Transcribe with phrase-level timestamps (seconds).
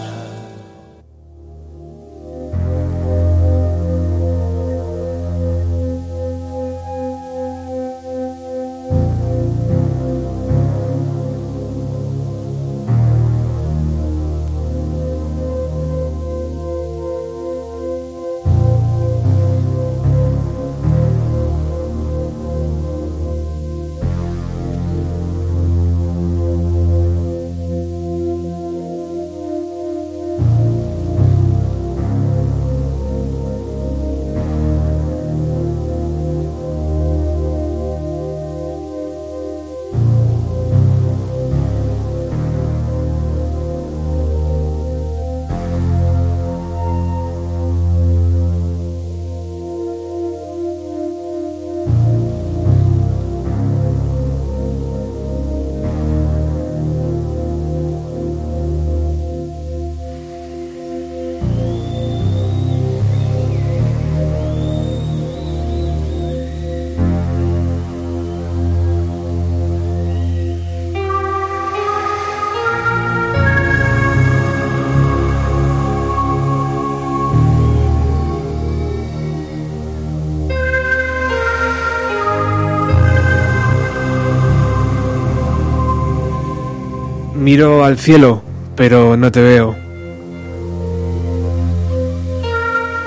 [87.41, 88.43] Miro al cielo,
[88.75, 89.75] pero no te veo.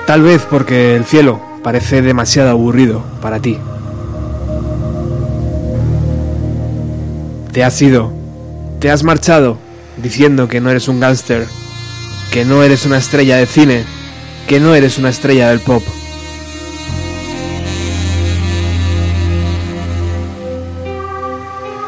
[0.05, 3.57] Tal vez porque el cielo parece demasiado aburrido para ti.
[7.53, 8.11] Te has ido,
[8.81, 9.57] te has marchado
[9.95, 11.47] diciendo que no eres un gángster,
[12.29, 13.85] que no eres una estrella de cine,
[14.49, 15.81] que no eres una estrella del pop.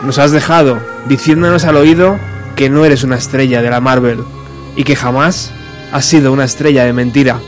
[0.02, 2.18] Nos has dejado diciéndonos al oído
[2.58, 4.24] que no eres una estrella de la Marvel
[4.76, 5.52] y que jamás
[5.92, 7.40] has sido una estrella de mentira.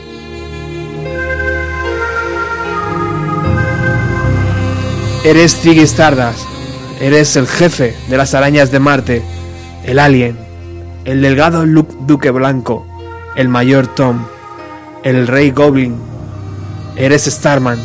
[5.24, 6.46] Eres Ziggy Stardust,
[7.00, 9.22] eres el jefe de las arañas de Marte,
[9.84, 10.38] el alien,
[11.04, 12.86] el delgado Luke Duque Blanco,
[13.34, 14.24] el mayor Tom,
[15.02, 15.96] el rey Goblin,
[16.94, 17.80] eres Starman,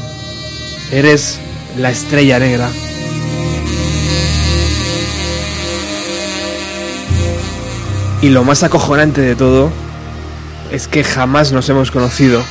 [0.92, 1.40] eres
[1.76, 2.70] la estrella negra.
[8.22, 9.72] Y lo más acojonante de todo
[10.72, 12.44] es que jamás nos hemos conocido,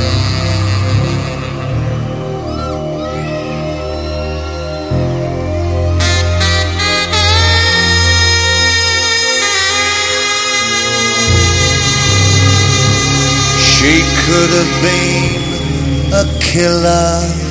[13.60, 17.43] She could have been a killer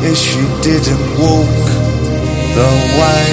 [0.00, 1.66] If she didn't walk
[2.54, 3.28] the way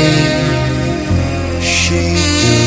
[1.62, 2.02] she
[2.42, 2.58] do.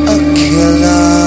[0.09, 1.18] a killer.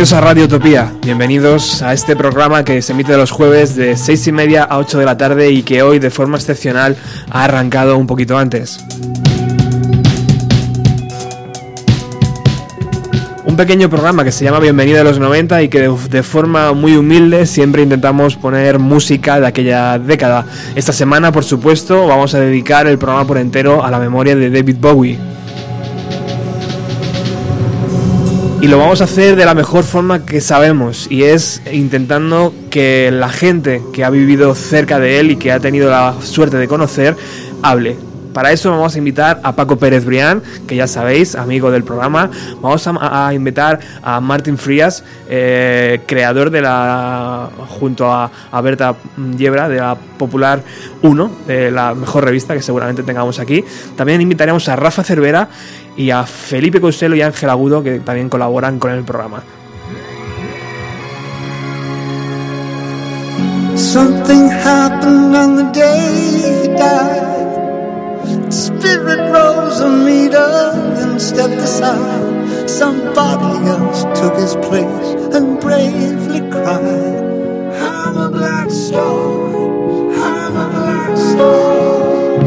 [0.00, 4.28] Bienvenidos a Radio Utopía, bienvenidos a este programa que se emite los jueves de 6
[4.28, 6.96] y media a 8 de la tarde y que hoy de forma excepcional
[7.30, 8.82] ha arrancado un poquito antes.
[13.44, 16.96] Un pequeño programa que se llama Bienvenido a los 90 y que de forma muy
[16.96, 20.46] humilde siempre intentamos poner música de aquella década.
[20.74, 24.48] Esta semana, por supuesto, vamos a dedicar el programa por entero a la memoria de
[24.48, 25.29] David Bowie.
[28.62, 33.10] Y lo vamos a hacer de la mejor forma que sabemos y es intentando que
[33.10, 36.68] la gente que ha vivido cerca de él y que ha tenido la suerte de
[36.68, 37.16] conocer
[37.62, 38.09] hable.
[38.32, 42.30] Para eso vamos a invitar a Paco Pérez Brián, que ya sabéis, amigo del programa.
[42.60, 48.94] Vamos a, invitar a Martín Frías, eh, creador de la, junto a, a Berta
[49.36, 50.62] Yebra, de la Popular
[51.02, 53.64] 1, de la mejor revista que seguramente tengamos aquí.
[53.96, 55.48] También invitaremos a Rafa Cervera
[55.96, 59.42] y a Felipe Costello y Ángel Agudo, que también colaboran con el programa.
[68.50, 72.68] Spirit rose a meter and stepped aside.
[72.68, 77.22] Somebody else took his place and bravely cried.
[77.80, 79.46] I'm a black star.
[80.16, 82.40] I'm a black star.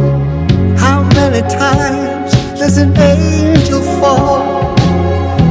[0.77, 4.75] How many times does an angel fall?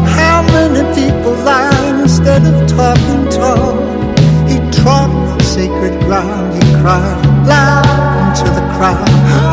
[0.05, 3.81] How many people lie instead of talking tall?
[4.47, 6.53] He trod on sacred ground.
[6.53, 9.53] He cried loud into the crowd.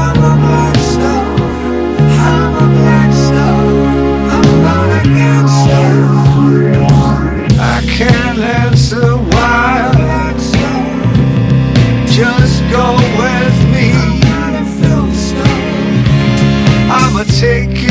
[7.99, 9.91] Can't answer why.
[12.07, 13.91] Just go with me.
[16.89, 17.88] I'ma take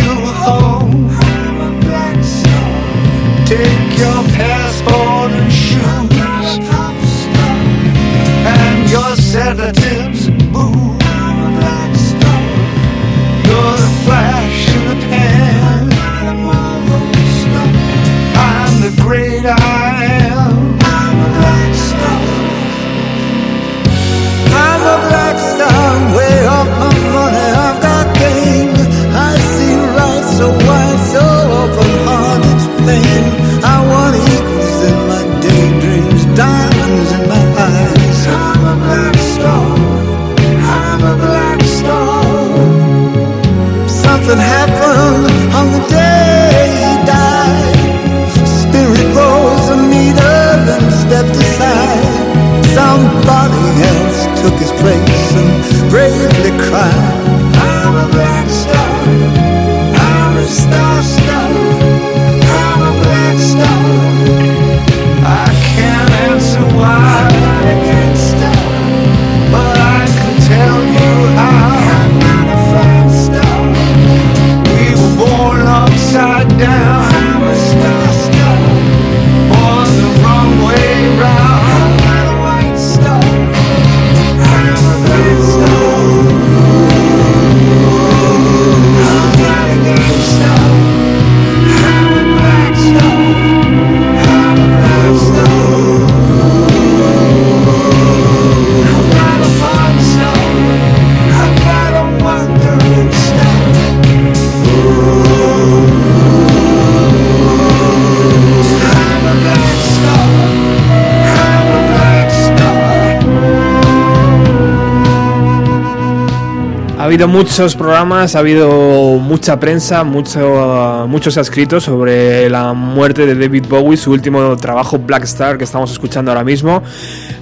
[117.19, 118.71] habido muchos programas, ha habido
[119.19, 124.57] mucha prensa, mucho, mucho se ha escrito sobre la muerte de David Bowie, su último
[124.57, 126.81] trabajo Black Star que estamos escuchando ahora mismo.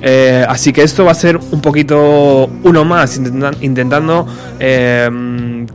[0.00, 4.26] Eh, así que esto va a ser un poquito uno más, intentan- intentando
[4.58, 5.10] eh,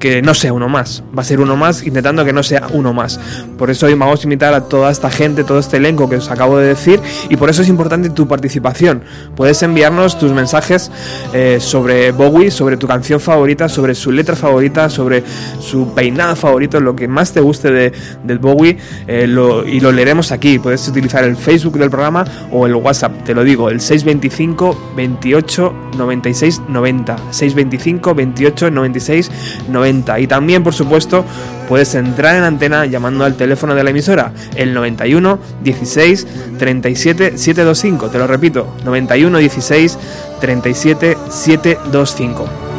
[0.02, 1.04] que no sea uno más.
[1.18, 3.20] Va a ser uno más, intentando que no sea uno más.
[3.58, 6.30] Por eso hoy vamos a invitar a toda esta gente, todo este elenco que os
[6.30, 9.04] acabo de decir, y por eso es importante tu participación.
[9.36, 10.92] Puedes enviarnos tus mensajes
[11.32, 15.24] eh, sobre Bowie, sobre tu canción favorita, sobre su letra favorita, sobre
[15.60, 17.94] su peinado favorito, lo que más te guste de,
[18.24, 18.78] del Bowie,
[19.08, 19.28] eh,
[19.68, 20.58] y lo leeremos aquí.
[20.58, 25.74] Puedes utilizar el Facebook del programa o el WhatsApp, te lo digo, el 625 28
[25.98, 27.18] 96 90.
[27.32, 29.32] 625 28 96
[29.70, 29.91] 90.
[30.20, 31.26] Y también, por supuesto,
[31.68, 38.10] puedes entrar en antena llamando al teléfono de la emisora, el 91 16 37 725.
[38.10, 39.98] Te lo repito, 91 16
[40.40, 42.71] 37 725.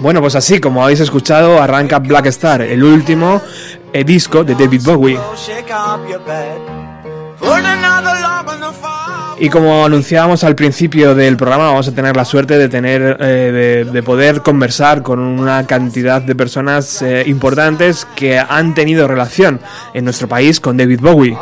[0.00, 3.40] Bueno, pues así como habéis escuchado, arranca Black Star, el último
[3.92, 5.18] eh, disco de David Bowie.
[9.38, 13.86] Y como anunciábamos al principio del programa, vamos a tener la suerte de tener, eh,
[13.90, 19.60] de poder conversar con una cantidad de personas eh, importantes que han tenido relación
[19.92, 21.36] en nuestro país con David Bowie.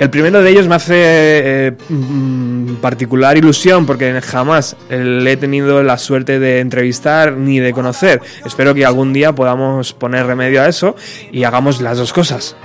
[0.00, 5.82] El primero de ellos me hace eh, mm, particular ilusión porque jamás le he tenido
[5.82, 8.22] la suerte de entrevistar ni de conocer.
[8.46, 10.96] Espero que algún día podamos poner remedio a eso
[11.30, 12.56] y hagamos las dos cosas.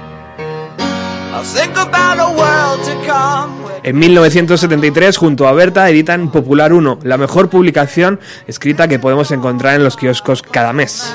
[3.84, 9.76] En 1973, junto a Berta, editan Popular 1, la mejor publicación escrita que podemos encontrar
[9.76, 11.14] en los kioscos cada mes.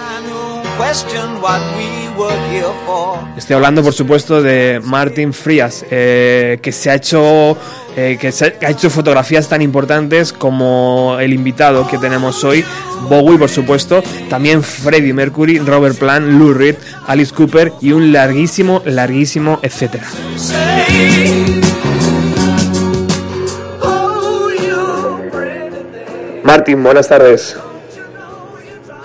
[3.37, 7.57] Estoy hablando, por supuesto, de Martin Frías, eh, que se ha hecho
[7.97, 12.65] eh, que, se- que ha hecho fotografías tan importantes como el invitado que tenemos hoy,
[13.09, 18.83] Bowie, por supuesto, también Freddie Mercury, Robert Plant, Lou Reed, Alice Cooper y un larguísimo,
[18.85, 20.07] larguísimo, etcétera.
[26.45, 27.57] Martin, buenas tardes.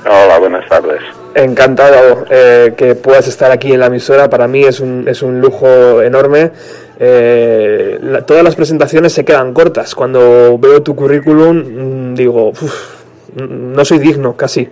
[0.05, 1.01] Hola, buenas tardes.
[1.35, 4.29] Encantado eh, que puedas estar aquí en la emisora.
[4.29, 6.51] Para mí es un, es un lujo enorme.
[6.97, 9.93] Eh, la- todas las presentaciones se quedan cortas.
[9.95, 13.03] Cuando veo tu currículum, mm, digo, "Uf,
[13.35, 14.69] no soy digno, casi.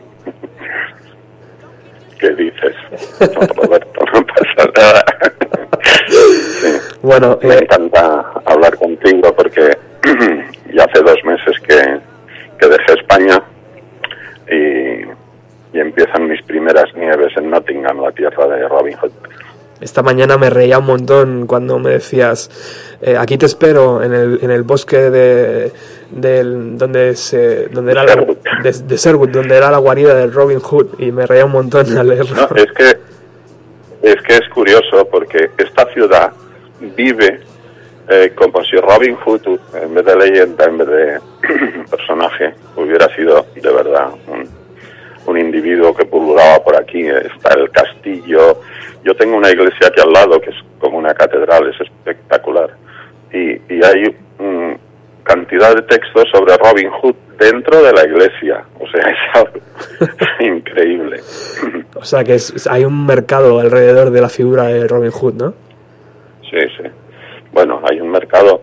[2.17, 2.73] ¿Qué dices?
[3.19, 5.03] No, Roberto, no pasa nada.
[6.07, 6.67] Sí,
[7.01, 9.77] Bueno, me eh, encanta hablar contigo porque
[10.73, 11.99] ya hace dos meses que,
[12.57, 13.43] que dejé España
[14.49, 16.22] y, y empiezan
[16.53, 19.09] primeras nieves en Nottingham, la tierra de Robin Hood.
[19.81, 22.51] esta mañana me reía un montón cuando me decías,
[23.01, 25.71] eh, aquí te espero en el, en el bosque de,
[26.11, 28.15] del- donde se, donde era la,
[28.61, 31.97] de, de Sherwood, donde era la guarida de Robin Hood y me reía un montón
[31.97, 32.35] al leerlo.
[32.35, 32.89] No, es que
[34.03, 36.31] es que es curioso porque esta ciudad
[36.95, 37.39] vive
[38.09, 39.41] eh, como si Robin Hood,
[39.81, 41.19] en vez de leyenda, en vez de
[41.89, 44.47] personaje, hubiera sido de verdad un,
[45.25, 47.01] un individuo que pululaba por aquí.
[47.07, 48.59] Está el castillo.
[49.03, 52.69] Yo tengo una iglesia aquí al lado que es como una catedral, es espectacular.
[53.31, 54.73] Y, y hay mm,
[55.23, 58.63] cantidad de textos sobre Robin Hood dentro de la iglesia.
[58.79, 59.59] O sea, es algo
[60.39, 61.19] increíble.
[61.95, 65.33] O sea que es- es- hay un mercado alrededor de la figura de Robin Hood,
[65.35, 65.53] ¿no?
[66.49, 66.83] Sí, sí.
[67.53, 68.61] Bueno, hay un mercado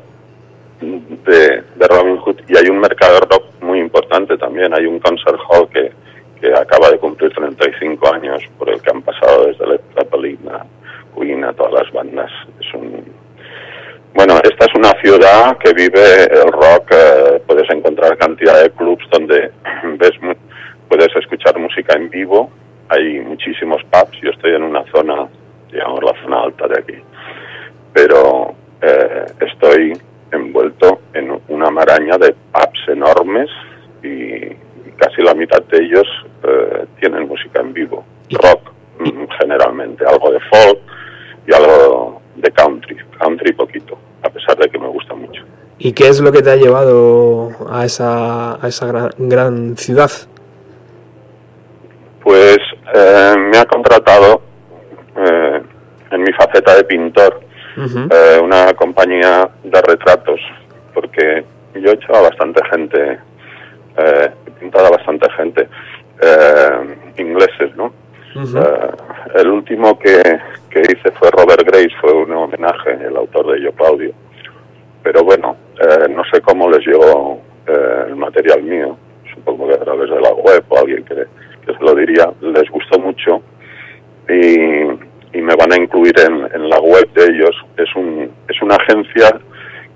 [0.80, 4.74] de, de Robin Hood y hay un mercado rock muy importante también.
[4.74, 5.92] Hay un concert hall que,
[6.40, 10.64] que acaba de cumplir 35 años, por el que han pasado desde Led Zeppelin a
[11.14, 12.30] Queen a todas las bandas.
[12.60, 13.04] Es un...
[14.14, 16.92] Bueno, esta es una ciudad que vive el rock.
[16.92, 19.50] eh, puedes encontrar cantidad de clubs donde
[19.98, 20.12] ves
[20.88, 22.50] puedes escuchar música en vivo.
[22.88, 24.20] Hay muchísimos pubs.
[24.20, 25.28] Yo estoy en una zona,
[25.70, 27.02] digamos, la zona alta de aquí
[27.92, 29.92] pero eh, estoy
[30.32, 33.48] envuelto en una maraña de pubs enormes
[34.02, 34.56] y
[35.00, 36.06] casi la mitad de ellos
[36.44, 40.78] eh, tienen música en vivo, rock mm, generalmente, algo de folk
[41.46, 45.42] y algo de country, country poquito, a pesar de que me gusta mucho.
[45.78, 50.10] ¿Y qué es lo que te ha llevado a esa, a esa gran, gran ciudad?
[52.22, 52.58] Pues
[52.94, 54.42] eh, me ha contratado
[55.16, 55.62] eh,
[56.10, 57.40] en mi faceta de pintor
[57.78, 60.38] eh, una compañía de retratos,
[60.92, 63.18] porque yo he hecho a bastante gente,
[64.60, 65.68] eh, he pintado a bastante gente,
[66.22, 67.92] eh, ingleses, ¿no?
[68.36, 68.90] Eh,
[69.34, 70.22] el último que,
[70.70, 74.12] que hice fue Robert Grace, fue un homenaje, el autor de Yo Claudio.
[75.02, 78.96] Pero bueno, eh, no sé cómo les llegó eh, el material mío,
[79.34, 82.70] supongo que a través de la web o alguien que, que se lo diría, les
[82.70, 83.42] gustó mucho
[84.28, 84.82] y,
[85.32, 87.56] y me van a incluir en, en la web de ellos.
[87.76, 89.40] Es, un, es una agencia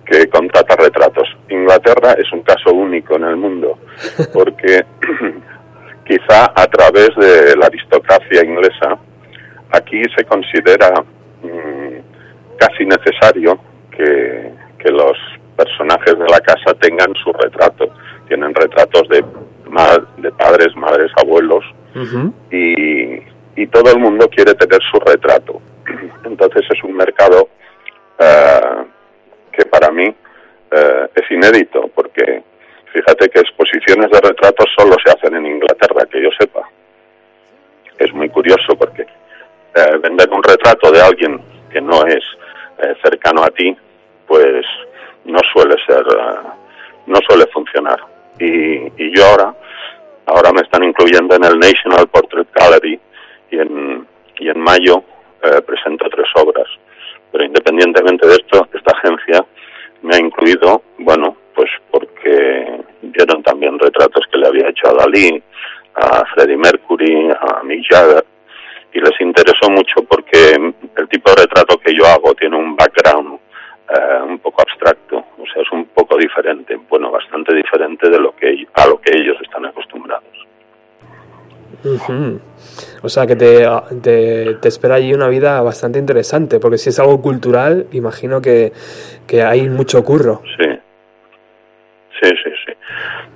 [0.06, 1.36] que contrata retratos.
[1.50, 3.78] Inglaterra es un caso único en el mundo,
[4.32, 4.84] porque
[6.06, 8.98] quizá a través de la aristocracia inglesa,
[9.70, 10.90] aquí se considera
[11.42, 13.58] mm, casi necesario
[13.90, 15.16] que, que los
[15.56, 17.88] personajes de la casa tengan su retrato.
[18.28, 19.24] Tienen retratos de,
[20.18, 21.64] de padres, madres, abuelos,
[22.50, 23.22] y,
[23.56, 25.60] y todo el mundo quiere tener su retrato.
[26.24, 27.48] Entonces es un mercado
[28.18, 28.84] eh,
[29.52, 32.42] que para mí eh, es inédito, porque
[32.94, 36.62] fíjate que exposiciones de retratos solo se hacen en Inglaterra, que yo sepa.
[37.98, 42.22] Es muy curioso porque eh, vender un retrato de alguien que no es
[42.78, 43.76] eh, cercano a ti,
[44.28, 44.64] pues
[45.24, 46.48] no suele ser, eh,
[47.06, 48.00] no suele funcionar.
[48.38, 49.54] Y, y yo ahora,
[50.26, 53.00] ahora me están incluyendo en el National Portrait Gallery
[53.50, 54.06] y en,
[54.38, 55.02] y en mayo
[55.42, 56.68] eh, presento tres obras.
[57.32, 59.44] Pero independientemente de esto, esta agencia
[60.02, 65.42] me ha incluido, bueno, pues porque vieron también retratos que le había hecho a Dalí,
[65.94, 68.24] a Freddie Mercury, a Mick Jagger,
[68.92, 70.54] y les interesó mucho porque
[70.96, 73.38] el tipo de retrato que yo hago tiene un background
[73.88, 78.34] eh, un poco abstracto, o sea, es un poco diferente, bueno, bastante diferente de lo
[78.34, 80.24] que a lo que ellos están acostumbrados.
[83.02, 83.66] O sea que te,
[84.02, 88.72] te, te espera allí una vida bastante interesante, porque si es algo cultural, imagino que,
[89.26, 90.40] que hay mucho curro.
[90.56, 90.70] Sí,
[92.24, 92.72] sí, sí, sí.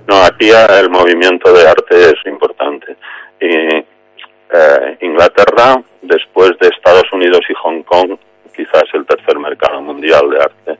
[0.07, 2.95] No, aquí el movimiento de arte es importante.
[3.39, 3.85] Y
[4.51, 8.17] eh, Inglaterra, después de Estados Unidos y Hong Kong,
[8.55, 10.77] quizás el tercer mercado mundial de arte.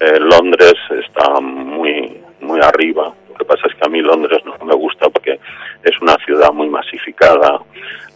[0.00, 3.12] Eh, Londres está muy, muy arriba.
[3.28, 5.38] Lo que pasa es que a mí Londres no me gusta porque
[5.82, 7.60] es una ciudad muy masificada.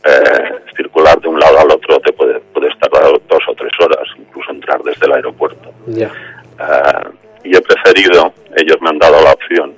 [0.05, 4.07] Eh, circular de un lado al otro te puede, puedes tardar dos o tres horas,
[4.19, 5.73] incluso entrar desde el aeropuerto.
[5.87, 6.11] Ya.
[6.61, 9.75] Eh, y he preferido, ellos me han dado la opción,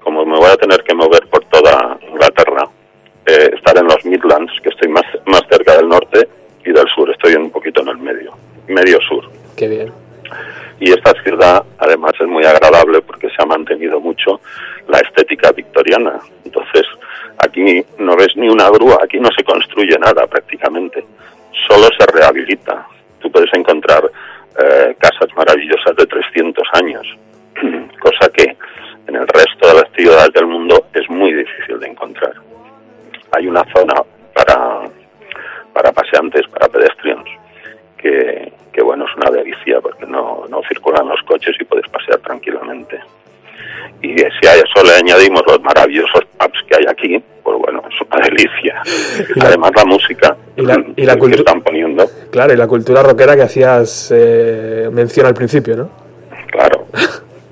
[0.00, 2.64] como me voy a tener que mover por toda Inglaterra,
[3.26, 6.28] eh, estar en los Midlands, que estoy más, más cerca del norte,
[6.64, 8.32] y del sur, estoy un poquito en el medio,
[8.68, 9.24] medio sur.
[9.56, 9.92] Qué bien.
[10.78, 14.40] Y esta ciudad, además, es muy agradable porque se ha mantenido mucho
[14.88, 16.18] la estética victoriana.
[16.44, 16.84] Entonces,
[17.38, 21.04] aquí no ves ni una grúa, aquí no se construye nada prácticamente,
[21.68, 22.86] solo se rehabilita.
[23.20, 24.10] Tú puedes encontrar
[24.58, 27.06] eh, casas maravillosas de 300 años,
[28.00, 28.56] cosa que
[29.06, 32.32] en el resto de las ciudades del mundo es muy difícil de encontrar.
[33.32, 34.02] Hay una zona
[34.34, 34.88] para,
[35.72, 37.28] para paseantes, para pedestrianos,
[37.96, 42.18] que, que bueno, es una delicia porque no, no circulan los coches y puedes pasear
[42.18, 43.00] tranquilamente.
[44.02, 48.06] Y si a eso le añadimos los maravillosos pubs que hay aquí, pues bueno, es
[48.06, 48.82] una delicia.
[49.36, 53.02] la- Además la música y la- y la que están poniendo, Claro, y la cultura
[53.02, 55.90] rockera que hacías eh, mención al principio, ¿no?
[56.50, 56.86] claro,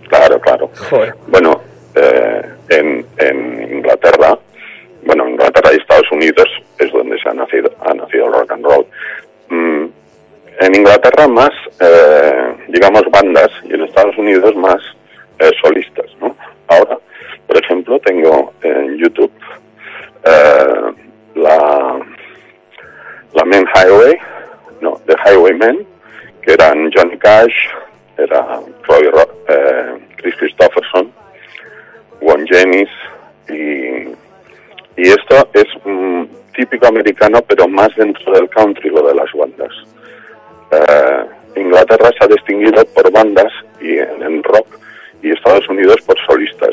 [0.08, 0.70] claro, claro.
[0.90, 1.14] Joder.
[1.28, 1.60] Bueno,
[1.94, 4.38] eh, en, en Inglaterra,
[5.04, 6.46] bueno, Inglaterra y Estados Unidos
[6.78, 8.86] es donde se ha nacido, ha nacido el rock and roll.
[9.50, 9.84] Mm,
[10.60, 14.80] en Inglaterra más, eh, digamos, bandas y en Estados Unidos más
[15.38, 16.37] eh, solistas, ¿no?
[16.68, 16.98] Ahora,
[17.46, 19.33] por ejemplo, tengo en YouTube
[20.24, 20.92] eh,
[21.35, 21.98] la,
[23.35, 24.18] la Men Highway,
[24.81, 25.87] no, The Highwaymen,
[26.42, 27.55] que eran Johnny Cash,
[28.16, 31.12] era Roy Ro- eh, Chris Christopherson,
[32.20, 32.88] Won Janis
[33.48, 34.09] y,
[35.01, 35.64] y esto es
[36.55, 39.72] típico americano pero más dentro del country lo de las bandas.
[40.72, 41.24] Eh,
[41.61, 44.66] Inglaterra se ha distinguido por bandas y en, en rock
[45.22, 46.70] y Estados Unidos por solistas.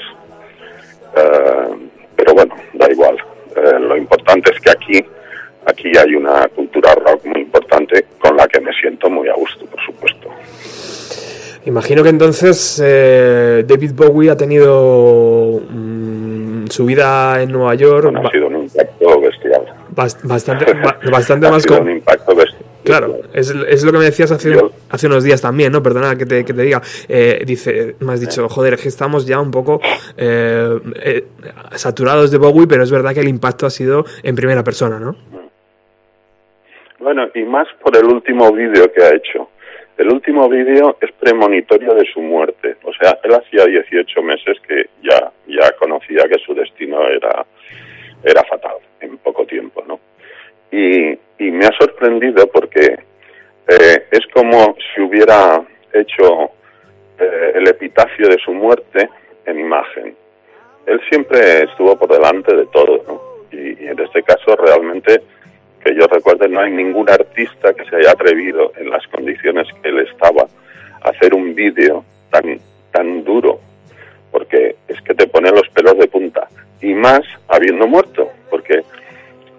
[1.17, 3.17] Eh, pero bueno, da igual.
[3.55, 5.05] Eh, lo importante es que aquí
[5.65, 9.65] aquí hay una cultura rock muy importante con la que me siento muy a gusto,
[9.65, 10.29] por supuesto.
[11.65, 18.27] Imagino que entonces eh, David Bowie ha tenido mm, su vida en Nueva York Bueno,
[18.27, 19.61] ha sido un impacto bestial.
[19.95, 21.63] bas- bastante, ba- bastante ha más...
[21.63, 22.61] sido un impacto bestial.
[22.83, 25.83] Claro, es, es lo que me decías hace, Yo- hace unos días también, ¿no?
[25.83, 26.81] Perdona que te, que te diga.
[27.07, 29.79] Eh, dice, me has dicho, joder, que estamos ya un poco
[30.17, 31.23] eh, eh,
[31.75, 35.15] saturados de Bowie, pero es verdad que el impacto ha sido en primera persona, ¿no?
[36.99, 39.49] Bueno, y más por el último vídeo que ha hecho.
[39.97, 42.75] El último vídeo es premonitorio de su muerte.
[42.83, 47.45] O sea, él hacía 18 meses que ya, ya conocía que su destino era,
[48.23, 49.99] era fatal en poco tiempo, ¿no?
[50.71, 52.97] Y, y me ha sorprendido porque
[53.67, 55.61] eh, es como si hubiera
[55.93, 56.51] hecho
[57.17, 59.09] eh, el epitafio de su muerte
[59.45, 60.15] en imagen.
[60.85, 63.21] Él siempre estuvo por delante de todo, ¿no?
[63.51, 65.21] Y, en este caso realmente
[65.83, 69.89] que yo recuerde, no hay ningún artista que se haya atrevido en las condiciones que
[69.89, 70.47] él estaba
[71.01, 72.59] a hacer un vídeo tan,
[72.91, 73.59] tan duro,
[74.31, 76.47] porque es que te pone los pelos de punta,
[76.81, 78.83] y más habiendo muerto, porque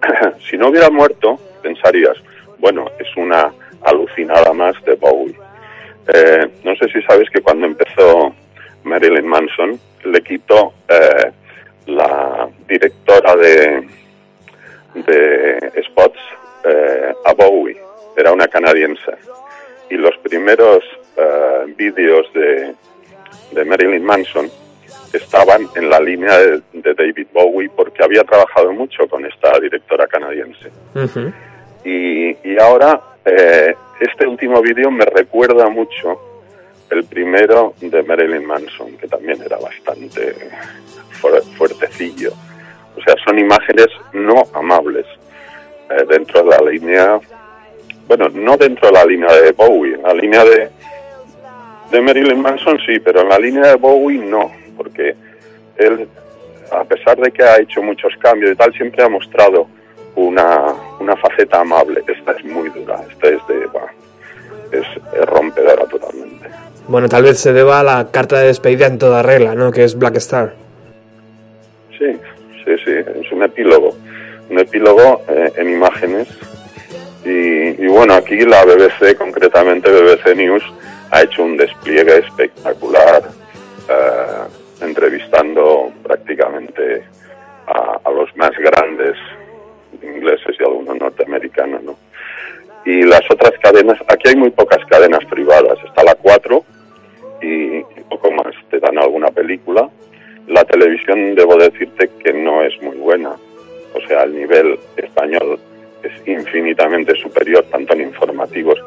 [0.49, 2.17] si no hubiera muerto, pensarías,
[2.59, 3.51] bueno, es una
[3.83, 5.35] alucinada más de Bowie.
[6.13, 8.33] Eh, no sé si sabes que cuando empezó
[8.83, 11.31] Marilyn Manson, le quitó eh,
[11.87, 13.87] la directora de,
[14.93, 16.19] de spots
[16.63, 17.77] eh, a Bowie,
[18.15, 19.11] era una canadiense.
[19.89, 20.83] Y los primeros
[21.17, 22.73] eh, vídeos de,
[23.51, 24.49] de Marilyn Manson
[25.13, 30.07] estaban en la línea de, de David Bowie porque había trabajado mucho con esta directora
[30.07, 30.69] canadiense.
[30.95, 31.31] Ujú.
[31.89, 36.19] Y, y ahora eh, este último vídeo me recuerda mucho
[36.89, 40.33] el primero de Marilyn Manson, que también era bastante
[41.21, 42.31] fuer- fuertecillo.
[42.97, 45.05] O sea, son imágenes no amables
[45.89, 47.19] eh, dentro de la línea,
[48.07, 50.69] bueno, no dentro de la línea de Bowie, en la línea de,
[51.91, 55.15] de Marilyn Manson sí, pero en la línea de Bowie no, porque
[55.77, 56.07] él,
[56.71, 59.67] a pesar de que ha hecho muchos cambios y tal, siempre ha mostrado
[60.17, 62.03] una, una faceta amable.
[62.07, 63.91] Esta es muy dura, esta es de, bah,
[64.71, 66.49] es, es rompedora totalmente.
[66.87, 69.71] Bueno, tal vez se deba a la carta de despedida en toda regla, ¿no?
[69.71, 70.53] Que es Black Star.
[71.97, 72.17] Sí,
[72.65, 73.95] sí, sí, es un epílogo.
[74.49, 76.27] Un epílogo eh, en imágenes.
[77.25, 80.63] Y, y bueno, aquí la BBC, concretamente BBC News,
[81.11, 83.21] ha hecho un despliegue espectacular,
[83.89, 87.03] eh, entrevistando prácticamente
[87.67, 89.17] a, a los más grandes
[90.01, 91.97] ingleses y algunos norteamericanos, ¿no?
[92.85, 96.63] Y las otras cadenas, aquí hay muy pocas cadenas privadas, está la 4
[97.41, 99.89] y poco más, te dan alguna película.
[100.47, 103.35] La televisión, debo decirte que no es muy buena,
[103.93, 105.59] o sea, el nivel español
[106.03, 108.79] es infinitamente superior, tanto en informativos.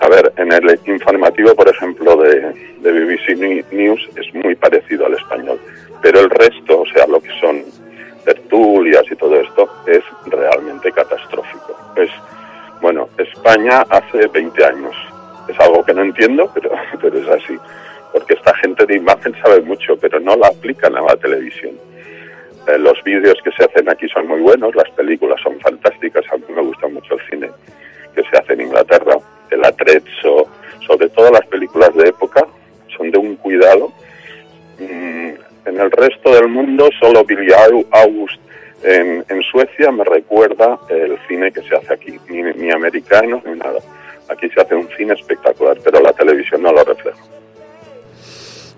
[0.00, 2.52] A ver, en el informativo, por ejemplo, de,
[2.82, 3.36] BBC
[3.72, 5.58] News es muy parecido al español,
[6.02, 7.64] pero el resto, o sea, lo que son
[8.24, 11.76] tertulias y todo esto, es realmente catastrófico.
[11.96, 12.10] Es,
[12.80, 14.94] bueno, España hace 20 años.
[15.48, 17.58] Es algo que no entiendo, pero, pero es así.
[18.12, 21.74] Porque esta gente de imagen sabe mucho, pero no la aplican a la televisión.
[22.66, 26.36] Eh, los vídeos que se hacen aquí son muy buenos, las películas son fantásticas, a
[26.36, 27.50] mí me gusta mucho el cine
[28.14, 29.16] que se hace en Inglaterra,
[29.50, 30.46] el atrezzo,
[30.86, 32.46] sobre todo las películas de época,
[32.96, 33.92] son de un cuidado.
[34.78, 35.32] Mm,
[35.66, 38.40] en el resto del mundo, solo Billy Au- August
[38.82, 43.54] en, en Suecia me recuerda el cine que se hace aquí, ni, ni americano ni
[43.58, 43.78] nada.
[44.28, 47.18] Aquí se hace un cine espectacular, pero la televisión no lo refleja.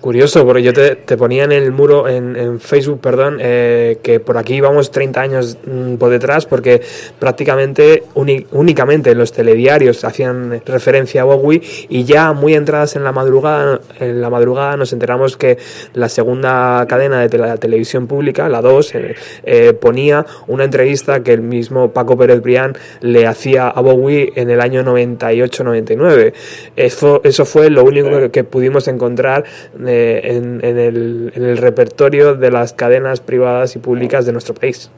[0.01, 4.21] Curioso, porque yo te, te ponía en el muro, en, en Facebook, perdón, eh, que
[4.21, 6.83] por aquí vamos 30 años mm, por detrás, porque
[7.19, 13.11] prácticamente uni- únicamente los telediarios hacían referencia a Bowie y ya muy entradas en la
[13.11, 15.57] madrugada, en la madrugada nos enteramos que
[15.95, 21.33] la segunda cadena de la televisión pública, la 2, eh, eh, ponía una entrevista que
[21.33, 26.33] el mismo Paco Pérez Brián le hacía a Bowie en el año 98-99.
[26.77, 29.45] Eso, eso fue lo único que, que pudimos encontrar
[29.89, 34.55] eh, en, en el, en el repertorio de las cadenas privadas y públicas de nuestro
[34.55, 34.91] país.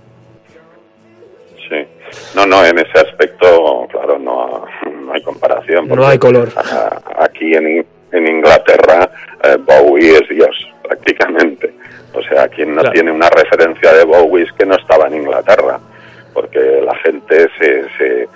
[1.69, 1.87] Sí.
[2.35, 4.65] No, no, en ese aspecto, claro, no,
[5.03, 5.89] no hay comparación.
[5.89, 6.49] No hay color.
[7.19, 9.11] Aquí en, en Inglaterra,
[9.45, 11.73] eh, Bowie es Dios, prácticamente.
[12.15, 12.95] O sea, quien no Claro.
[12.95, 15.79] tiene una referencia de Bowie es que no estaba en Inglaterra,
[16.33, 18.29] porque la gente se, se,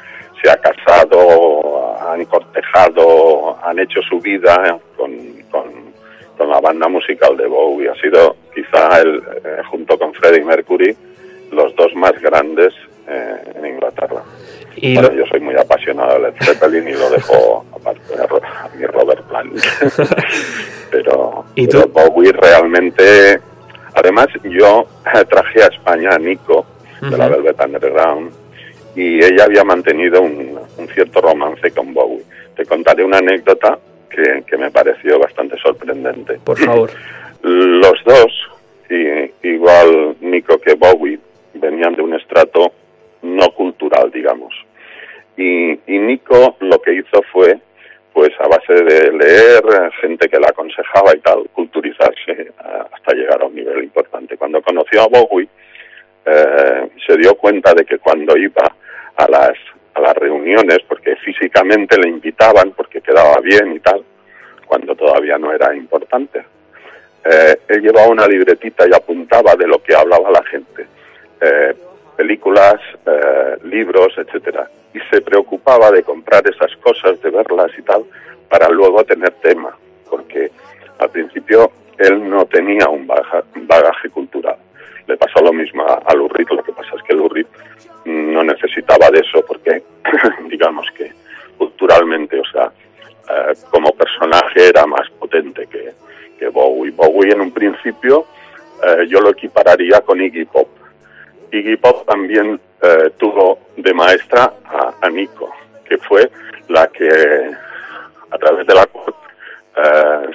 [0.42, 5.10] se ha casado, han cortejado, han hecho su vida con,
[5.50, 5.91] con,
[6.36, 7.88] con la banda musical de Bowie.
[7.90, 10.96] Ha sido quizá, el, eh, junto con Freddie Mercury,
[11.52, 12.72] los dos más grandes
[13.08, 14.22] eh, en Inglaterra.
[14.76, 18.68] Y Bueno, lo- yo soy muy apasionado de Led Zeppelin y lo dejo aparte a
[18.76, 19.52] mi Robert Plant.
[20.90, 21.88] pero, ¿Y pero tú?
[21.92, 23.38] Bowie realmente...
[23.94, 24.86] Además, yo
[25.28, 26.64] traje a España a Nico,
[27.02, 27.28] de la.
[27.28, 28.32] Velvet Underground,
[28.96, 32.22] y ella había mantenido un, un cierto romance con Bowie.
[32.56, 33.78] Te contaré una anécdota
[34.14, 36.38] que, que me pareció bastante sorprendente.
[36.44, 36.90] por favor.
[37.42, 38.50] Los dos,
[38.88, 41.18] y, igual Nico que Bowie,
[41.54, 42.72] venían de un estrato
[43.22, 44.54] no cultural, digamos.
[45.36, 47.58] Y, y Nico lo que hizo fue,
[48.12, 49.62] pues a base de leer,
[50.00, 52.52] gente que la aconsejaba y tal, culturizarse
[52.92, 54.36] hasta llegar a un nivel importante.
[54.36, 55.48] Cuando conoció a Bowie,
[56.24, 58.62] eh, se dio cuenta de que cuando iba
[59.16, 59.54] a las,
[59.94, 64.02] a las reuniones, porque físicamente le invitaban, porque quedaba bien y tal,
[64.66, 66.44] cuando todavía no era importante,
[67.24, 70.86] eh, él llevaba una libretita y apuntaba de lo que hablaba la gente,
[71.40, 71.74] eh,
[72.16, 72.76] películas,
[73.06, 78.04] eh, libros, etcétera, y se preocupaba de comprar esas cosas, de verlas y tal,
[78.48, 79.76] para luego tener tema,
[80.08, 80.50] porque
[80.98, 84.56] al principio él no tenía un baja- bagaje cultural.
[85.06, 86.00] Le pasó lo mismo a,
[86.32, 87.46] Reed, lo que pasa es que Reed
[88.04, 89.82] no necesitaba de eso porque,
[90.48, 91.12] digamos que
[91.58, 92.72] culturalmente, o sea,
[93.28, 95.92] eh, como personaje era más potente que,
[96.38, 96.90] que Bowie.
[96.90, 98.26] Bowie en un principio
[98.84, 100.68] eh, yo lo equipararía con Iggy Pop.
[101.52, 105.50] Iggy Pop también eh, tuvo de maestra a, a Nico,
[105.84, 106.30] que fue
[106.68, 107.08] la que
[108.30, 109.14] a través de la cual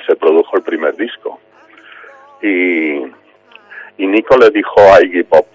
[0.05, 1.39] se produjo el primer disco.
[2.41, 3.03] Y,
[3.97, 5.47] y Nico le dijo a Iggy Pop,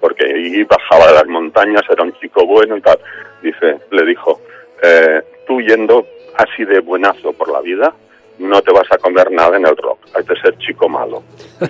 [0.00, 2.98] porque Iggy bajaba de las montañas, era un chico bueno y tal,
[3.42, 4.40] dice, le dijo,
[4.82, 7.94] eh, tú yendo así de buenazo por la vida,
[8.38, 11.22] no te vas a comer nada en el rock, hay que ser chico malo.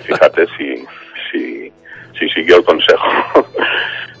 [0.03, 0.85] Fíjate si,
[1.31, 1.71] si,
[2.17, 3.05] si siguió el consejo.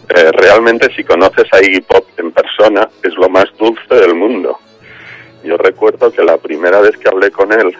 [0.07, 4.59] Eh, realmente si conoces a Iggy Pop en persona es lo más dulce del mundo.
[5.43, 7.75] Yo recuerdo que la primera vez que hablé con él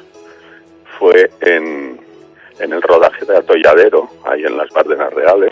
[0.97, 1.99] fue en,
[2.60, 5.52] en el rodaje de Atolladero, ahí en las Bardenas Reales,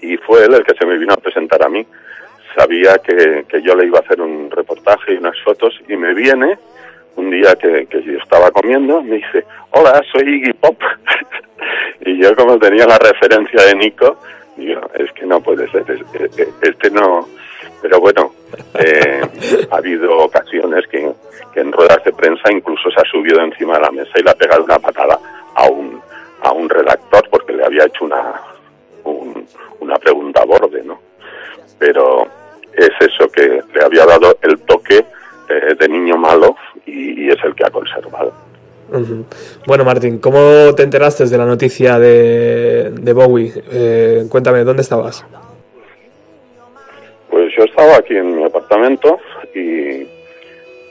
[0.00, 1.86] y fue él el que se me vino a presentar a mí.
[2.56, 6.14] Sabía que, que yo le iba a hacer un reportaje y unas fotos, y me
[6.14, 6.58] viene
[7.16, 10.76] un día que, que yo estaba comiendo, me dice, hola, soy Iggy Pop.
[12.00, 14.18] y yo como tenía la referencia de Nico,
[14.56, 17.26] digo, es que no puede ser, es- es- este no...
[17.80, 18.32] Pero bueno,
[18.78, 19.20] eh,
[19.70, 21.12] ha habido ocasiones que,
[21.52, 24.30] que en ruedas de prensa incluso se ha subido encima de la mesa y le
[24.30, 25.18] ha pegado una patada
[25.54, 26.00] a un,
[26.42, 28.34] a un redactor porque le había hecho una,
[29.04, 29.46] un-
[29.80, 31.00] una pregunta a borde, ¿no?
[31.78, 32.26] Pero
[32.72, 35.04] es eso que le había dado el toque
[35.48, 38.32] eh, de niño malo y, y es el que ha conservado.
[39.66, 43.52] Bueno, Martín, ¿cómo te enteraste de la noticia de, de Bowie?
[43.72, 45.24] Eh, cuéntame, ¿dónde estabas?
[47.30, 49.18] Pues yo estaba aquí en mi apartamento
[49.54, 50.06] y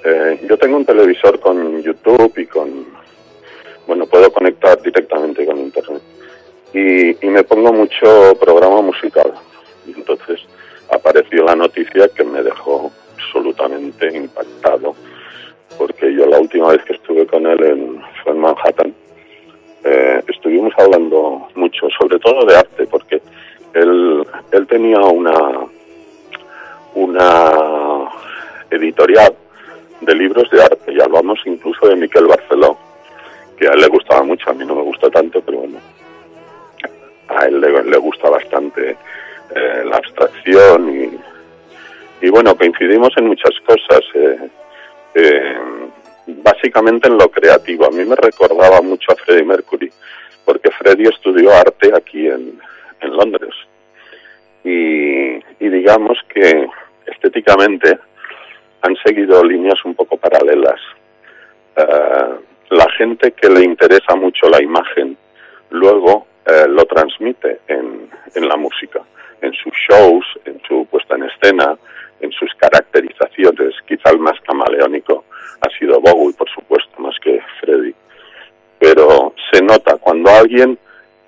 [0.06, 2.88] eh, yo tengo un televisor con YouTube y con,
[3.88, 6.02] bueno, puedo conectar directamente con Internet.
[6.74, 9.34] Y, y me pongo mucho programa musical.
[9.86, 10.39] Y entonces
[10.91, 14.96] apareció la noticia que me dejó absolutamente impactado,
[15.78, 18.93] porque yo la última vez que estuve con él en, fue en Manhattan.
[19.84, 23.22] Eh, estuvimos hablando mucho, sobre todo de arte, porque
[23.74, 25.67] él, él tenía una,
[26.96, 28.10] una
[28.69, 29.36] editorial
[30.02, 32.78] de libros de arte y hablamos incluso de Miquel Barceló,
[33.65, 35.80] a él le gustaba mucho, a mí no me gusta tanto, pero bueno,
[37.28, 38.97] a él le, le gusta bastante
[39.56, 44.49] eh, la abstracción y, y bueno, coincidimos en muchas cosas, eh,
[45.15, 45.58] eh,
[46.28, 47.86] básicamente en lo creativo.
[47.86, 49.91] A mí me recordaba mucho a Freddie Mercury,
[50.45, 52.60] porque Freddie estudió arte aquí en,
[53.02, 53.54] en Londres
[54.63, 56.67] y, y digamos que
[57.06, 57.99] estéticamente
[58.82, 60.80] han seguido líneas un poco paralelas.
[61.76, 65.15] Eh, la gente que le interesa mucho la imagen
[65.69, 69.01] luego eh, lo transmite en, en la música,
[69.41, 71.77] en sus shows, en su puesta en escena,
[72.19, 73.75] en sus caracterizaciones.
[73.88, 75.25] Quizá el más camaleónico
[75.62, 77.95] ha sido Bowie, por supuesto, más que Freddie.
[78.79, 80.77] Pero se nota cuando alguien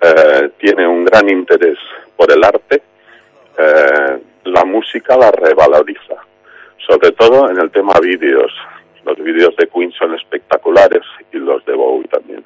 [0.00, 1.78] eh, tiene un gran interés
[2.16, 2.82] por el arte,
[3.58, 6.16] eh, la música la revaloriza,
[6.86, 8.52] sobre todo en el tema vídeos.
[9.06, 12.44] Los vídeos de Queen son espectaculares y los de Bowie también.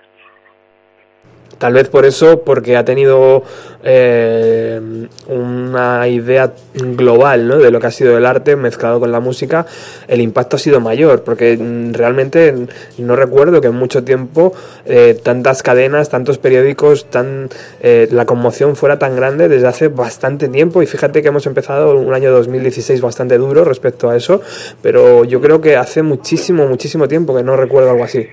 [1.58, 3.42] Tal vez por eso, porque ha tenido
[3.82, 4.80] eh,
[5.26, 9.66] una idea global de lo que ha sido el arte mezclado con la música,
[10.08, 12.54] el impacto ha sido mayor, porque mm, realmente
[12.98, 14.52] no recuerdo que en mucho tiempo
[14.86, 17.48] eh, tantas cadenas, tantos periódicos, tan
[17.82, 20.82] eh, la conmoción fuera tan grande desde hace bastante tiempo.
[20.82, 24.40] Y fíjate que hemos empezado un año 2016 bastante duro respecto a eso,
[24.82, 28.28] pero yo creo que hace muchísimo, muchísimo tiempo que no recuerdo algo así.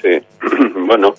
[0.00, 0.20] Sí,
[0.86, 1.14] bueno,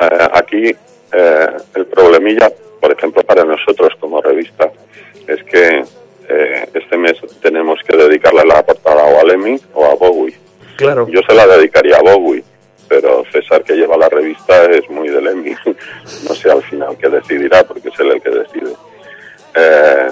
[0.00, 0.76] eh, aquí
[1.12, 4.70] eh, el problemilla, por ejemplo, para nosotros como revista,
[5.26, 5.82] es que
[6.28, 10.36] eh, este mes tenemos que dedicarle la portada o a Lemmy o a Bowie.
[10.76, 11.08] Claro.
[11.08, 12.44] Yo se la dedicaría a Bowie,
[12.86, 15.54] pero César, que lleva la revista, es muy de Lemmy.
[15.64, 18.72] no sé al final qué decidirá, porque es él el que decide.
[19.54, 20.10] Eh,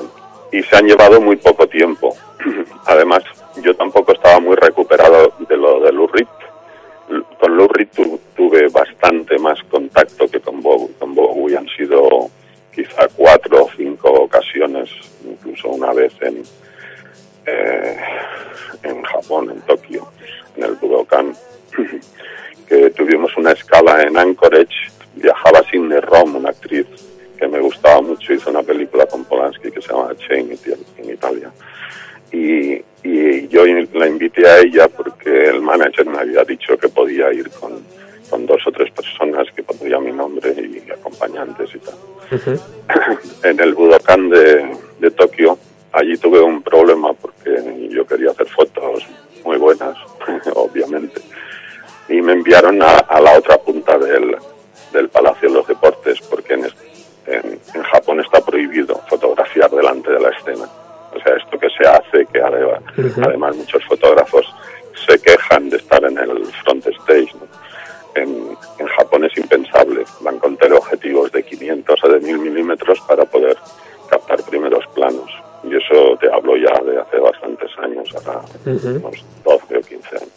[0.52, 2.16] y se han llevado muy poco tiempo.
[2.86, 3.22] Además,
[3.62, 6.26] yo tampoco estaba muy recuperado de lo de Reed.
[7.40, 10.92] Con Lou tu- tuve bastante más contacto que con Bowie.
[10.98, 12.28] Con Bowie han sido
[12.74, 14.90] quizá cuatro o cinco ocasiones,
[15.24, 16.42] incluso una vez en,
[17.46, 17.96] eh,
[18.82, 20.08] en Japón, en Tokio,
[20.56, 21.32] en el Budokan,
[22.68, 24.90] que tuvimos una escala en Anchorage.
[25.14, 26.86] Viajaba Sidney Rom, una actriz
[27.38, 30.58] que me gustaba mucho, hizo una película con Polanski que se llama Chain
[30.98, 31.50] en Italia.
[32.32, 37.32] Y, y yo la invité a ella porque el manager me había dicho que podía
[37.32, 37.84] ir con,
[38.28, 42.60] con dos o tres personas que pondría mi nombre y acompañantes y tal.
[43.50, 45.58] en el Budokan de, de Tokio,
[45.92, 49.06] allí tuve un problema porque yo quería hacer fotos
[49.44, 49.96] muy buenas,
[50.54, 51.20] obviamente,
[52.08, 54.36] y me enviaron a, a la otra punta del,
[54.92, 56.64] del Palacio de los Deportes porque en,
[57.26, 60.68] en Japón está prohibido fotografiar delante de la escena.
[61.16, 64.46] O sea, esto que se hace, que además, muchos fotógrafos
[65.06, 67.32] se quejan de estar en el front stage.
[67.34, 67.46] ¿no?
[68.14, 70.04] En, en Japón es impensable.
[70.20, 73.56] Van con teleobjetivos de 500 o de 1000 milímetros para poder
[74.10, 75.30] captar primeros planos.
[75.64, 80.30] Y eso te hablo ya de hace bastantes años, ahora unos 12 o 15 años.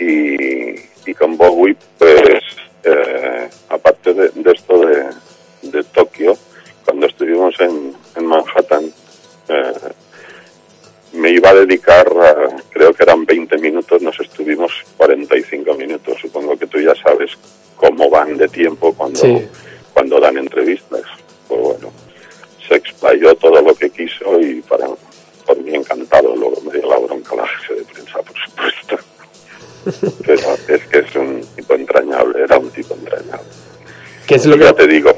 [0.00, 2.42] Y, y con Bowie, pues,
[2.84, 5.06] eh, aparte de, de esto de
[34.38, 35.12] es lo que te digo,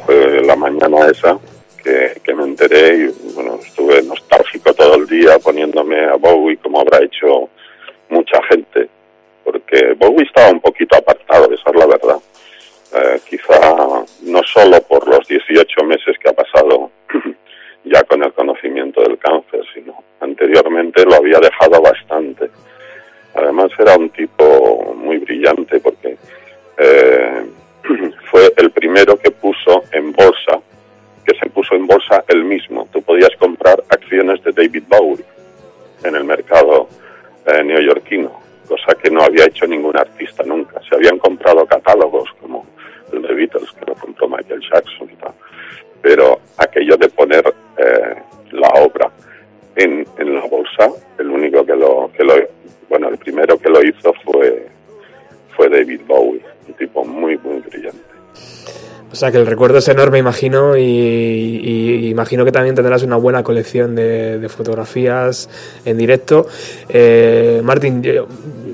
[59.20, 63.42] sea que el recuerdo es enorme, imagino, y, y imagino que también tendrás una buena
[63.42, 65.48] colección de, de fotografías
[65.84, 66.46] en directo.
[66.88, 68.02] Eh, Martín,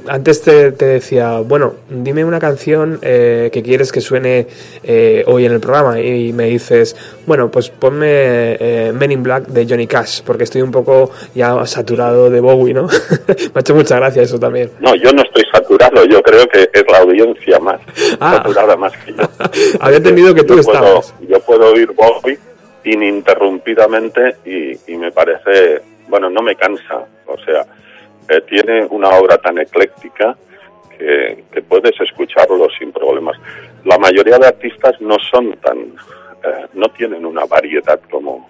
[0.09, 4.47] antes te, decía, bueno, dime una canción eh, que quieres que suene
[4.83, 9.47] eh, hoy en el programa y me dices, bueno, pues ponme eh, Men in Black
[9.49, 12.87] de Johnny Cash, porque estoy un poco ya saturado de Bowie, ¿no?
[13.29, 14.71] me ha hecho mucha gracia eso también.
[14.81, 15.66] No, yo no estoy saturado,
[16.09, 17.81] yo creo que es la audiencia más
[18.21, 18.35] Ah.
[18.37, 19.23] saturada más que yo.
[19.81, 21.15] Había entendido que tú yo puedo, estabas.
[21.29, 22.39] yo puedo oír Bowie
[22.85, 27.67] ininterrumpidamente y, y me parece, bueno, no me cansa, o sea,
[28.29, 30.37] eh, tiene una obra tan ecléctica
[30.97, 33.37] que, que puedes escucharlo sin problemas.
[33.85, 38.49] La mayoría de artistas no son tan, eh, no tienen una variedad como,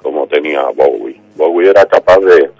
[0.00, 1.20] como tenía Bowie.
[1.36, 2.50] Bowie era capaz de,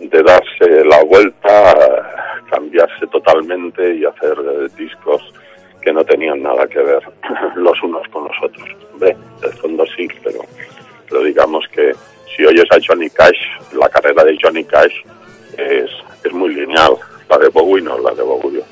[0.00, 5.22] de darse la vuelta, cambiarse totalmente y hacer eh, discos
[5.82, 7.02] que no tenían nada que ver
[7.56, 8.68] los unos con los otros.
[8.92, 10.40] Hombre, de fondo sí, pero,
[11.08, 11.92] pero digamos que
[12.34, 13.38] si oyes a Johnny Cash,
[13.72, 14.94] la carrera de Johnny Cash
[15.56, 15.90] es,
[16.24, 16.96] es muy lineal.
[17.28, 18.62] La de Bowie no, la de Bowie.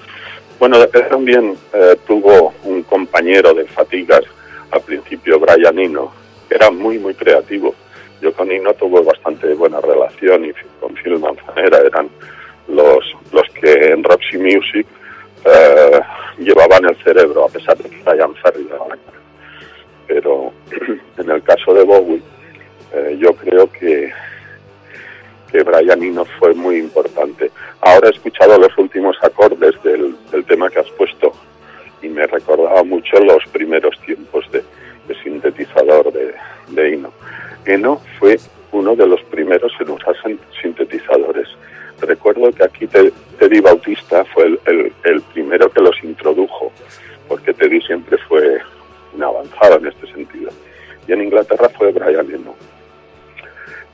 [0.59, 4.23] Bueno, él también eh, tuvo un compañero de fatigas
[4.71, 6.13] al principio, Brian Eno,
[6.49, 7.75] que era muy, muy creativo.
[8.21, 12.09] Yo con Eno tuve bastante buena relación y con Phil Manzanera eran
[12.69, 14.87] los, los que en Roxy Music
[15.45, 16.01] eh,
[16.39, 18.99] llevaban el cerebro, a pesar de que Brian Ferry la cara.
[20.07, 20.53] Pero
[21.19, 22.23] en el caso de Bowie,
[22.93, 24.13] eh, yo creo que,
[25.51, 27.51] que Brian Eno fue muy importante.
[27.81, 31.33] Ahora he escuchado los últimos acordes del, del tema que has puesto
[32.03, 34.63] y me recordaba mucho los primeros tiempos de,
[35.23, 36.35] sintetizador de,
[36.69, 37.13] de Eno.
[37.67, 38.39] Eno fue
[38.73, 40.41] uno de los primeros en usar sin-
[42.07, 46.73] Recuerdo que aquí Te- Teddy Bautista fue el, primero que los introdujo,
[47.29, 48.59] porque Teddy siempre fue
[49.15, 50.51] un avanzado en este sentido.
[51.07, 52.55] Y en Inglaterra fue Brian Eno.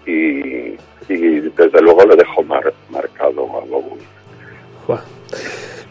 [0.06, 0.76] Y,
[1.08, 4.02] desde luego le dejó mar- marcado a Bowie.
[4.86, 5.00] Buah.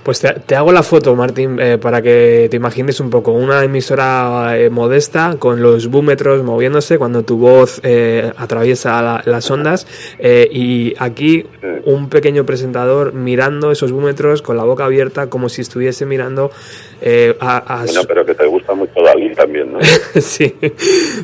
[0.04, 3.32] Pues te, te hago la foto, Martín, eh, para que te imagines un poco.
[3.34, 9.52] Una emisora eh, modesta con los búmetros moviéndose cuando tu voz eh, atraviesa la- las
[9.52, 9.86] ondas.
[10.18, 11.45] eh, y aquí
[11.86, 16.50] un pequeño presentador mirando esos búmetros con la boca abierta como si estuviese mirando
[17.02, 19.80] eh, a, a Bueno, pero que te gusta mucho Dalí también, ¿no?
[20.22, 20.56] sí,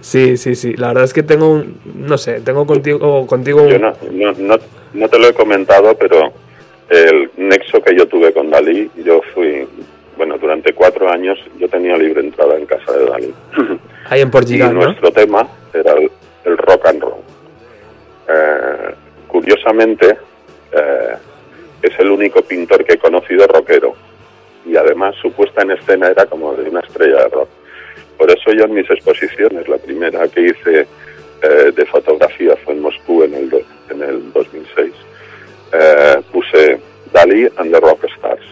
[0.02, 0.74] sí, sí, sí.
[0.76, 4.32] La verdad es que tengo un, no sé, tengo contigo, contigo un, Yo no, no,
[4.38, 4.58] no,
[4.94, 6.32] no te lo he comentado, pero
[6.90, 9.68] el nexo que yo tuve con Dalí, yo fui,
[10.18, 13.34] bueno, durante cuatro años yo tenía libre entrada en casa de Dalí.
[14.10, 14.86] ahí en y Portugal, ¿no?
[14.86, 16.12] nuestro tema era el,
[16.46, 17.22] el rock and roll.
[18.28, 18.94] Eh,
[19.28, 20.18] curiosamente,
[20.72, 21.16] eh,
[21.82, 23.94] es el único pintor que he conocido rockero.
[24.66, 27.50] Y además su puesta en escena era como de una estrella de rock.
[28.18, 30.88] Por eso yo en mis exposiciones, la primera que hice
[31.42, 34.94] eh, de fotografía fue en Moscú en el, en el 2006,
[35.72, 36.80] eh, puse
[37.12, 38.44] Dalí and the Rock Stars.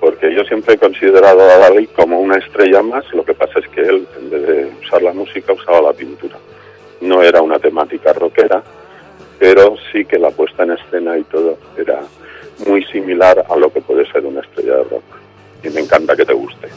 [0.00, 3.68] Porque yo siempre he considerado a Dalí como una estrella más, lo que pasa es
[3.68, 6.36] que él, en vez de usar la música, usaba la pintura.
[7.00, 8.62] No era una temática rockera,
[9.38, 12.00] pero sí que la puesta en escena y todo era
[12.66, 15.19] muy similar a lo que puede ser una estrella de rock.
[15.62, 16.68] Y me encanta que te guste.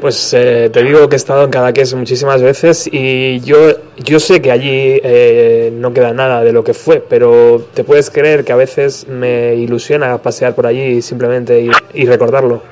[0.00, 3.56] Pues eh, te digo que he estado en Cadaqués muchísimas veces y yo,
[3.96, 8.08] yo sé que allí eh, no queda nada de lo que fue, pero te puedes
[8.08, 12.62] creer que a veces me ilusiona pasear por allí simplemente y, y recordarlo.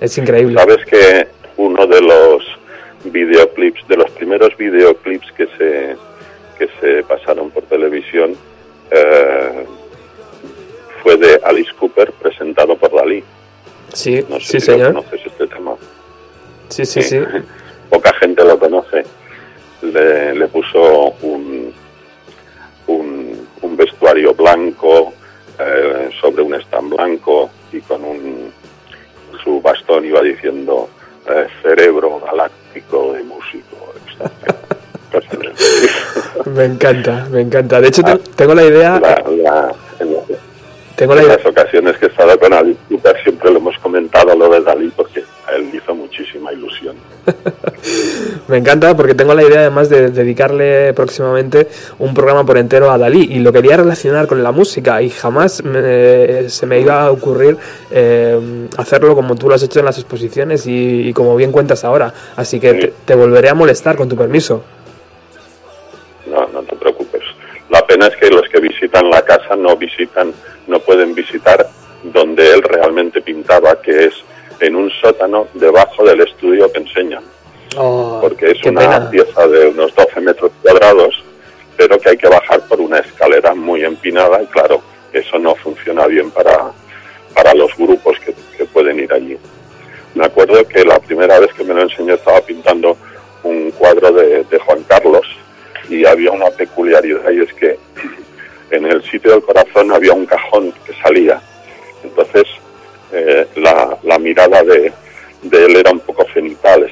[0.00, 0.58] Es increíble.
[0.58, 2.44] Sabes que uno de los
[3.04, 5.96] videoclips, de los primeros videoclips que se,
[6.58, 8.34] que se pasaron por televisión,
[8.90, 9.64] eh,
[11.02, 13.22] fue de Alice Cooper presentado por Dalí.
[13.92, 14.94] Sí, No sí, sé si lo señor.
[14.94, 15.72] conoces este tema.
[16.68, 17.20] Sí, sí, sí.
[17.90, 19.04] Poca gente lo conoce.
[19.82, 21.72] Le, le puso un,
[22.86, 25.12] un, un vestuario blanco
[25.58, 28.52] eh, sobre un stand blanco y con un,
[29.42, 30.88] su bastón iba diciendo
[31.28, 33.92] eh, cerebro galáctico de músico.
[36.46, 37.80] Me encanta, me encanta.
[37.80, 40.24] De hecho, te- tengo la idea, La- la- en las-
[41.06, 42.52] tengo en las ocasiones que he estado con
[42.88, 46.96] Cooper siempre lo hemos comentado lo de Dalí porque a él le hizo muchísima ilusión.
[48.48, 52.98] me encanta porque tengo la idea además de dedicarle próximamente un programa por entero a
[52.98, 57.10] Dalí y lo quería relacionar con la música y jamás me- se me iba a
[57.10, 57.56] ocurrir
[57.90, 61.84] eh, hacerlo como tú lo has hecho en las exposiciones y, y como bien cuentas
[61.84, 62.12] ahora.
[62.36, 64.62] Así que te, te volveré a molestar con tu permiso.
[66.26, 67.22] No, no te preocupes.
[67.68, 70.32] La pena es que los que visitan la casa no visitan,
[70.66, 71.68] no pueden visitar
[72.04, 74.14] donde él realmente pintaba, que es
[74.60, 77.22] en un sótano debajo del estudio que enseñan,
[77.76, 79.10] Oh, porque es una pena.
[79.10, 81.22] pieza de unos 12 metros cuadrados,
[81.76, 84.82] pero que hay que bajar por una escalera muy empinada y claro,
[85.12, 86.70] eso no funciona bien para,
[87.34, 89.38] para los grupos que, que pueden ir allí.
[90.14, 92.96] Me acuerdo que la primera vez que me lo enseñó estaba pintando
[93.42, 95.26] un cuadro de, de Juan Carlos
[95.88, 97.78] y había una peculiaridad y es que
[98.76, 101.40] en el sitio del corazón había un cajón que salía.
[102.04, 102.44] Entonces
[103.12, 104.92] eh, la, la mirada de,
[105.42, 106.90] de él era un poco cenital,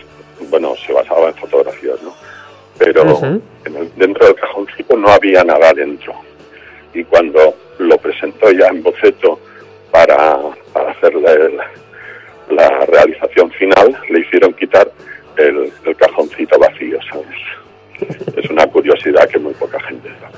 [0.51, 2.15] bueno, se basaba en fotografías, ¿no?
[2.79, 3.41] Pero Ujú.
[3.65, 6.15] en el- dentro del cajoncito no había nada dentro.
[6.95, 9.39] Y cuando lo presentó ya en boceto
[9.91, 10.39] para,
[10.73, 11.71] para hacer la,
[12.51, 14.91] la realización final, le hicieron quitar
[15.37, 18.37] el, el cajoncito vacío, ¿sabes?
[18.37, 20.35] Es una curiosidad que muy poca gente sabe.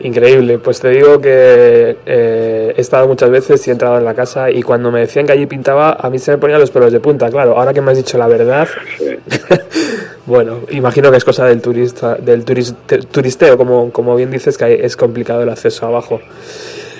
[0.00, 4.12] Increíble, pues te digo que eh, he estado muchas veces y he entrado en la
[4.14, 6.92] casa y cuando me decían que allí pintaba, a mí se me ponían los pelos
[6.92, 8.68] de punta, claro, ahora que me has dicho la verdad,
[10.26, 14.58] bueno, imagino que es cosa del turista, del turis- te- turisteo, como, como bien dices,
[14.58, 16.20] que es complicado el acceso abajo.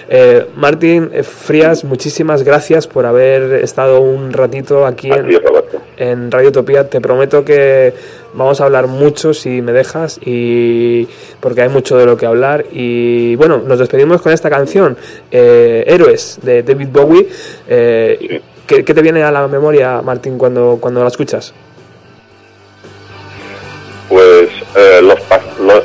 [0.08, 5.80] Eh, Martín eh, Frías, muchísimas gracias por haber estado un ratito aquí en, ti, Roberto.
[5.96, 6.88] en Radio Utopía.
[6.88, 7.92] Te prometo que
[8.34, 11.08] vamos a hablar mucho si me dejas y
[11.40, 12.66] porque hay mucho de lo que hablar.
[12.70, 14.96] Y bueno, nos despedimos con esta canción,
[15.30, 17.28] eh, Héroes, de David Bowie.
[17.68, 18.40] Eh, Sí.
[18.66, 21.52] ¿qué, qué te viene a la memoria, Martín, cuando, cuando la escuchas?
[24.08, 25.18] Pues eh, los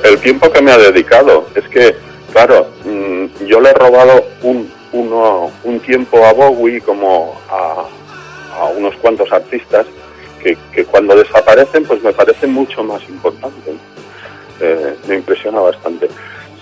[0.04, 1.96] el tiempo que me ha dedicado, es que,
[2.32, 7.86] claro, mm, yo le he robado un, uno, un tiempo a Bowie como a,
[8.60, 9.86] a unos cuantos artistas
[10.42, 13.76] que, que cuando desaparecen pues me parecen mucho más importantes.
[14.60, 16.08] Eh, me impresiona bastante.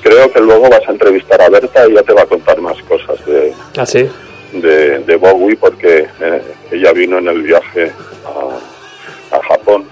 [0.01, 2.81] Creo que luego vas a entrevistar a Berta y ya te va a contar más
[2.83, 4.09] cosas de, Ah, sí.
[4.53, 6.41] de, de Bowie porque eh,
[6.71, 7.91] ella vino en el viaje
[8.25, 9.85] a, a Japón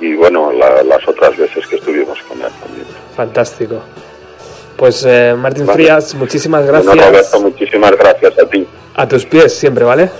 [0.00, 2.86] y bueno, la- las otras veces que estuvimos con él también.
[3.16, 3.80] Fantástico.
[4.76, 5.76] Pues eh, Martín Vale.
[5.84, 7.06] Frías, muchísimas Bueno, gracias.
[7.08, 8.66] Roberto, muchísimas gracias a ti.
[8.96, 10.10] A tus pies siempre, ¿vale?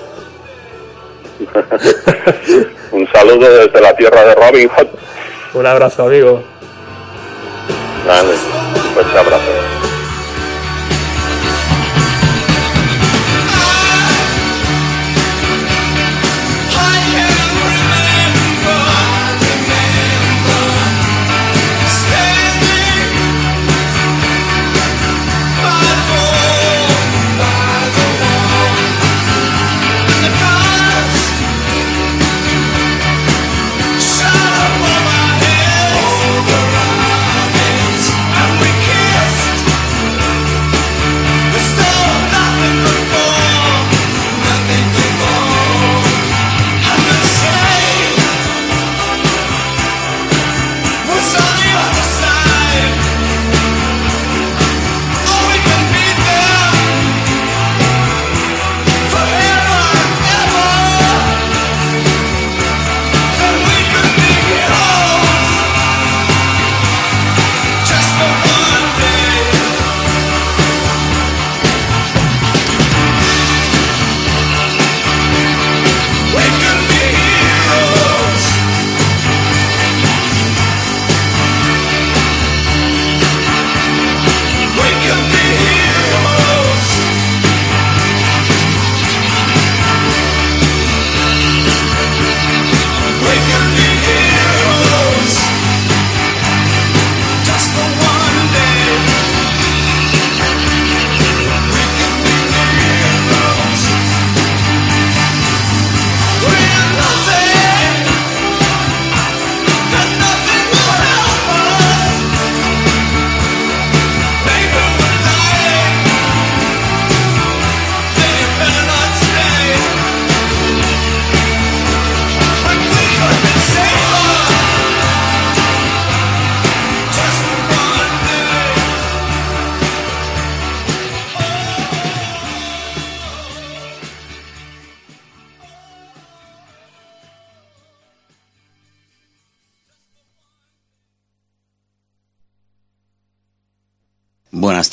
[2.93, 4.87] Un saludo desde la tierra de Robin Hood.
[5.55, 6.43] Un abrazo, amigo.
[8.07, 8.35] Vale,
[8.95, 9.84] fuerte abrazo.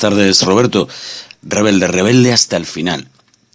[0.02, 0.88] Tardes, Roberto.
[1.42, 3.06] Rebelde, rebelde hasta el final.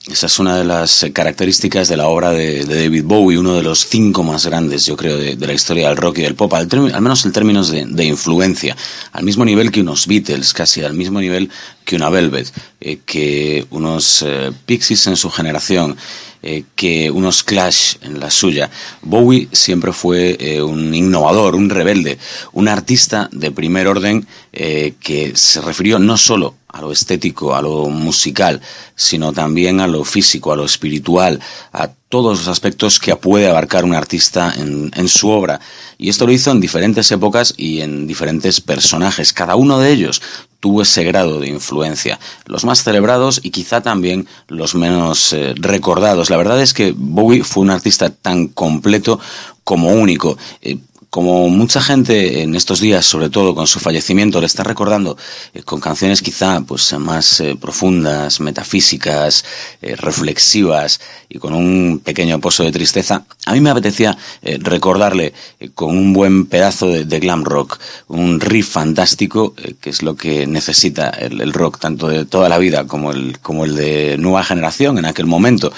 [0.09, 3.85] Esa es una de las características de la obra de, David Bowie, uno de los
[3.85, 7.01] cinco más grandes, yo creo, de, la historia del rock y del pop, al, al
[7.01, 8.77] menos en términos de, de influencia,
[9.11, 11.49] al mismo nivel que unos Beatles, casi al mismo nivel
[11.83, 15.97] que una Velvet, eh, que unos eh, Pixies en su generación,
[16.43, 18.69] eh, que unos Clash en la suya.
[19.01, 22.17] Bowie siempre fue eh, un innovador, un rebelde,
[22.53, 27.61] un artista de primer orden eh, que se refirió no solo a lo estético, a
[27.61, 28.61] lo musical,
[28.95, 31.39] sino también a lo físico, a lo espiritual,
[31.73, 35.59] a todos los aspectos que puede abarcar un artista en, en su obra.
[35.97, 39.33] Y esto lo hizo en diferentes épocas y en diferentes personajes.
[39.33, 40.21] Cada uno de ellos
[40.67, 42.19] tuvo ese grado de influencia.
[42.45, 46.29] Los más celebrados y quizá también los menos eh, recordados.
[46.29, 49.17] La verdad es que Bowie fue un artista tan completo
[49.63, 50.37] como único.
[50.61, 50.77] Eh,
[51.09, 55.17] como mucha gente en estos días, sobre todo con su fallecimiento, le está recordando
[55.53, 59.45] eh, con canciones quizá pues más eh, profundas, metafísicas,
[59.81, 60.99] eh, reflexivas
[61.29, 65.33] y con un pequeño pozo de tristeza, a mí me apetecía recordarle
[65.75, 71.09] con un buen pedazo de, glam rock, un riff fantástico que es lo que necesita
[71.09, 75.05] el, rock tanto de toda la vida como el como el de nueva generación en
[75.05, 75.73] aquel momento,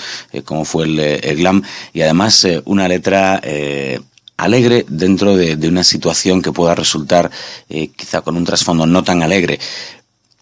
[0.46, 1.64] como fue el, glam.
[1.94, 3.42] Y además una letra
[4.40, 7.30] alegre dentro de, de, una situación que pueda resultar
[7.70, 9.60] eh, quizá con un trasfondo no tan alegre.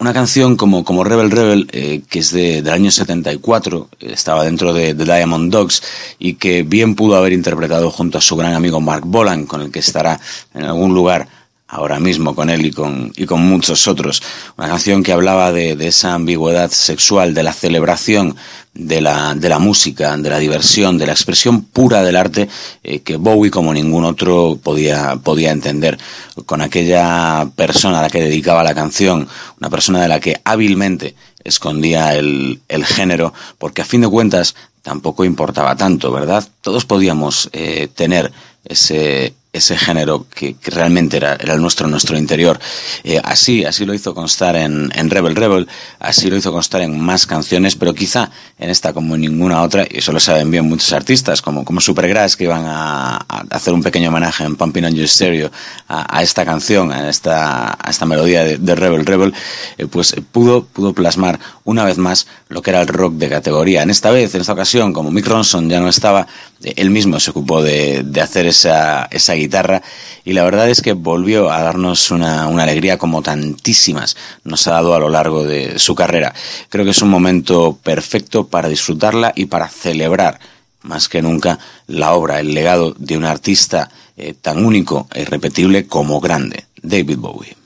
[0.00, 4.44] Una canción como, como Rebel Rebel, eh, que es de, del año 74, eh, estaba
[4.44, 5.82] dentro de, de, Diamond Dogs
[6.20, 9.72] y que bien pudo haber interpretado junto a su gran amigo Mark Bolan, con el
[9.72, 10.20] que estará
[10.54, 11.26] en algún lugar
[11.68, 14.22] ahora mismo con él y con, y con muchos otros.
[14.56, 18.36] Una canción que hablaba de, de esa ambigüedad sexual, de la celebración
[18.74, 22.48] de la, de la música, de la diversión, de la expresión pura del arte
[22.82, 25.98] eh, que Bowie como ningún otro podía, podía entender.
[26.46, 29.28] Con aquella persona a la que dedicaba la canción,
[29.60, 34.54] una persona de la que hábilmente escondía el, el género, porque a fin de cuentas
[34.82, 36.48] tampoco importaba tanto, ¿verdad?
[36.60, 38.32] Todos podíamos eh, tener
[38.64, 42.58] ese, ese género que, realmente era, era el nuestro, nuestro interior.
[43.02, 45.68] Eh, así, así lo hizo constar en, en, Rebel Rebel,
[45.98, 49.86] así lo hizo constar en más canciones, pero quizá en esta como en ninguna otra,
[49.88, 53.16] y eso lo saben bien muchos artistas, como, como Supergrass, que iban a,
[53.50, 55.50] hacer un pequeño homenaje en Pumping on Your Stereo
[55.88, 59.34] a, a esta canción, a esta, a esta melodía de, de Rebel Rebel,
[59.78, 61.38] eh, pues pudo, pudo plasmar
[61.68, 63.82] una vez más lo que era el rock de categoría.
[63.82, 66.26] En esta vez, en esta ocasión, como Mick Ronson ya no estaba,
[66.64, 69.82] eh, él mismo se ocupó de, de hacer esa, esa guitarra
[70.24, 74.72] y la verdad es que volvió a darnos una, una, alegría como tantísimas nos ha
[74.72, 76.32] dado a lo largo de su carrera.
[76.70, 80.40] Creo que es un momento perfecto para disfrutarla y para celebrar
[80.80, 85.86] más que nunca la obra, el legado de un artista eh, tan único e irrepetible
[85.86, 87.57] como grande, David Bowie.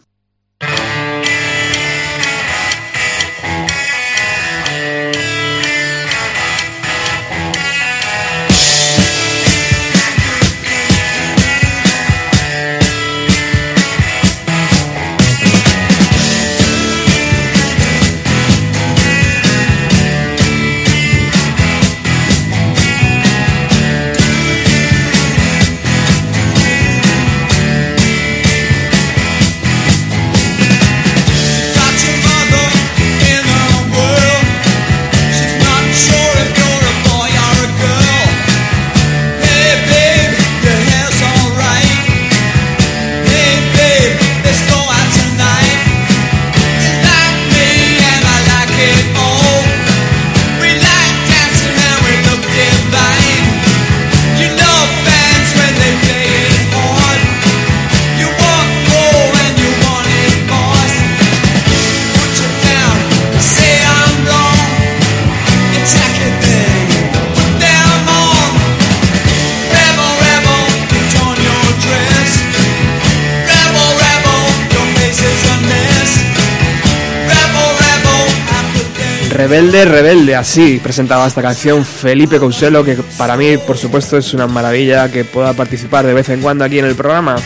[79.53, 84.47] Rebelde, rebelde, así presentaba esta canción Felipe Couselo, que para mí, por supuesto, es una
[84.47, 87.37] maravilla que pueda participar de vez en cuando aquí en el programa.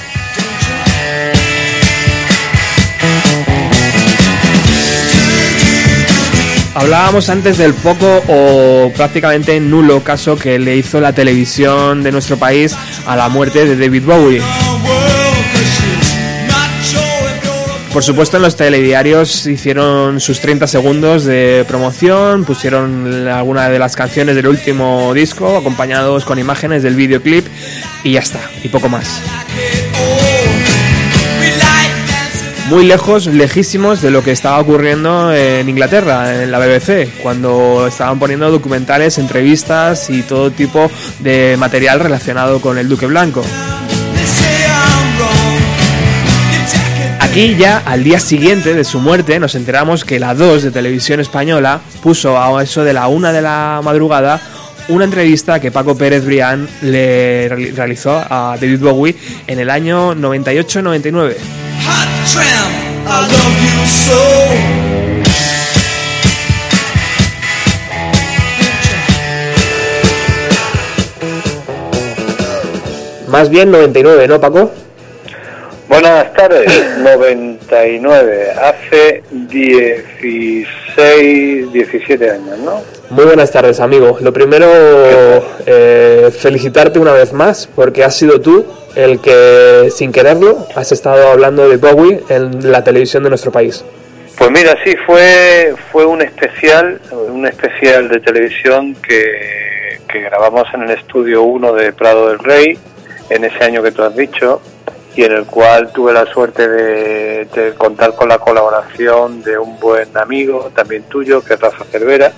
[6.76, 12.36] Hablábamos antes del poco o prácticamente nulo caso que le hizo la televisión de nuestro
[12.36, 14.42] país a la muerte de David Bowie.
[17.97, 23.97] Por supuesto en los telediarios hicieron sus 30 segundos de promoción, pusieron alguna de las
[23.97, 27.47] canciones del último disco acompañados con imágenes del videoclip
[28.05, 29.22] y ya está, y poco más.
[32.68, 38.18] muy lejos, lejísimos de lo que estaba ocurriendo en Inglaterra, en la BBC, cuando estaban
[38.18, 40.90] poniendo documentales, entrevistas y todo tipo
[41.20, 43.42] de material relacionado con el Duque Blanco.
[47.31, 51.20] Aquí ya al día siguiente de su muerte nos enteramos que la 2 de televisión
[51.20, 54.41] española puso a eso de la 1 de la madrugada
[54.89, 59.16] una entrevista que Paco Pérez Brián le reali- realizó a David Bowie
[59.47, 61.35] en el año 98-99.
[63.09, 65.16] I love you so.
[73.29, 74.70] Más bien 99, ¿no, Paco?
[75.89, 82.82] Buenas tardes, 99, hace 16, 17 años, ¿no?
[83.11, 84.18] Muy buenas tardes, amigo.
[84.20, 84.66] Lo primero,
[85.64, 88.66] eh, felicitarte una vez más porque has sido tú
[88.97, 93.84] el que, sin quererlo, has estado hablando de Bowie en la televisión de nuestro país.
[94.37, 100.82] Pues mira, sí, fue, fue un especial, un especial de televisión que, que grabamos en
[100.82, 102.76] el estudio 1 de Prado del Rey,
[103.30, 104.61] en ese año que tú has dicho,
[105.16, 109.80] y en el cual tuve la suerte de, de contar con la colaboración de un
[109.80, 112.32] buen amigo, también tuyo, que es Rafa Cervera.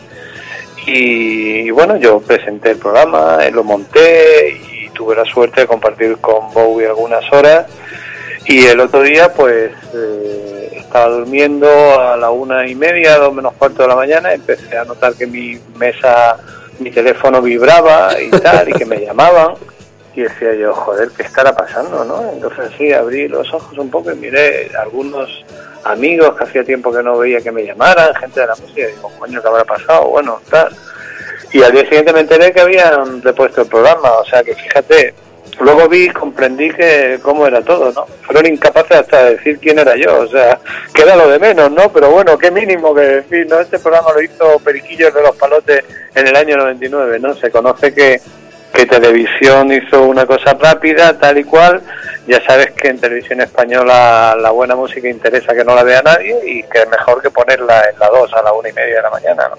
[0.87, 6.17] Y, bueno, yo presenté el programa, eh, lo monté y tuve la suerte de compartir
[6.19, 7.67] con Bowie algunas horas.
[8.47, 11.69] Y el otro día, pues, eh, estaba durmiendo
[12.01, 15.27] a la una y media, dos menos cuarto de la mañana, empecé a notar que
[15.27, 16.39] mi mesa,
[16.79, 19.57] mi teléfono vibraba y tal, y que me llamaban.
[20.19, 22.33] Y decía yo, joder, ¿qué estará pasando, no?
[22.33, 25.45] Entonces sí, abrí los ojos un poco y miré algunos
[25.85, 28.97] amigos que hacía tiempo que no veía que me llamaran, gente de la música, y
[28.97, 30.09] digo, coño, ¿qué habrá pasado?
[30.09, 30.77] Bueno, tal.
[31.53, 35.15] Y al día siguiente me enteré que habían repuesto el programa, o sea que fíjate,
[35.61, 38.05] luego vi comprendí que cómo era todo, ¿no?
[38.23, 40.59] Fueron incapaces hasta de decir quién era yo, o sea,
[40.93, 41.93] que era lo de menos, ¿no?
[41.93, 43.61] Pero bueno, qué mínimo que decir, ¿no?
[43.61, 47.37] Este programa lo hizo Periquillos de los Palotes en el año 99, ¿no?
[47.37, 48.21] Se conoce que,
[48.73, 51.83] que televisión hizo una cosa rápida, tal y cual.
[52.27, 56.37] Ya sabes que en televisión española la buena música interesa que no la vea nadie
[56.45, 59.03] y que es mejor que ponerla en la 2 a la una y media de
[59.03, 59.57] la mañana, ¿no?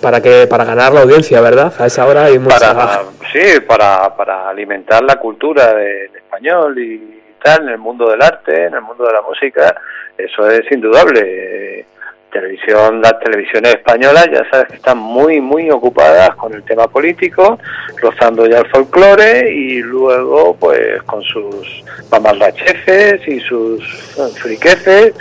[0.00, 1.72] Para que para ganar la audiencia, ¿verdad?
[1.78, 2.74] A esa hora hay mucha...
[2.74, 8.22] para sí para, para alimentar la cultura del español y tal en el mundo del
[8.22, 9.74] arte en el mundo de la música
[10.16, 11.86] eso es indudable
[12.32, 17.58] televisión las televisiones españolas ya sabes que están muy muy ocupadas con el tema político
[18.00, 23.82] rozando ya el folclore y luego pues con sus mamarracheces y sus
[24.34, 25.14] friqueces.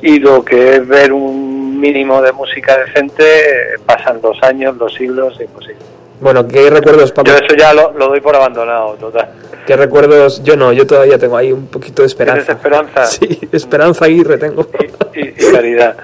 [0.00, 4.94] Y lo que es ver un mínimo de música decente eh, pasan los años los
[4.94, 5.91] siglos imposible
[6.22, 9.28] Bueno, ¿qué recuerdos, yo eso ya lo, lo doy por abandonado, total.
[9.66, 10.40] ¿Qué recuerdos?
[10.44, 12.44] Yo no, yo todavía tengo ahí un poquito de esperanza.
[12.44, 13.06] ¿Tienes esperanza?
[13.06, 14.68] Sí, esperanza Aguirre tengo.
[15.14, 15.96] Y, y caridad.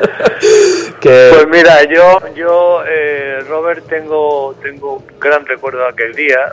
[1.01, 1.31] que...
[1.33, 6.53] Pues mira, yo, yo eh, Robert, tengo, tengo un gran recuerdo de aquel día.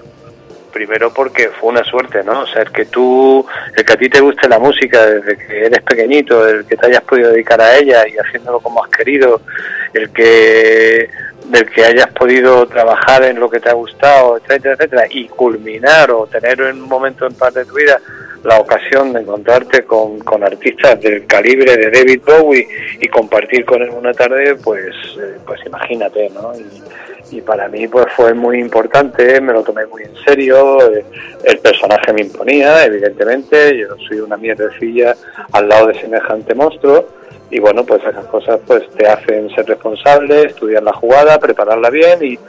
[0.72, 2.41] Primero porque fue una suerte, ¿no?
[2.41, 3.43] O sea, el que tú,
[3.76, 6.86] el que a ti te guste la música desde que eres pequeñito, el que te
[6.86, 9.41] hayas podido dedicar a ella y haciéndolo como has querido,
[9.93, 11.09] el que
[11.50, 16.12] del que hayas podido trabajar en lo que te ha gustado, etcétera, etcétera, y culminar
[16.12, 18.00] o tener en un momento en parte de tu vida
[18.43, 22.68] la ocasión de encontrarte con, con artistas del calibre de David Bowie
[23.00, 26.54] y compartir con él una tarde, pues, eh, pues imagínate, ¿no?
[26.56, 26.84] Y,
[27.32, 31.04] y para mí pues fue muy importante, me lo tomé muy en serio, eh,
[31.43, 35.16] el personaje me imponía, evidentemente, yo soy una mierdecilla
[35.52, 37.08] al lado de semejante monstruo,
[37.52, 42.20] y bueno pues esas cosas pues te hacen ser responsable estudiar la jugada prepararla bien
[42.24, 42.39] y,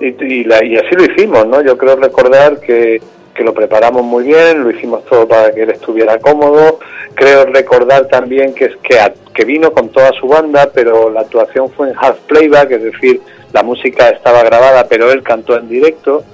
[0.00, 3.00] y, la- y así lo hicimos no yo creo recordar que,
[3.34, 6.78] que lo preparamos muy bien lo hicimos todo para que él estuviera cómodo.
[7.16, 8.96] Creo recordar también que que,
[9.32, 13.20] que vino con toda su banda pero la actuación fue en half playback es decir
[13.54, 16.24] la música estaba grabada pero él cantó en directo.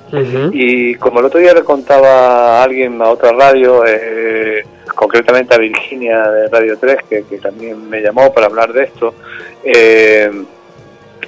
[0.52, 4.64] Y como el otro día le contaba a alguien a otra radio, eh,
[4.96, 9.14] concretamente a Virginia de Radio 3, que, que también me llamó para hablar de esto,
[9.62, 10.30] eh,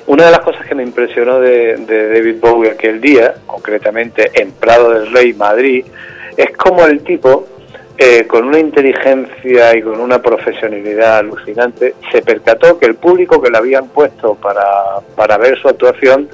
[0.07, 4.51] una de las cosas que me impresionó de, de David Bowie aquel día, concretamente en
[4.53, 5.84] Prado del Rey, Madrid,
[6.36, 7.47] es como el tipo,
[8.05, 13.48] eh, con una inteligencia y con una profesionalidad alucinante, se percató que el público que
[13.48, 14.64] le habían puesto para,
[15.14, 16.28] para ver su actuación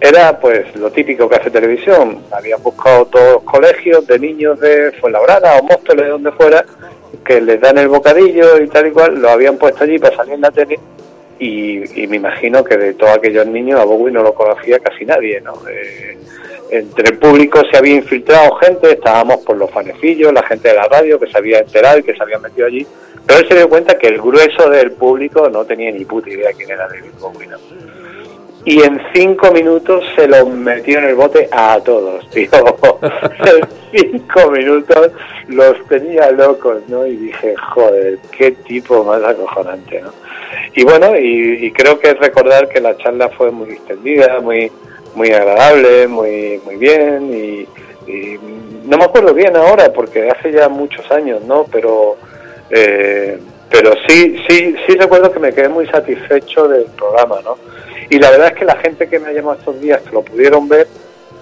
[0.00, 2.22] era pues lo típico que hace televisión.
[2.30, 6.64] Habían buscado todos los colegios de niños de Fuenlabrada o Móstoles, de donde fuera,
[7.22, 10.34] que les dan el bocadillo y tal y cual, lo habían puesto allí para salir
[10.34, 10.78] en la tele
[11.38, 15.04] y, y me imagino que de todos aquellos niños a Bowie no lo conocía casi
[15.04, 15.52] nadie, ¿no?
[15.68, 16.16] Eh,
[16.70, 20.88] entre el público se había infiltrado gente, estábamos por los fanecillos, la gente de la
[20.88, 22.86] radio que se había enterado y que se había metido allí,
[23.26, 26.50] Pero él se dio cuenta que el grueso del público no tenía ni puta idea
[26.56, 27.46] quién era David Bowie.
[27.46, 27.58] ¿no?
[28.64, 32.50] Y en cinco minutos se los metió en el bote a todos, tío.
[33.92, 35.10] en cinco minutos
[35.48, 37.06] los tenía locos, ¿no?
[37.06, 40.12] Y dije, joder, qué tipo más acojonante, ¿no?
[40.74, 44.70] Y bueno, y, y creo que es recordar que la charla fue muy extendida, muy
[45.18, 47.68] muy agradable, muy muy bien y,
[48.10, 48.38] y
[48.84, 51.64] no me acuerdo bien ahora porque hace ya muchos años, ¿no?
[51.64, 52.16] Pero
[52.70, 53.38] eh,
[53.68, 57.58] pero sí sí sí recuerdo que me quedé muy satisfecho del programa, ¿no?
[58.08, 60.22] Y la verdad es que la gente que me ha llamado estos días que lo
[60.22, 60.86] pudieron ver,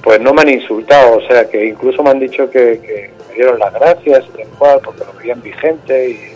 [0.03, 3.35] pues no me han insultado, o sea que incluso me han dicho que, que me
[3.35, 6.36] dieron las gracias tal cual porque lo veían vigente y.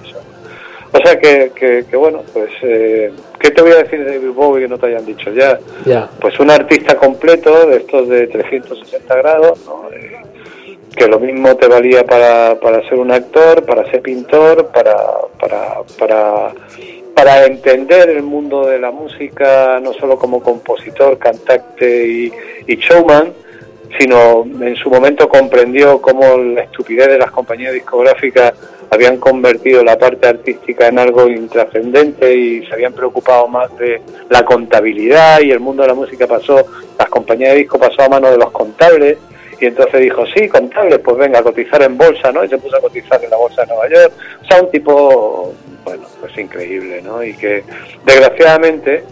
[0.93, 4.33] O sea que, que, que bueno, pues eh, ¿qué te voy a decir de David
[4.33, 5.59] Bowie que no te hayan dicho ya?
[5.85, 6.09] Ya.
[6.21, 9.89] Pues un artista completo de estos de 360 grados, ¿no?
[9.93, 10.17] Eh,
[10.97, 14.97] que lo mismo te valía para, para ser un actor, para ser pintor, para,
[15.39, 16.53] para, para,
[17.15, 22.33] para entender el mundo de la música, no solo como compositor, cantante y,
[22.67, 23.33] y showman,
[23.99, 28.55] sino en su momento comprendió cómo la estupidez de las compañías discográficas
[28.91, 34.45] habían convertido la parte artística en algo intrascendente y se habían preocupado más de la
[34.45, 36.67] contabilidad y el mundo de la música pasó,
[36.99, 39.19] las compañías de disco pasó a manos de los contables
[39.61, 42.43] y entonces dijo, sí, contables, pues venga, a cotizar en bolsa, ¿no?
[42.43, 44.13] Y se puso a cotizar en la bolsa de Nueva York.
[44.43, 45.53] O sea, un tipo,
[45.85, 47.23] bueno, pues increíble, ¿no?
[47.23, 47.63] Y que
[48.07, 49.05] desgraciadamente,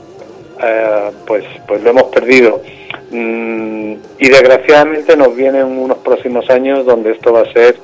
[0.62, 2.62] eh, pues, pues lo hemos perdido.
[3.10, 7.76] Mm, y desgraciadamente nos vienen unos próximos años donde esto va a ser,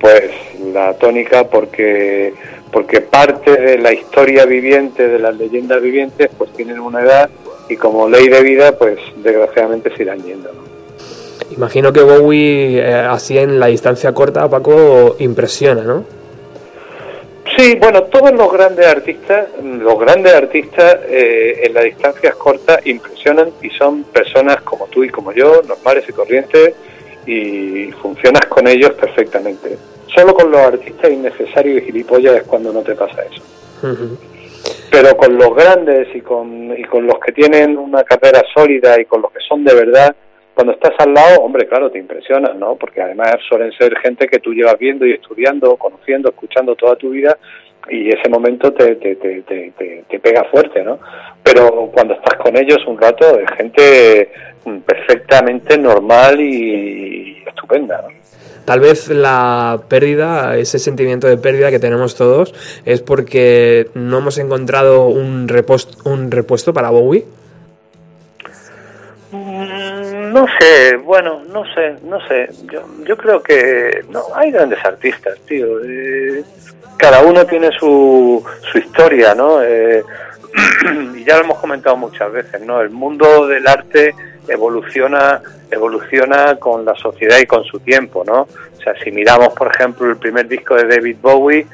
[0.00, 0.30] pues,
[0.72, 2.34] la tónica porque
[2.70, 7.30] porque parte de la historia viviente, de las leyendas vivientes, pues tienen una edad
[7.68, 10.52] y como ley de vida, pues desgraciadamente se irán yendo.
[10.52, 10.68] ¿no?
[11.50, 16.04] Imagino que Bowie, eh, así en la distancia corta, Paco, impresiona, ¿no?
[17.56, 23.50] Sí, bueno, todos los grandes artistas, los grandes artistas eh, en las distancias cortas impresionan
[23.62, 26.74] y son personas como tú y como yo, normales y corrientes,
[27.28, 29.76] y funcionas con ellos perfectamente.
[30.14, 33.42] Solo con los artistas innecesarios y gilipollas es cuando no te pasa eso.
[34.90, 39.04] Pero con los grandes y con, y con los que tienen una carrera sólida y
[39.04, 40.16] con los que son de verdad,
[40.54, 42.74] cuando estás al lado, hombre, claro, te impresionas, ¿no?
[42.74, 47.10] Porque además suelen ser gente que tú llevas viendo y estudiando, conociendo, escuchando toda tu
[47.10, 47.38] vida
[47.90, 50.98] y ese momento te, te, te, te, te- te pega fuerte, ¿no?
[51.42, 54.30] Pero cuando estás con ellos un rato, es gente
[54.64, 58.08] mm, perfectamente normal y estupenda, ¿no?
[58.64, 64.36] Tal vez la pérdida, ese sentimiento de pérdida que tenemos todos, es porque no hemos
[64.36, 67.24] encontrado un, repos- un repuesto para Bowie.
[69.32, 72.48] Mm, No sé, bueno, no sé, no sé.
[72.70, 75.82] Yo, yo creo que no hay grandes artistas, tío.
[75.84, 76.44] Eh,
[76.98, 79.62] cada uno tiene su, su historia, ¿no?
[79.62, 80.02] Eh,
[81.16, 82.80] y ya lo hemos comentado muchas veces, ¿no?
[82.80, 84.14] El mundo del arte
[84.48, 85.40] evoluciona
[85.70, 88.42] evoluciona con la sociedad y con su tiempo, ¿no?
[88.42, 91.66] O sea, si miramos, por ejemplo, el primer disco de David Bowie,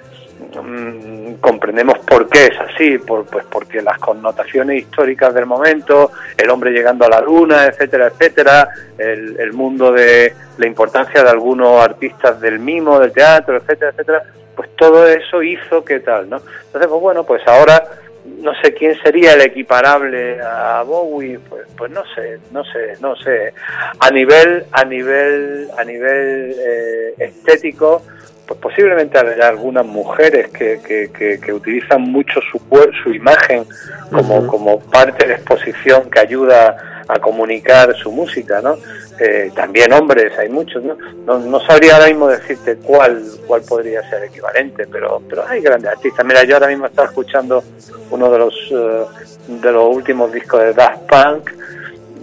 [0.63, 6.51] mm, comprendemos por qué es así, por, pues porque las connotaciones históricas del momento, el
[6.51, 8.69] hombre llegando a la luna, etcétera, etcétera,
[8.99, 14.23] el, el mundo de la importancia de algunos artistas del mimo, del teatro, etcétera, etcétera,
[14.55, 16.37] pues todo eso hizo que tal, ¿no?
[16.37, 17.83] Entonces, pues bueno, pues ahora
[18.25, 23.15] no sé quién sería el equiparable a Bowie, pues, pues no sé, no sé, no
[23.17, 23.53] sé.
[24.01, 28.03] A nivel, a nivel, a nivel eh, estético,
[28.47, 32.61] pues posiblemente haya algunas mujeres que, que, que, que utilizan mucho su
[33.03, 33.65] su imagen
[34.11, 36.77] como, como parte de exposición que ayuda
[37.07, 38.77] a comunicar su música, ¿no?
[39.21, 40.97] Eh, también hombres, hay muchos, ¿no?
[41.27, 41.39] ¿no?
[41.39, 46.25] no sabría ahora mismo decirte cuál cuál podría ser equivalente, pero pero hay grandes artistas.
[46.25, 47.63] Mira, yo ahora mismo estaba escuchando
[48.11, 49.05] uno de los eh,
[49.49, 51.51] de los últimos discos de Daft Punk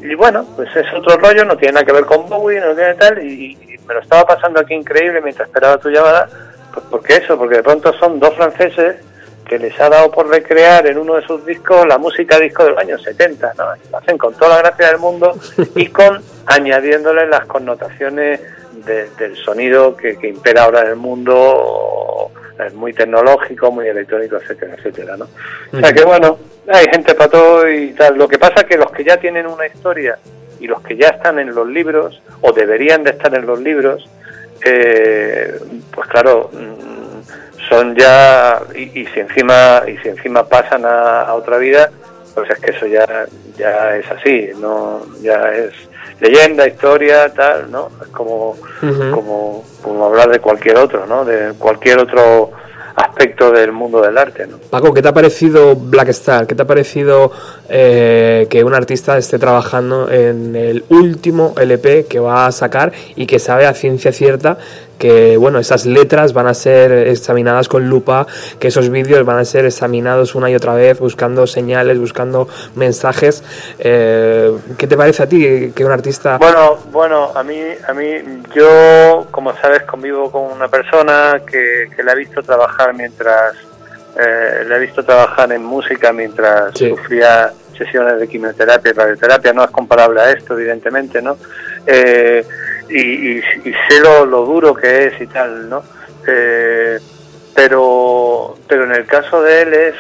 [0.04, 2.96] y bueno, pues es otro rollo, no tiene nada que ver con Bowie, no tiene
[2.96, 3.56] tal, y
[3.92, 6.30] me lo estaba pasando aquí increíble mientras esperaba tu llamada,
[6.74, 8.96] pues porque eso, porque de pronto son dos franceses
[9.46, 12.78] que les ha dado por recrear en uno de sus discos la música disco del
[12.78, 13.66] año 70, ¿no?
[13.92, 15.34] Lo hacen con toda la gracia del mundo
[15.76, 18.40] y con añadiéndole las connotaciones
[18.86, 22.32] de- del sonido que, que impera ahora en el mundo,
[22.66, 25.28] es muy tecnológico, muy electrónico, etcétera, etcétera, ¿no?
[25.74, 26.38] O sea que bueno,
[26.72, 28.18] hay gente para todo y tal.
[28.18, 30.18] Lo que pasa es que los que ya tienen una historia
[30.62, 34.08] y los que ya están en los libros, o deberían de estar en los libros,
[34.64, 35.60] eh,
[35.92, 41.34] pues claro, mm, son ya, y, y si encima, y si encima pasan a, a
[41.34, 41.90] otra vida,
[42.34, 43.26] pues es que eso ya,
[43.58, 45.74] ya es así, no, ya es
[46.20, 47.90] leyenda, historia, tal, ¿no?
[48.02, 51.26] Es como, como, como hablar de cualquier otro, ¿no?
[51.26, 52.52] De cualquier otro
[53.02, 54.58] aspectos del mundo del arte, ¿no?
[54.58, 56.48] Paco, ¿qué te ha parecido Black Star?
[56.48, 57.32] ¿Qué te ha parecido
[57.70, 63.26] eh, que un artista esté trabajando en el último LP que va a sacar y
[63.26, 64.58] que sabe a ciencia cierta
[65.02, 68.28] que bueno, esas letras van a ser examinadas con lupa,
[68.60, 73.44] que esos vídeos van a ser examinados una y otra vez, buscando señales, buscando mensajes.
[73.80, 76.38] Eh, ¿Qué te parece a ti que un artista...
[76.38, 82.04] Bueno, bueno, a mí, a mí, yo, como sabes, convivo con una persona que, que
[82.04, 83.56] la he visto trabajar mientras,
[84.20, 86.90] eh, la he visto trabajar en música mientras Sí.
[86.90, 91.38] sufría sesiones de quimioterapia y radioterapia, no es comparable a esto, evidentemente, ¿no?
[91.86, 92.46] Eh,
[92.90, 93.42] y, y-
[93.90, 95.84] sé lo, lo duro que es y tal, ¿no?
[96.28, 97.00] Eh,
[97.56, 99.96] pero, pero en el caso de él es,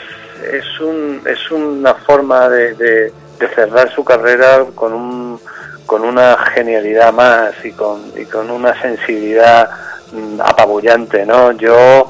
[0.54, 3.14] es, un, es una forma de, de-
[3.56, 5.40] cerrar su carrera con un
[5.88, 9.70] con una genialidad más y con, y con una sensibilidad
[10.14, 11.52] mm, apabullante, ¿no?
[11.54, 12.10] Yo,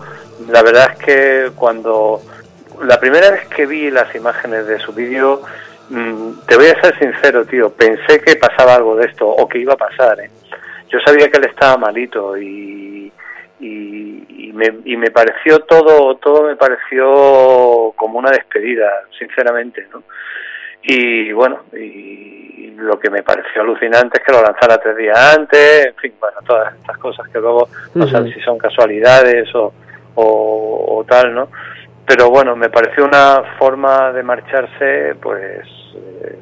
[0.50, 2.22] la verdad es que cuando
[2.84, 5.42] la primera vez que vi las imágenes de su vídeo,
[6.48, 9.74] te voy a ser sincero, tío, pensé que pasaba algo de esto o que iba
[9.74, 10.30] a pasar, ¿eh?
[10.90, 13.12] Yo sabía que él estaba malito y,
[13.60, 20.04] y, y me, y me pareció todo, todo me pareció como una despedida, sinceramente, ¿no?
[20.84, 25.88] Y bueno, y lo que me pareció alucinante es que lo lanzara tres días antes,
[25.88, 29.72] en fin, bueno, todas estas cosas que luego no saben si son casualidades o,
[30.16, 31.50] o, o tal, ¿no?
[32.08, 35.62] Pero bueno, me pareció una forma de marcharse, pues,
[35.96, 36.38] eh,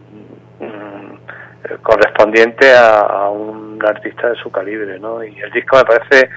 [0.60, 5.24] mm, correspondiente a, a un artista de su calibre, ¿no?
[5.24, 6.30] Y el disco me parece,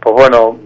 [0.00, 0.58] pues bueno,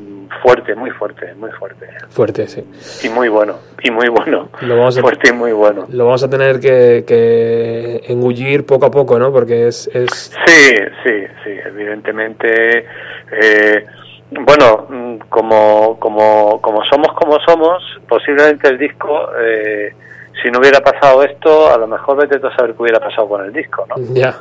[0.42, 1.88] fuerte, muy fuerte, muy fuerte.
[2.08, 2.64] Fuerte, sí.
[3.06, 4.48] Y muy bueno, y muy bueno.
[4.62, 5.86] Lo vamos a- Fuerte y muy bueno.
[5.90, 9.32] Lo vamos a tener que, que engullir poco a poco, ¿no?
[9.32, 9.88] Porque es...
[9.92, 10.32] es...
[10.46, 10.74] Sí,
[11.04, 12.86] sí, sí, evidentemente.
[13.32, 13.86] eh,
[14.30, 19.94] bueno, mm, como, como, como somos como somos, posiblemente el disco, eh,
[20.42, 23.44] si no hubiera pasado esto, a lo mejor vete a saber qué hubiera pasado con
[23.44, 23.96] el disco, ¿no?
[24.14, 24.34] Ya.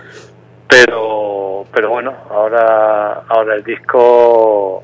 [0.68, 4.84] Pero, pero bueno, ahora, ahora el disco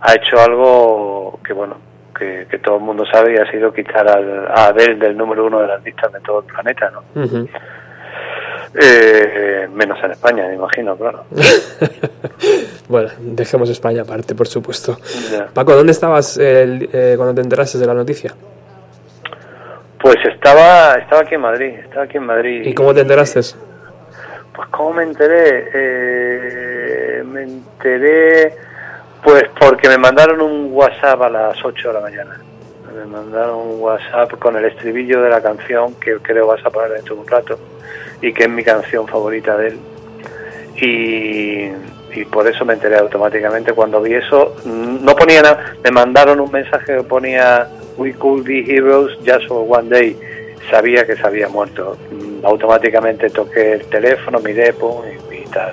[0.00, 1.76] ha hecho algo que, bueno,
[2.16, 5.46] que, que todo el mundo sabe y ha sido quitar al, a Adele del número
[5.46, 7.22] uno de las listas de todo el planeta, ¿no?
[7.22, 7.48] Ujú.
[8.74, 11.24] Eh, menos en España, me imagino, claro.
[12.88, 14.96] Bueno, dejemos España aparte, por supuesto.
[15.54, 18.34] Paco, ¿dónde estabas el- eh, cuando te enteraste de la noticia?
[20.00, 22.62] Pues estaba, estaba aquí en Madrid, estaba aquí en Madrid.
[22.64, 23.40] ¿Y cómo te enteraste?
[24.54, 28.56] Pues cómo me enteré, Eh, me enteré,
[29.22, 32.40] pues porque me mandaron un WhatsApp a las 8 de la mañana.
[32.92, 36.90] Me mandaron un WhatsApp con el estribillo de la canción que creo vas a poner
[36.92, 37.56] dentro de un rato
[38.22, 39.78] y que es mi canción favorita de él.
[40.76, 44.56] Y, y por eso me enteré automáticamente cuando vi eso.
[44.64, 49.46] Mm, No ponía nada, me mandaron un mensaje que ponía We could be heroes just
[49.48, 50.16] for one day.
[50.70, 51.96] Sabía que se había muerto.
[52.10, 55.72] Mm, Automáticamente toqué el teléfono, miré, pum, y, tal.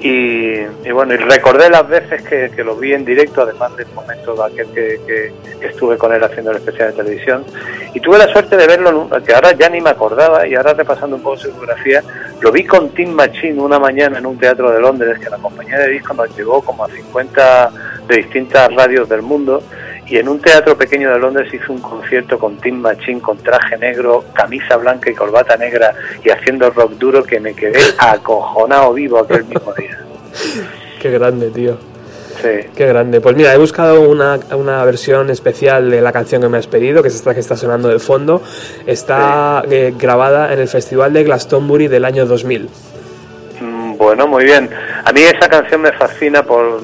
[0.00, 3.86] Y, y bueno, y recordé las veces que, que lo vi en directo, además del
[3.94, 7.44] momento de aquel que, que- estuve con él haciendo el especial de televisión.
[7.94, 11.16] Y tuve la suerte de verlo, que ahora ya ni me acordaba, y ahora repasando
[11.16, 12.02] un poco su biografía,
[12.40, 15.78] lo vi con Tim Machine una mañana en un teatro de Londres, que la compañía
[15.78, 17.70] de discos nos llevó como a 50
[18.06, 19.62] de distintas radios del mundo,
[20.08, 23.76] y en un teatro pequeño de Londres hizo un concierto con Tim Machine con traje
[23.76, 25.92] negro, camisa blanca y corbata negra,
[26.22, 29.98] y haciendo rock duro que me quedé acojonado vivo aquel mismo día.
[31.00, 31.76] Qué grande, tío.
[32.40, 32.68] Sí.
[32.76, 33.20] Qué grande.
[33.20, 37.02] Pues mira, he buscado una, una versión especial de la canción que me has pedido,
[37.02, 38.42] que es esta que está sonando de fondo.
[38.86, 42.68] Está eh, grabada en el Festival de Glastonbury del año 2000.
[43.60, 44.68] Mm, Bueno, muy bien.
[45.04, 46.80] A mí esa canción me fascina por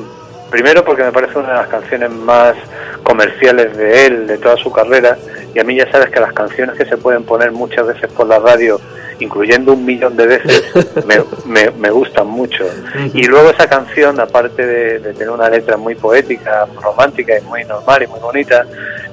[0.53, 2.55] primero porque me parece una de las canciones más
[3.03, 5.17] comerciales de él, de toda su carrera,
[5.55, 8.27] y a mí ya sabes que las canciones que se pueden poner muchas veces por
[8.27, 8.79] la radio,
[9.23, 10.65] incluyendo un millón de veces,
[11.07, 11.17] me,
[11.47, 12.65] me, me gustan mucho.
[13.15, 17.65] Y luego esa canción, aparte de, de tener una letra muy poética, romántica y muy
[17.65, 18.65] normal y muy bonita,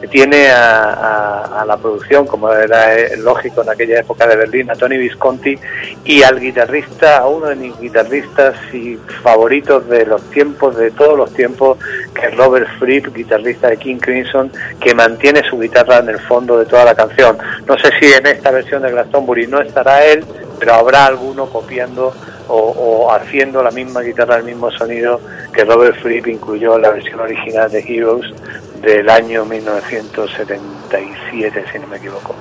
[0.09, 4.71] tiene a, a- a la producción, como era eh, lógico en aquella época de Berlín,
[4.71, 5.57] a Tony Visconti
[6.05, 11.17] y al guitarrista, a uno de mis guitarristas y favoritos de los tiempos, de todos
[11.17, 11.77] los tiempos,
[12.13, 16.57] que es Robert Fripp, guitarrista de King Crimson, que mantiene su guitarra en el fondo
[16.57, 17.37] de toda la canción.
[17.67, 20.25] No sé si en esta versión de Glastonbury no estará él,
[20.59, 22.13] pero habrá alguno copiando
[22.47, 25.21] o, haciendo la misma guitarra, el mismo sonido
[25.53, 28.33] que Robert Fripp incluyó en la versión original de Heroes
[28.81, 32.35] del año 1977, si no me equivoco.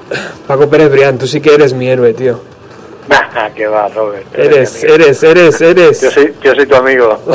[0.46, 2.40] Paco Pérez Brián, tú sí que eres mi héroe, tío.
[3.09, 4.26] Nah, que va, Robert.
[4.36, 6.00] Eres, eres, eres, eres.
[6.02, 7.18] Yo soy, yo soy tu amigo.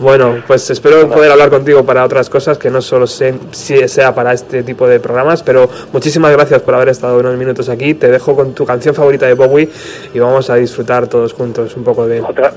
[0.00, 4.14] Bueno, pues espero poder hablar contigo para otras cosas que no solo se- si- sea
[4.14, 7.94] para este tipo de programas, pero muchísimas gracias por haber estado unos minutos aquí.
[7.94, 9.68] Te dejo con tu canción favorita de Bowie
[10.12, 12.20] y vamos a disfrutar todos juntos un poco de.
[12.20, 12.52] Otra,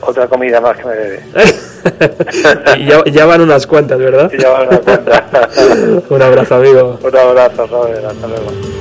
[0.00, 1.22] otra comida más que me debe.
[2.86, 4.30] Ya, ya van unas cuantas, ¿verdad?
[4.38, 5.22] Ya van unas cuantas.
[6.10, 6.98] Un abrazo, amigo.
[7.02, 8.04] Un abrazo, Robert.
[8.04, 8.79] Hasta luego.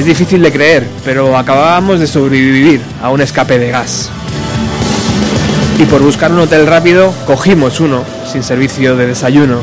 [0.00, 4.08] Es difícil de creer, pero acabábamos de sobrevivir a un escape de gas.
[5.78, 9.60] Y por buscar un hotel rápido, cogimos uno, sin servicio de desayuno.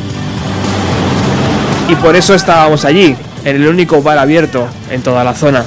[1.88, 5.64] Y por eso estábamos allí, en el único bar abierto en toda la zona.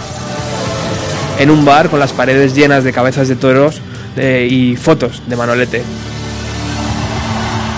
[1.37, 3.81] En un bar con las paredes llenas de cabezas de toros
[4.15, 5.83] eh, y fotos de Manolete.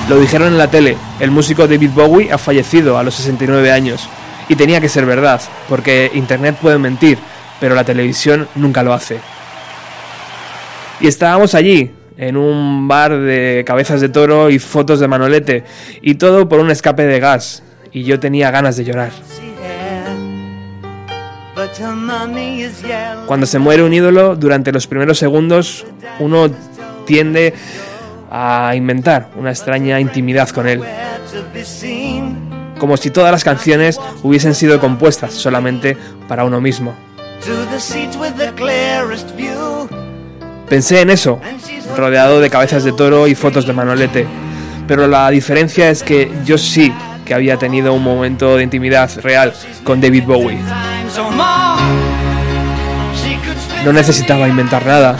[0.10, 4.07] Lo dijeron en la tele, el músico David Bowie ha fallecido a los 69 años.
[4.49, 7.18] Y tenía que ser verdad, porque Internet puede mentir,
[7.60, 9.20] pero la televisión nunca lo hace.
[10.99, 15.64] Y estábamos allí, en un bar de cabezas de toro y fotos de Manolete,
[16.02, 19.11] y todo por un escape de gas, y yo tenía ganas de llorar.
[23.26, 25.86] Cuando se muere un ídolo, durante los primeros segundos,
[26.20, 26.49] uno
[27.06, 27.53] tiende
[28.30, 30.84] a inventar una extraña intimidad con él.
[32.84, 35.96] Como si todas las canciones hubiesen sido compuestas solamente
[36.28, 36.94] para uno mismo.
[40.68, 41.40] Pensé en eso,
[41.96, 44.28] rodeado de cabezas de toro y fotos de Manolete.
[44.86, 46.92] Pero la diferencia es que yo sí
[47.24, 49.54] que había tenido un momento de intimidad real
[49.86, 50.60] con David Bowie.
[53.86, 55.18] No necesitaba inventar nada.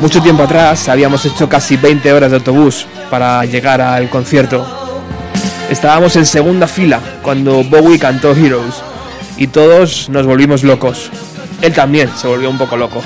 [0.00, 4.66] Mucho tiempo atrás habíamos hecho casi 20 horas de autobús para llegar al concierto.
[5.68, 8.76] Estábamos en segunda fila cuando Bowie cantó Heroes
[9.36, 11.10] y todos nos volvimos locos.
[11.60, 13.02] Él también se volvió un poco loco.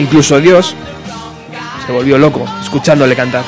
[0.00, 0.74] Incluso Dios
[1.86, 3.44] se volvió loco escuchándole cantar.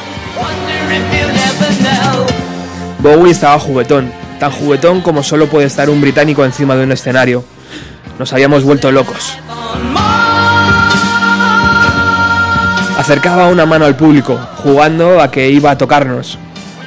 [3.01, 7.45] Bowie estaba juguetón, tan juguetón como solo puede estar un británico encima de un escenario.
[8.21, 9.37] Nos habíamos vuelto locos.
[13.03, 16.39] Acercaba una mano al público, jugando a que iba a tocarnos.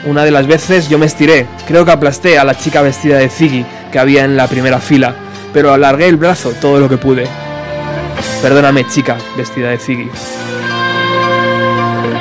[0.06, 3.28] Una de las veces yo me estiré, creo que aplasté a la chica vestida de
[3.28, 5.14] Ziggy que había en la primera fila,
[5.52, 7.28] pero alargué el brazo todo lo que pude.
[8.42, 10.10] Perdóname, chica vestida de Ziggy.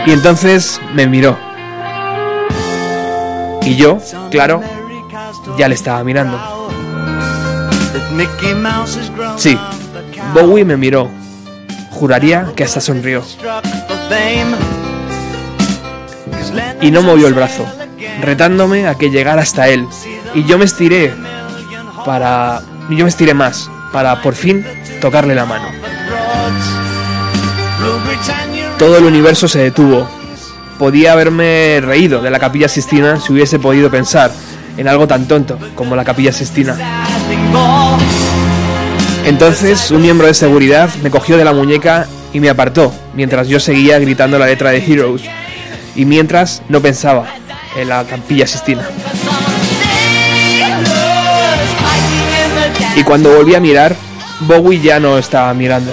[0.07, 1.39] Y entonces me miró.
[3.63, 3.99] Y yo,
[4.29, 4.61] claro,
[5.57, 6.69] ya le estaba mirando.
[9.37, 9.57] Sí,
[10.35, 11.09] Bowie me miró.
[11.95, 13.23] Juraría que hasta sonrió.
[16.81, 17.65] Y no movió el brazo,
[18.21, 19.87] retándome a que llegara hasta él.
[20.35, 21.15] Y yo me estiré
[22.05, 22.61] para...
[22.91, 24.67] Yo me estiré más, para por fin
[25.01, 25.69] tocarle la mano.
[28.79, 30.07] Todo el universo se detuvo.
[30.79, 34.33] Podía haberme reído de la capilla Sistina si hubiese podido pensar
[34.77, 36.77] en algo tan tonto como la capilla Sistina.
[39.25, 43.59] Entonces un miembro de seguridad me cogió de la muñeca y me apartó, mientras yo
[43.59, 45.23] seguía gritando la letra de Heroes,
[45.97, 47.27] y mientras no pensaba
[47.77, 48.83] en la capilla Sistina.
[52.97, 53.97] Y cuando volví a mirar,
[54.41, 55.93] Bowie ya no estaba mirando.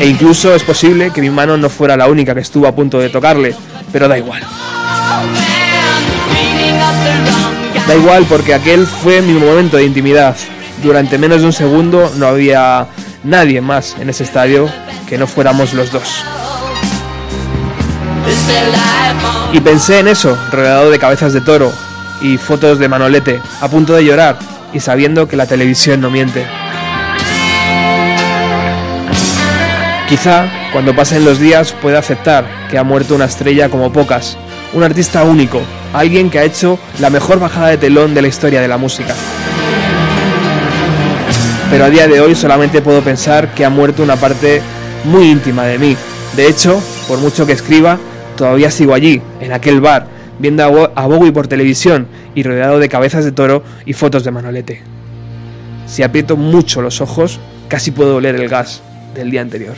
[0.00, 2.98] E incluso es posible que mi mano no fuera la única que estuvo a punto
[2.98, 3.54] de tocarle,
[3.92, 4.42] pero da igual.
[7.88, 10.36] Da igual porque aquel fue mi momento de intimidad.
[10.82, 12.86] Durante menos de un segundo no había
[13.24, 14.68] nadie más en ese estadio
[15.08, 16.22] que no fuéramos los dos.
[19.54, 21.72] Y pensé en eso, rodeado de cabezas de toro
[22.20, 24.38] y fotos de Manolete, a punto de llorar
[24.74, 26.46] y sabiendo que la televisión no miente.
[30.10, 34.36] Quizá, cuando pasen los días, pueda aceptar que ha muerto una estrella como pocas,
[34.74, 35.62] un artista único,
[35.92, 39.14] alguien que ha hecho la mejor bajada de telón de la historia de la música.
[41.70, 44.62] Pero a día de hoy solamente puedo pensar que ha muerto una parte
[45.04, 45.96] muy íntima de mí.
[46.34, 47.98] De hecho, por mucho que escriba,
[48.36, 50.06] todavía sigo allí, en aquel bar,
[50.38, 54.24] viendo a Bo- a Bowie por televisión y rodeado de cabezas de toro y fotos
[54.24, 54.82] de Manolete.
[55.86, 57.38] Si aprieto mucho los ojos,
[57.68, 58.82] casi puedo oler el gas
[59.14, 59.74] del día anterior.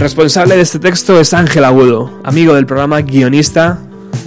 [0.00, 3.78] Responsable de este texto es Ángel Agudo, amigo del programa, guionista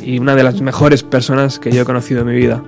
[0.04, 2.64] y una de las mejores personas que yo he conocido en mi vida.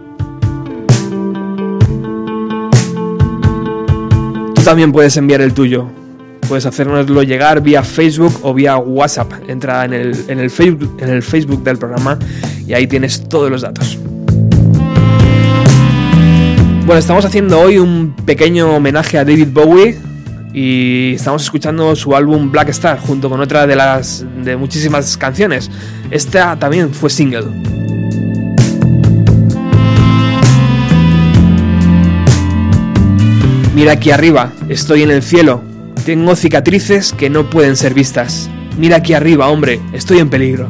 [4.55, 5.87] Tú también puedes enviar el tuyo.
[6.47, 9.31] Puedes hacérnoslo llegar vía Facebook o vía WhatsApp.
[9.47, 12.17] Entra en el, en el Facebook, en el Facebook del programa
[12.65, 13.99] y ahí tienes todos los datos.
[16.87, 19.95] Bueno, estamos haciendo hoy un pequeño homenaje a David Bowie
[20.57, 25.69] y estamos escuchando su álbum Black Star junto con otra de las de muchísimas canciones.
[26.11, 27.47] Esta también fue single.
[33.75, 35.61] Mira aquí arriba, estoy en el cielo.
[36.05, 38.49] Tengo cicatrices que no pueden ser vistas.
[38.77, 40.69] Mira aquí arriba, hombre, estoy en peligro.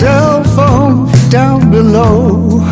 [0.00, 2.62] Cell phone down below.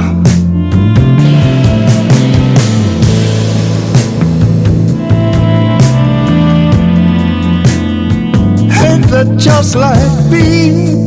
[8.82, 10.97] Ain't that just like me?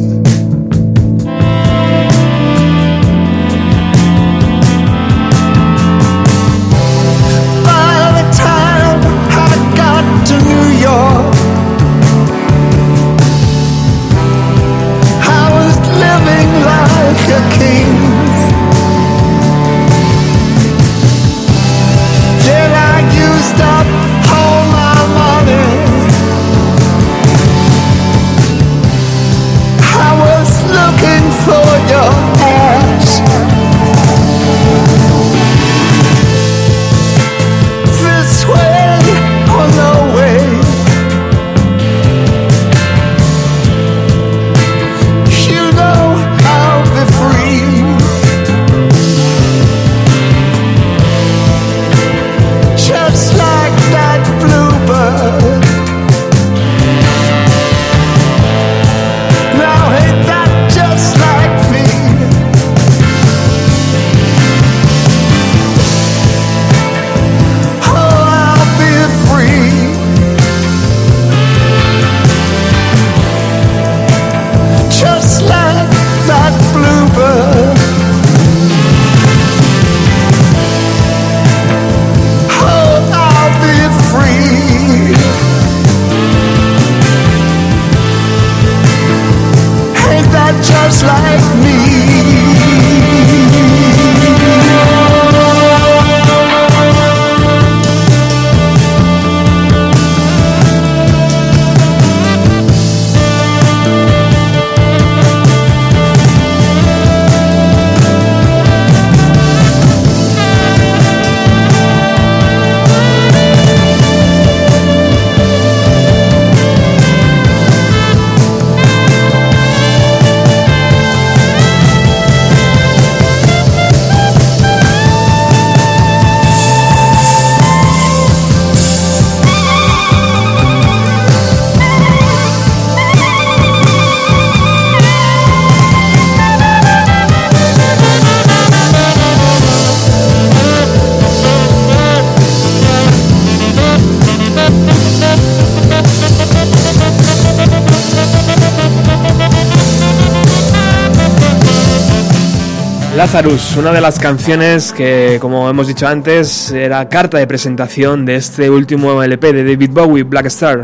[153.44, 158.70] Una de las canciones que, como hemos dicho antes, era carta de presentación de este
[158.70, 160.82] último LP de David Bowie, Black Star.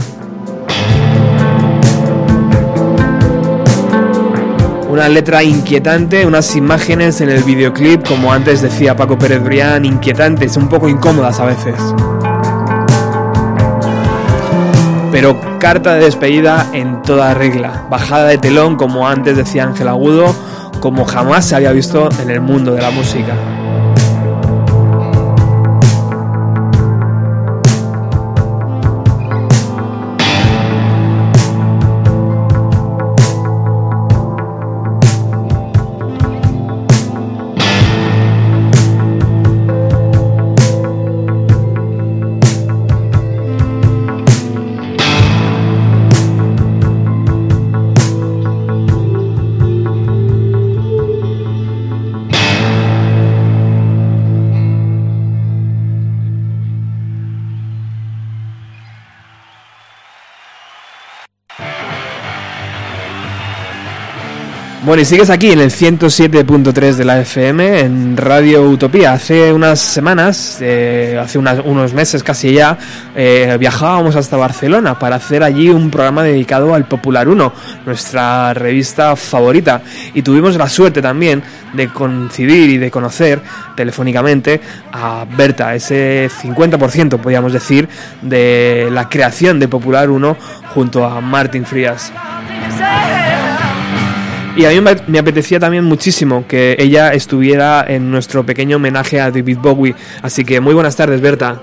[4.89, 10.57] Una letra inquietante, unas imágenes en el videoclip, como antes decía Paco Pérez Brián, inquietantes,
[10.57, 11.75] un poco incómodas a veces.
[15.11, 20.33] Pero carta de despedida en toda regla, bajada de telón, como antes decía Ángel Agudo,
[20.79, 23.33] como jamás se había visto en el mundo de la música.
[64.87, 69.11] Bueno, y sigues aquí en el 107.3 de la FM, en Radio Utopía.
[69.11, 72.77] Hace unas semanas, eh, hace unos meses casi ya,
[73.13, 77.51] eh, viajábamos hasta Barcelona para hacer allí un programa dedicado al Popular 1,
[77.85, 79.81] nuestra revista favorita.
[80.13, 81.43] Y tuvimos la suerte también
[81.73, 83.41] de coincidir y de conocer
[83.75, 84.61] telefónicamente
[84.93, 87.89] a Berta, ese 50%, podríamos decir,
[88.21, 90.37] de la creación de Popular 1
[90.73, 92.13] junto a Martín Frías.
[94.57, 99.29] Y a mí me apetecía también muchísimo que ella estuviera en nuestro pequeño homenaje a
[99.29, 99.93] David Bowie.
[100.23, 101.61] Así que muy buenas tardes, Berta.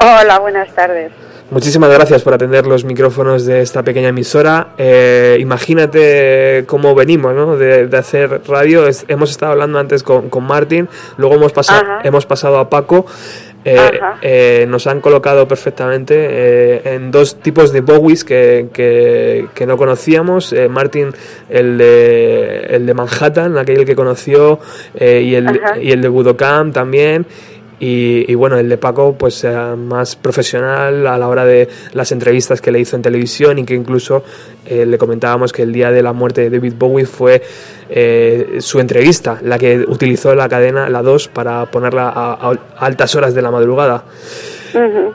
[0.00, 1.12] Hola, buenas tardes.
[1.52, 4.70] Muchísimas gracias por atender los micrófonos de esta pequeña emisora.
[4.78, 7.56] Eh, imagínate cómo venimos ¿no?
[7.56, 8.84] de, hacer radio.
[9.06, 10.88] hemos estado hablando antes con, con Martín,
[11.18, 13.06] luego hemos, pasado hemos pasado a Paco.
[13.64, 19.76] Eh, eh, nos han colocado perfectamente eh, en dos tipos de Bowies que, que, no
[19.76, 20.54] conocíamos.
[20.68, 21.12] Martin,
[21.48, 24.58] el de, el de Manhattan, aquel que conoció,
[24.98, 27.26] y, el, y el de Budokan también.
[27.84, 29.44] Y, bueno, el de Paco, pues
[29.76, 33.74] más profesional a la hora de las entrevistas que le hizo en televisión y que
[33.74, 34.22] incluso
[34.70, 37.42] le comentábamos que el día de la muerte de David Bowie fue
[37.90, 43.34] eh, su entrevista, la que utilizó la cadena, la 2, para ponerla a, altas horas
[43.34, 44.04] de la madrugada.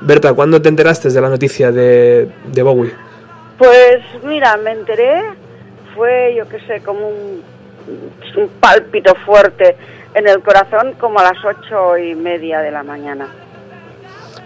[0.02, 2.91] Berta, ¿cuándo te enteraste de la noticia de, de Bowie?
[3.57, 5.22] Pues mira, me enteré,
[5.95, 7.41] fue yo que sé, como un,
[8.35, 9.77] un pálpito fuerte
[10.18, 13.27] en el corazón como a las ocho y media de la mañana.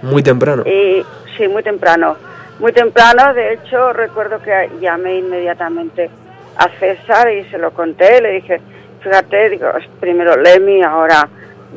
[0.01, 0.63] Muy temprano.
[0.65, 1.01] Y,
[1.37, 2.17] sí, muy temprano.
[2.59, 6.09] Muy temprano, de hecho, recuerdo que llamé inmediatamente
[6.57, 8.59] a César y se lo conté, le dije,
[9.01, 9.69] fíjate, digo,
[10.01, 11.29] primero Lemmy, ahora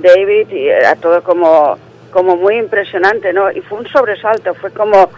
[0.02, 1.78] David, y era todo como,
[2.10, 3.52] como muy impresionante, ¿no?
[3.52, 5.08] Y fue un sobresalto, fue como,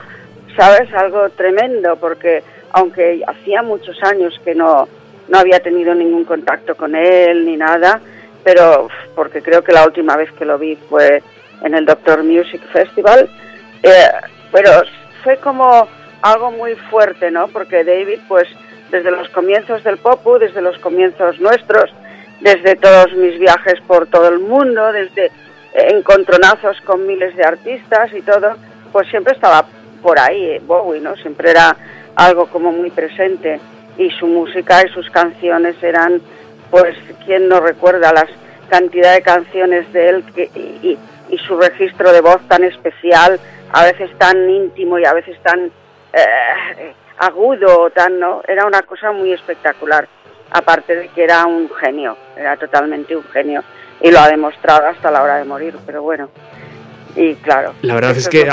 [0.55, 0.93] ¿sabes?
[0.93, 2.43] Algo tremendo, porque
[2.73, 4.86] aunque hacía muchos años que no,
[5.28, 8.03] no había tenido ningún contacto con él ni nada,
[8.47, 11.20] pero porque creo que la última vez que lo vi fue
[11.62, 13.28] en el Doctor Music Festival,
[13.82, 14.09] eh,
[14.52, 14.70] pero
[15.24, 15.89] fue como
[16.23, 17.48] algo muy fuerte, ¿no?
[17.48, 18.47] Porque David, pues,
[18.93, 21.90] desde los comienzos del Popu, desde los comienzos nuestros,
[22.40, 25.32] desde todos mis viajes por todo el mundo, desde
[25.74, 28.55] encontronazos con miles de artistas y todo,
[28.93, 29.66] pues siempre estaba
[30.02, 31.16] por ahí eh, Bowie, ¿no?
[31.16, 31.77] Siempre era
[32.14, 33.59] algo como muy presente
[33.98, 36.23] y su música y sus canciones eran,
[36.70, 38.28] pues, ¿quién no recuerda las
[38.68, 40.24] cantidad de canciones de él
[40.55, 40.98] y,
[41.30, 43.38] y, su registro de voz tan especial,
[43.72, 45.70] a veces tan íntimo y a veces tan...
[46.12, 48.43] Eh, agudo, tan, ¿no?
[48.47, 50.09] Era una cosa muy espectacular,
[50.51, 53.62] aparte de que era un genio, era totalmente un genio,
[54.01, 56.28] y lo ha demostrado hasta la hora de morir, pero bueno.
[57.16, 58.47] Y claro, la verdad es que,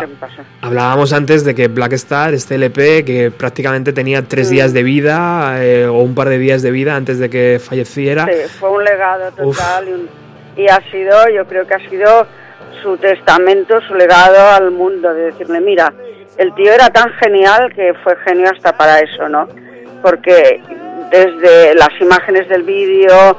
[0.61, 5.61] hablábamos antes de que Black Star, este LP, que prácticamente tenía tres días de vida
[5.61, 8.25] eh, o un par de días de vida antes de que falleciera.
[8.25, 10.07] Sí, fue un legado total
[10.55, 12.25] y, y, ha sido, yo creo que ha sido
[12.81, 15.93] su testamento, su legado al mundo, de decirle, mira,
[16.37, 19.47] el tío era tan genial que fue genio hasta para eso, ¿no?
[20.01, 20.61] Porque
[21.11, 23.37] desde las imágenes del vídeo,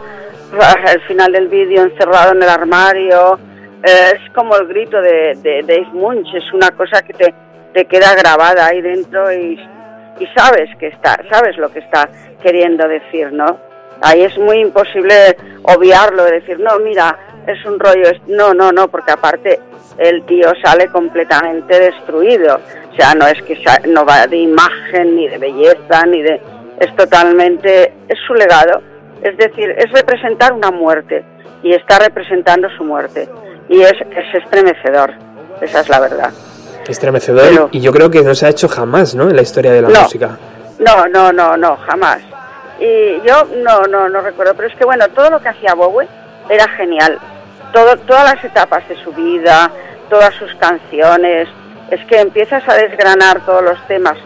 [0.92, 3.38] el final del vídeo encerrado en el armario,
[3.84, 5.34] es como el grito de,
[5.66, 7.34] Dave Munch, es una cosa que te,
[7.74, 9.60] te queda grabada ahí dentro y,
[10.34, 12.08] sabes que está, sabes lo que está
[12.42, 13.58] queriendo decir, ¿no?
[14.00, 19.12] Ahí es muy imposible obviarlo, decir, no, mira, es un rollo, no, no, no, porque
[19.12, 19.60] aparte
[19.98, 22.60] el tío sale completamente destruido.
[22.92, 23.58] O sea, no es que
[23.88, 26.40] no va de imagen, ni de belleza, ni de...
[26.80, 27.92] Es totalmente...
[28.08, 28.82] Es su legado.
[29.22, 31.24] Es decir, es representar una muerte
[31.62, 33.28] y está representando su muerte.
[33.68, 35.12] Y es, es estremecedor,
[35.60, 36.30] esa es la verdad.
[36.86, 39.28] Estremecedor Pero- y yo creo que no se ha hecho jamás, ¿no?
[39.30, 40.02] En la historia de la No.
[40.02, 40.36] música.
[40.78, 42.18] No, no, no, no, jamás.
[42.78, 46.08] Y yo no, no, no recuerdo, pero es que bueno, todo lo que hacía Bowie
[46.48, 47.18] era genial.
[47.72, 49.70] Todo, todas las etapas de su vida,
[50.10, 51.48] todas sus canciones,
[51.90, 54.16] es que empiezas a desgranar todos los temas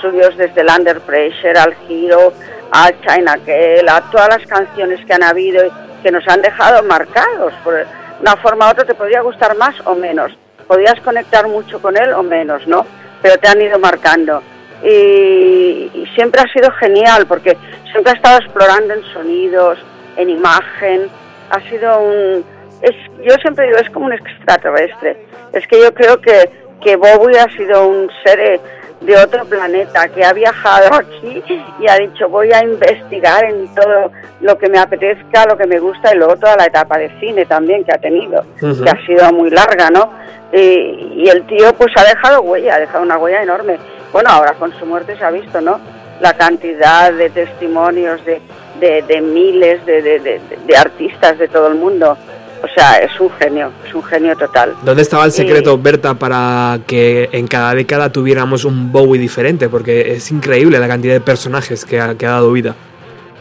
[0.00, 2.32] suyos desde el Under Pressure al Hero,
[2.72, 5.70] al China Girl, a todas las canciones que han habido y
[6.02, 7.52] que nos han dejado marcados.
[7.64, 7.84] Por
[8.20, 10.32] una forma u otra te podría gustar más o menos.
[10.66, 12.86] Podías conectar mucho con él o menos, ¿no?
[13.22, 14.42] Pero te han ido marcando
[14.82, 17.56] y, siempre ha sido genial porque
[17.90, 19.78] siempre ha estado explorando en sonidos,
[20.16, 21.08] en imagen,
[21.50, 22.44] ha sido un...
[22.82, 25.16] Es, yo siempre digo, es como un extraterrestre.
[25.52, 26.50] Es que yo creo que,
[26.82, 28.60] que Bowie ha sido un ser eh,
[29.00, 31.42] de otro planeta que ha viajado aquí
[31.80, 34.10] y ha dicho voy a investigar en todo
[34.40, 37.46] lo que me apetezca, lo que me gusta y luego toda la etapa de cine
[37.46, 38.44] también que ha tenido,
[38.82, 40.10] que ha sido muy larga, ¿no?
[40.52, 43.78] Y, y el tío pues ha dejado huella, ha dejado una huella enorme.
[44.12, 45.78] Bueno, ahora con su muerte se ha visto, ¿no?
[46.20, 48.40] La cantidad de testimonios de,
[48.80, 52.16] de, de miles de- de artistas de todo el mundo.
[52.62, 54.74] O sea, es un genio, es un genio total.
[54.82, 59.68] ¿Dónde estaba el Y- secreto, Berta, para que en cada década tuviéramos un Bowie diferente?
[59.68, 62.74] Porque es increíble la cantidad de personajes que ha, que ha dado vida.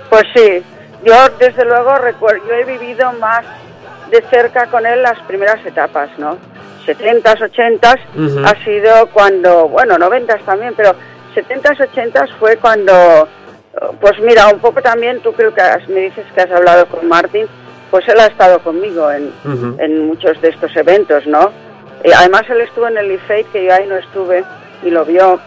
[0.09, 0.61] Pues sí,
[1.03, 3.43] yo desde luego recuerdo, yo he vivido más
[4.11, 6.37] de cerca con él las primeras etapas, ¿no?
[6.85, 8.45] 70s, 80s Ujú.
[8.45, 10.93] ha sido cuando, bueno, 90s también, pero
[11.35, 13.27] 70s, 80s fue cuando,
[13.99, 17.05] pues mira, un poco también, tú creo que has- me dices que has hablado con
[17.07, 17.45] Martin,
[17.91, 19.31] pues él ha estado conmigo en,
[19.79, 21.51] en muchos de estos eventos, ¿no?
[22.03, 24.43] Y además él estuvo en el IFATE, que yo ahí no estuve
[24.83, 25.39] y lo vio,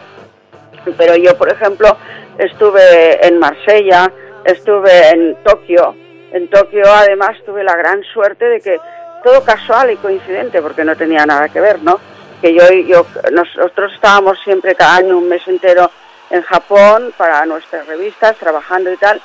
[0.96, 1.96] pero yo, por ejemplo,
[2.38, 4.10] estuve en Marsella,
[4.44, 5.94] estuve en Tokio.
[6.32, 8.78] En Tokio, además, tuve la gran suerte de que
[9.22, 12.00] todo casual y coincidente, porque no tenía nada que ver, ¿no?
[12.40, 15.90] Que yo, yo nosotros estábamos siempre cada año un mes entero
[16.30, 19.20] en Japón para nuestras revistas, trabajando y tal,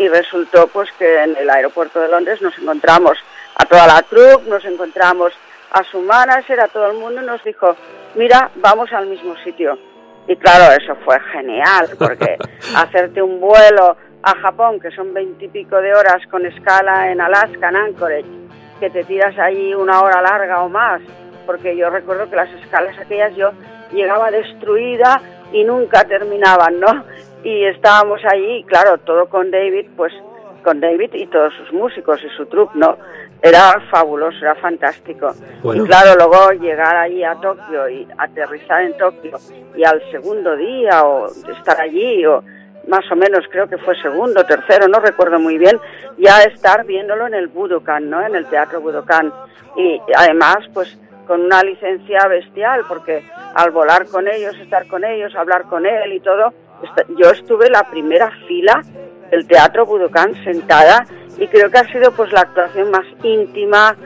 [0.00, 3.18] y resultó pues que en el aeropuerto de Londres nos encontramos
[3.54, 5.34] a toda la troupe, nos encontramos
[5.72, 7.76] a su manager, a todo el mundo, y nos dijo,
[8.14, 9.78] mira, vamos al mismo sitio.
[10.26, 12.38] Y claro, eso fue genial, porque
[12.76, 17.76] hacerte un vuelo a Japón, que son veintipico de horas con escala en Alaska, en
[17.76, 18.24] Anchorage,
[18.80, 21.02] que te tiras allí una hora larga o más,
[21.44, 23.50] porque yo recuerdo que las escalas aquellas yo
[23.92, 25.20] llegaba destruida
[25.52, 27.04] y nunca terminaban, ¿no?
[27.42, 30.12] Y estábamos allí, claro, todo con David, pues
[30.62, 32.98] con David y todos sus músicos y su troupe, ¿no?
[33.42, 35.32] Era fabuloso, era fantástico.
[35.62, 35.84] Bueno.
[35.84, 39.38] Y claro, luego llegar allí a Tokio y aterrizar en Tokio
[39.74, 42.44] y al segundo día o estar allí o
[42.88, 45.78] más o menos creo que fue segundo, tercero, no recuerdo muy bien,
[46.18, 48.20] ya estar viéndolo en el Budokan, ¿no?
[48.20, 49.32] En el Teatro Budokan.
[49.76, 53.22] Y además, pues con una licencia bestial, porque
[53.54, 56.52] al volar con ellos, estar con ellos, hablar con él y todo,
[57.16, 58.82] yo estuve en la primera fila
[59.30, 61.04] del Teatro Budokan sentada
[61.38, 63.96] y creo que ha sido pues la actuación más íntima,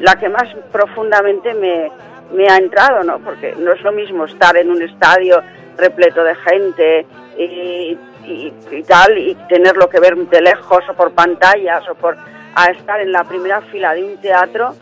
[0.00, 1.90] la que más profundamente me,
[2.34, 3.18] me ha entrado, ¿no?
[3.18, 5.42] Porque no es lo mismo estar en un estadio
[5.76, 7.06] repleto de gente
[7.38, 12.16] y, y- y tal y tenerlo que ver de lejos o por pantallas o por
[12.54, 14.74] a estar en la primera fila de un teatro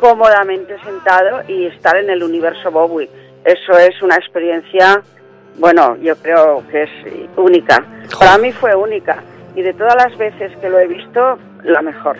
[0.00, 3.08] cómodamente sentado y estar en el universo Bowie.
[3.44, 5.02] Eso es una experiencia,
[5.58, 6.90] bueno, yo creo que es
[7.36, 7.84] única.
[8.18, 9.22] Para mí fue única
[9.54, 12.16] y de todas las veces que lo he visto, la mejor.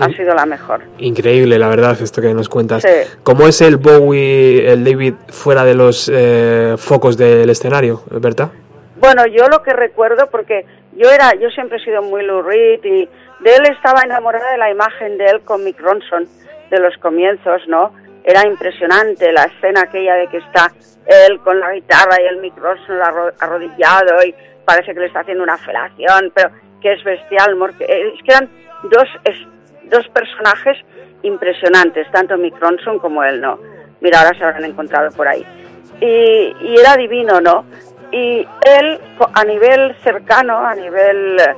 [0.00, 0.82] Ha sido la mejor.
[0.98, 2.82] Increíble, la verdad, esto que nos cuentas.
[2.82, 3.16] Sí.
[3.22, 8.50] ¿Cómo es el Bowie, el David, fuera de los eh, focos del escenario, Berta?
[8.96, 10.66] Bueno, yo lo que recuerdo, porque
[10.96, 13.08] yo era, yo siempre he sido muy Lou Reed y
[13.40, 16.26] de él estaba enamorada de la imagen de él con Mick Ronson
[16.70, 17.92] de los comienzos, ¿no?
[18.24, 20.72] Era impresionante la escena aquella de que está
[21.06, 22.52] él con la guitarra y el
[23.02, 24.34] arro- arrodillado y
[24.64, 28.48] parece que le está haciendo una felación, pero que es bestial, porque es que eran
[28.84, 29.08] dos,
[29.90, 30.78] dos personajes
[31.22, 33.58] impresionantes, tanto Mick Ronson como él, ¿no?
[34.00, 35.44] Mira, ahora se habrán encontrado por ahí.
[36.00, 37.64] Y, y era divino, ¿no?
[38.10, 39.00] Y él,
[39.34, 41.54] a nivel cercano, a nivel eh,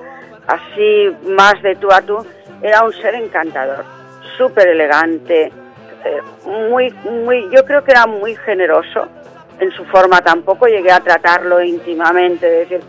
[0.47, 2.25] así más de tú a tú,
[2.63, 3.85] era un ser encantador,
[4.37, 5.53] súper elegante,
[6.07, 6.23] eh,
[6.71, 9.07] muy, muy, yo creo que era muy generoso
[9.61, 10.21] en su forma.
[10.23, 12.81] Tampoco llegué a tratarlo íntimamente, de decir,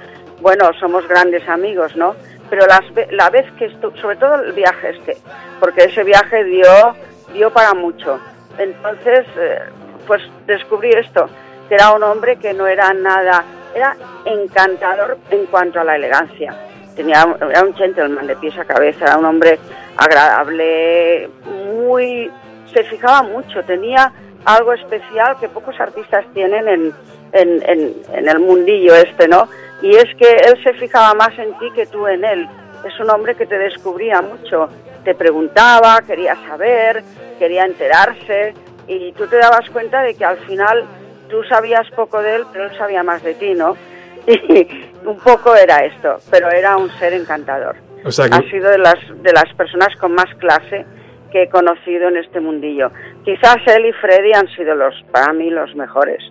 [0.41, 2.15] bueno, somos grandes amigos, ¿no?
[2.49, 2.81] Pero las,
[3.11, 5.17] la vez que estuvo, sobre todo el viaje este,
[5.59, 6.95] porque ese viaje dio,
[7.33, 8.19] dio para mucho.
[8.57, 9.59] Entonces, eh,
[10.05, 11.29] pues descubrí esto,
[11.67, 13.43] que era un hombre que no era nada,
[13.75, 13.95] era
[14.25, 16.55] encantador en cuanto a la elegancia.
[16.95, 19.59] tenía era un gentleman de pies a cabeza, era un hombre
[19.97, 21.29] agradable,
[21.73, 22.31] muy
[22.73, 24.11] se fijaba mucho, tenía
[24.45, 26.93] algo especial que pocos artistas tienen en,
[27.33, 29.47] en, en, en el mundillo este, ¿no?
[29.81, 32.47] Y es que él se fijaba más en ti que tú en él.
[32.85, 34.69] Es un hombre que te descubría mucho,
[35.03, 37.03] te preguntaba, quería saber,
[37.39, 38.53] quería enterarse
[38.87, 40.85] y tú te dabas cuenta de que al final
[41.29, 43.75] tú sabías poco de él, pero él sabía más de ti, ¿no?
[44.27, 44.67] Y
[45.05, 47.75] un poco era esto, pero era un ser encantador.
[48.05, 50.85] O sea que- Ha sido de las, de las personas con más clase
[51.31, 52.91] que he conocido en este mundillo.
[53.23, 56.23] Quizás él y Freddy han sido los, para mí, los mejores.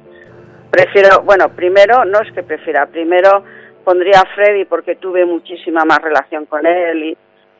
[0.70, 3.44] Prefiero, bueno, primero, no es que prefiera, primero
[3.84, 7.16] pondría a Freddy porque tuve muchísima más relación con él y,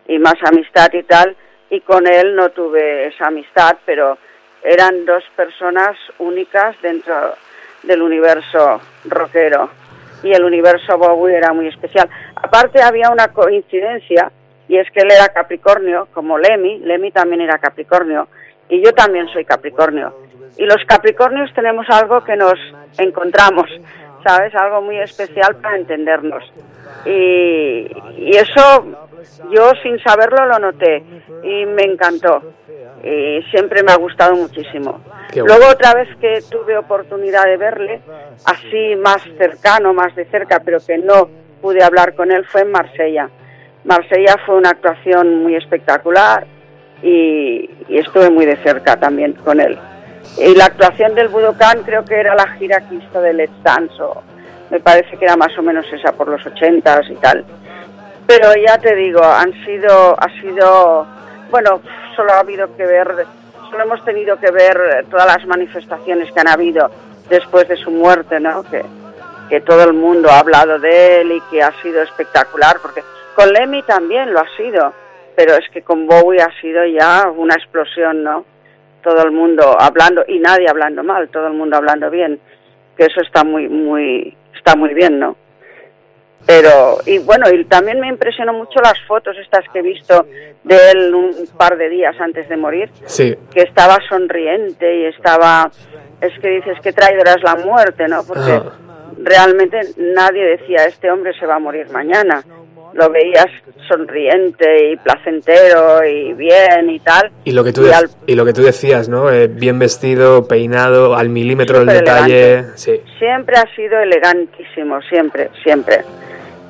[0.09, 1.37] y más amistad y tal,
[1.71, 4.19] y con él no tuve esa amistad, pero
[4.63, 7.15] eran dos personas únicas dentro
[7.85, 9.71] del universo rockero
[10.23, 12.09] y el universo Bowie era muy especial.
[12.35, 14.33] Aparte había una coincidencia
[14.69, 18.29] y es que él era Capricornio, como Lemmy, Lemmy también era Capricornio
[18.69, 20.15] y yo también soy Capricornio.
[20.57, 22.55] Y los Capricornios tenemos algo que nos
[22.99, 23.67] encontramos,
[24.27, 24.55] ¿sabes?
[24.55, 26.45] Algo muy especial para entendernos.
[27.05, 27.87] Y,
[28.17, 29.07] y eso
[29.51, 31.03] yo sin saberlo lo noté
[31.43, 32.43] y me encantó.
[33.05, 35.01] Y siempre me ha gustado muchísimo.
[35.33, 35.47] Bueno.
[35.47, 38.01] Luego otra vez que tuve oportunidad de verle,
[38.47, 41.29] así más cercano, más de cerca, pero que no
[41.61, 43.29] pude hablar con él, fue en Marsella.
[43.87, 46.45] Marsella fue una actuación muy espectacular
[47.03, 49.79] y, estuve muy de cerca también con él.
[50.39, 53.53] Y la actuación del Budokan creo que era la gira que hizo de Let's
[54.71, 57.45] me parece que era más o menos esa por los ochentas y tal.
[58.27, 61.07] Pero ya te digo, han sido, ha sido,
[61.51, 61.81] bueno,
[62.17, 63.25] solo ha habido que ver,
[63.71, 66.91] solo hemos tenido que ver todas las manifestaciones que han habido
[67.31, 68.65] después de su muerte, ¿no?
[68.65, 68.85] Que,
[69.49, 73.03] que todo el mundo ha hablado de él y que ha sido espectacular, porque
[73.37, 74.93] con Lemmy también lo ha sido,
[75.37, 78.45] pero es que con Bowie ha sido ya una explosión, ¿no?
[79.03, 82.41] Todo el mundo hablando y nadie hablando mal, todo el mundo hablando bien,
[82.97, 85.37] que eso está muy, muy, está muy bien, ¿no?
[86.47, 90.27] Pero, y bueno, y también me impresionó mucho las fotos estas que he visto
[90.63, 95.71] de él un par de días antes de morir, Sí, que estaba sonriente y estaba,
[96.21, 98.23] es que dices que traidora es la muerte, ¿no?
[98.25, 98.73] Porque Ah.
[99.23, 102.45] realmente nadie decía, este hombre se va a morir mañana.
[102.97, 103.47] Lo veías
[103.89, 107.31] sonriente y placentero y bien y tal.
[107.45, 109.31] y lo que tú, Y de- al- y lo que tú decías, ¿no?
[109.31, 112.65] Eh, bien vestido, peinado, al milímetro el Súper detalle.
[112.75, 113.01] Sí.
[113.19, 116.01] Siempre ha sido elegantísimo, siempre, siempre.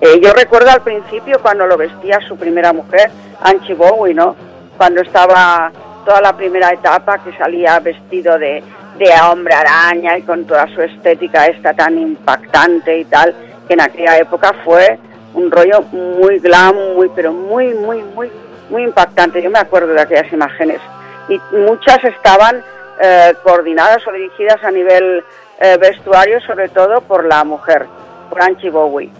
[0.00, 3.08] Eh, yo recuerdo al principio cuando lo vestía su primera mujer,
[3.40, 4.36] Angie Bowie, ¿no?
[4.76, 5.70] Cuando estaba
[6.04, 8.62] toda la primera etapa que salía vestido de,
[8.98, 13.34] de hombre araña y con toda su estética esta tan impactante y tal,
[13.66, 14.98] que en aquella época fue
[15.36, 18.30] un rollo muy glam, muy, pero muy, muy, muy,
[18.70, 19.40] muy impactante.
[19.42, 20.80] Yo me acuerdo de aquellas imágenes.
[21.28, 22.62] Y muchas estaban
[23.00, 25.22] eh, coordinadas o dirigidas a nivel
[25.60, 27.86] eh, vestuario, sobre todo por la mujer,
[28.30, 29.10] por Angie Bowie.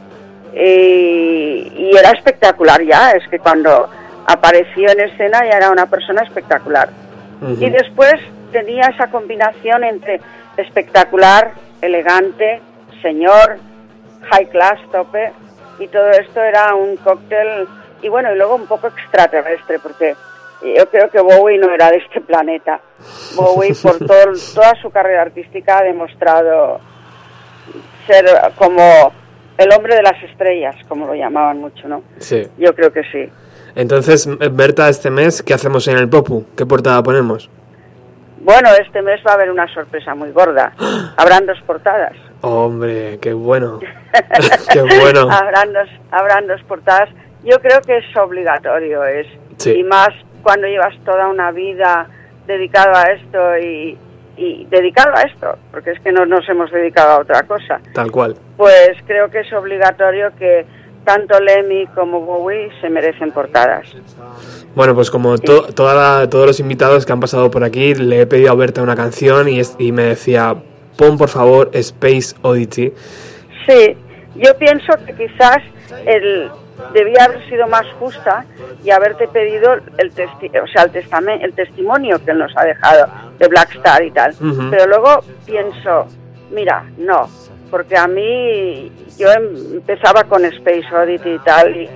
[0.55, 3.89] Y, y era espectacular ya, es que cuando
[4.27, 6.89] apareció en escena ya era una persona espectacular.
[7.61, 8.15] Y después
[8.51, 10.23] tenía esa combinación entre
[10.57, 11.53] espectacular,
[11.83, 12.63] elegante,
[13.03, 13.59] señor,
[14.31, 15.33] high class, tope,
[15.79, 17.67] y todo esto era un cóctel,
[18.03, 20.15] y bueno, y luego un poco extraterrestre, porque
[20.63, 22.81] yo creo que Bowie no era de este planeta.
[23.35, 26.81] Bowie, por todo, toda su carrera artística, ha demostrado
[28.07, 28.25] ser
[28.57, 29.13] como
[29.59, 32.03] el hombre de las estrellas, como lo llamaban mucho, ¿no?
[32.19, 32.47] Sí.
[32.59, 33.31] Yo creo que sí.
[33.75, 36.47] Entonces, Berta, este mes, ¿qué hacemos en el Popu?
[36.57, 37.51] ¿Qué portada ponemos?
[38.47, 40.73] Bueno, este mes va a haber una sorpresa muy gorda.
[41.17, 42.13] Habrán dos portadas.
[42.43, 43.81] Hombre, qué bueno.
[44.73, 45.29] qué bueno.
[45.29, 47.11] habrán, dos, habrán dos portadas.
[47.43, 49.27] Yo creo que es obligatorio, es
[49.59, 49.73] Sí.
[49.81, 50.11] y más
[50.45, 52.07] cuando llevas toda una vida
[52.47, 53.99] dedicado a esto y,
[54.37, 57.81] y dedicado a esto, porque es que no nos hemos dedicado a otra cosa.
[57.95, 58.37] Tal cual.
[58.57, 60.67] Pues creo que es obligatorio que
[61.05, 63.89] tanto Lemmy como Bowie se merecen portadas.
[64.77, 68.21] Bueno, pues como to- toda la- todos los invitados que han pasado por aquí, le
[68.21, 70.55] he pedido a Berta una canción y, es- y me decía,
[70.97, 72.93] pon por favor Space Oddity.
[73.67, 73.97] Sí,
[74.37, 75.59] yo pienso que quizás
[76.05, 76.51] el,
[76.93, 78.45] debía haber sido más justa
[78.85, 82.65] y haberte pedido el, testi- o sea, el, testamen- el testimonio que él nos ha
[82.65, 83.07] dejado
[83.39, 84.35] de Black Star y tal.
[84.71, 86.07] Pero luego pienso,
[86.53, 87.29] mira, no,
[87.71, 91.89] porque a mí yo em- empezaba con Space Oddity y tal y,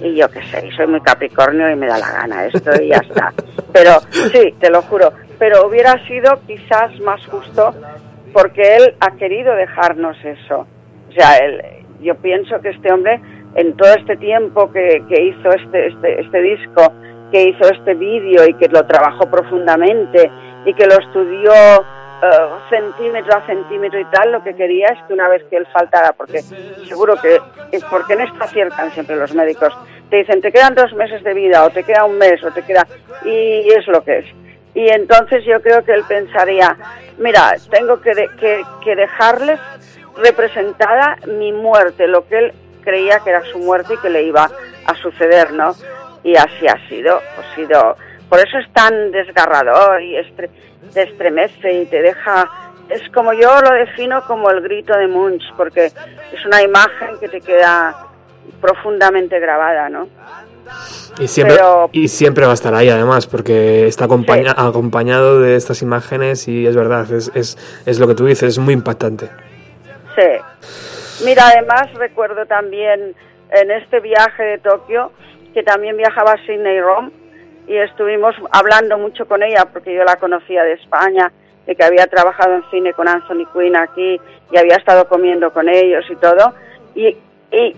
[0.00, 2.98] y yo qué sé, soy muy Capricornio y me da la gana esto y ya
[2.98, 3.32] está.
[3.72, 3.92] Pero
[4.32, 7.74] sí, te lo juro, pero hubiera sido quizás más justo
[8.32, 10.66] porque él ha querido dejarnos eso.
[11.08, 11.62] O sea, él,
[12.00, 13.20] yo pienso que este hombre
[13.54, 16.92] en todo este tiempo que, que hizo este, este, este disco,
[17.32, 20.30] que hizo este vídeo y que lo trabajó profundamente
[20.64, 21.52] y que lo estudió
[22.22, 25.66] eh, centímetro a centímetro y tal, lo que quería es que una vez que él
[25.72, 27.40] faltara, porque seguro que,
[27.90, 29.72] porque en esto aciertan siempre los médicos,
[30.10, 32.62] te dicen te quedan dos meses de vida o te queda un mes o te
[32.62, 32.86] queda,
[33.24, 34.26] y es lo que es.
[34.74, 36.76] Y entonces yo creo que él pensaría,
[37.18, 39.58] mira, tengo que, que, que dejarles
[40.16, 44.50] representada mi muerte, lo que él creía que era su muerte y que le iba
[44.86, 45.74] a suceder, ¿no?
[46.24, 47.96] Y así ha sido, ha sido,
[48.28, 50.16] por eso es tan desgarrador y
[50.92, 52.48] te estremece y te deja,
[52.88, 57.28] es como yo lo defino como el grito de Munch, porque es una imagen que
[57.28, 58.06] te queda
[58.60, 60.08] profundamente grabada, ¿no?
[61.18, 61.56] Y siempre,
[61.92, 66.76] y siempre va a estar ahí además, porque está acompañado de estas imágenes y es
[66.76, 67.56] verdad, es, es,
[67.86, 69.30] es lo que tú dices, es muy impactante.
[70.14, 71.24] Sí.
[71.24, 73.14] Mira, además recuerdo también
[73.50, 75.10] en este viaje de Tokio,
[75.54, 77.10] que también viajaba a Sydney y Rome,
[77.68, 81.30] y estuvimos hablando mucho con ella, porque yo la conocía de España,
[81.66, 84.18] de que había trabajado en cine con Anthony Quinn aquí,
[84.50, 86.54] y había estado comiendo con ellos y todo,
[86.94, 87.16] y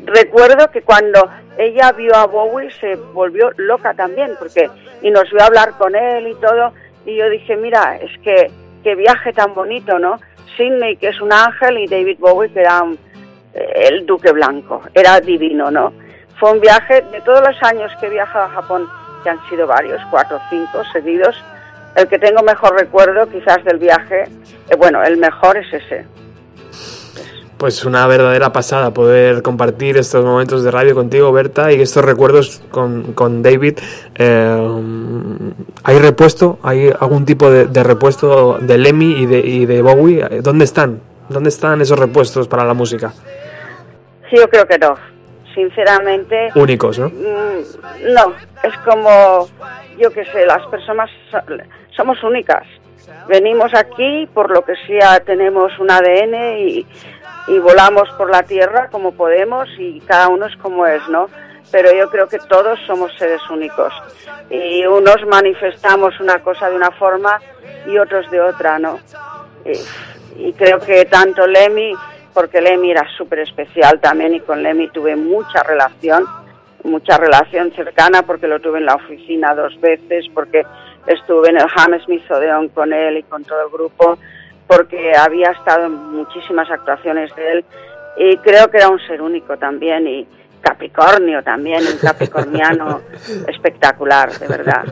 [0.05, 4.71] recuerdo que cuando ella vio a Bowie se volvió loca también, porque
[5.03, 6.73] y nos vio hablar con él y todo,
[7.05, 8.51] y yo dije, mira, es que
[8.85, 10.21] qué viaje tan bonito, ¿no?
[10.57, 12.85] Sidney, que es un ángel, y David Bowie, que era
[13.53, 15.93] el duque blanco, era divino, ¿no?
[16.39, 18.89] Fue un viaje de todos los años que he viajado a Japón,
[19.23, 21.37] que han sido varios, cuatro o cinco seguidos,
[21.97, 24.25] el que tengo mejor recuerdo quizás del viaje,
[24.69, 26.07] eh, bueno, el mejor es ese
[27.61, 32.63] pues una verdadera pasada poder compartir estos momentos de radio contigo, Berta, y estos recuerdos
[32.71, 33.79] con, con David.
[34.15, 34.83] Eh,
[35.85, 36.59] ¿Hay repuesto?
[36.63, 40.41] ¿Hay algún tipo de, repuesto de Lemmy y de, y de Bowie?
[40.41, 41.03] ¿Dónde están?
[41.29, 43.13] ¿Dónde están esos repuestos para la música?
[44.31, 44.95] Sí, yo creo que no.
[45.55, 46.51] Sinceramente.
[46.55, 47.09] Únicos, ¿no?
[47.09, 49.49] Mm, no, es como,
[49.99, 51.11] yo qué sé, las personas
[51.97, 52.67] somos únicas.
[53.29, 56.87] Venimos aquí por lo que sea, tenemos un ADN y,
[57.49, 61.29] y volamos por la tierra como podemos y cada uno es como es, ¿no?
[61.73, 63.93] Pero yo creo que todos somos seres únicos
[64.51, 67.41] y unos manifestamos una cosa de una forma
[67.87, 68.99] y otros de otra, ¿no?
[70.37, 71.93] Y, creo que tanto Lemmy,
[72.41, 76.25] porque Lemmy era súper especial también y con Lemmy tuve mucha relación,
[76.85, 80.65] mucha relación cercana porque lo tuve en la oficina dos veces, porque
[81.07, 84.17] estuve en el Hammersmith Odeon con él y con todo el grupo
[84.67, 87.65] porque había estado en muchísimas actuaciones de él
[88.17, 90.27] y creo que era un ser único también y
[90.63, 93.03] Capricornio también, un capricorniano
[93.49, 94.85] espectacular, de verdad.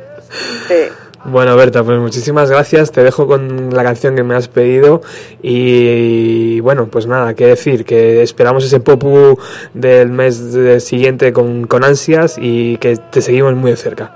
[0.66, 1.07] Sí.
[1.24, 2.92] Bueno, Berta, pues muchísimas gracias.
[2.92, 5.02] Te dejo con la canción que me has pedido.
[5.42, 9.38] Y, bueno, pues nada, qué decir, que esperamos ese popu
[9.74, 14.12] del mes siguiente con, con ansias y que te seguimos muy de cerca.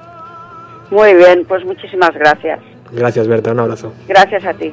[0.91, 2.61] Muy bien, pues muchísimas gracias.
[2.93, 3.93] Gracias, Berta, un abrazo.
[4.07, 4.73] Gracias a ti.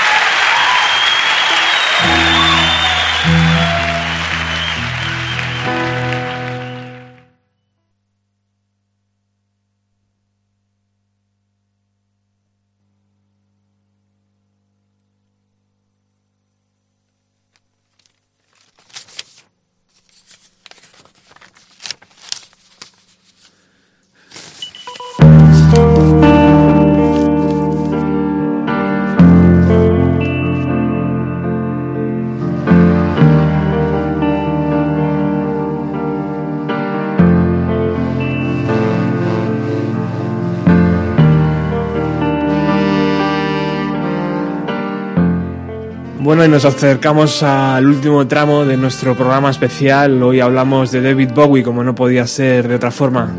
[46.31, 50.23] Bueno, y nos acercamos al último tramo de nuestro programa especial.
[50.23, 53.29] Hoy hablamos de David Bowie, como no podía ser de otra forma.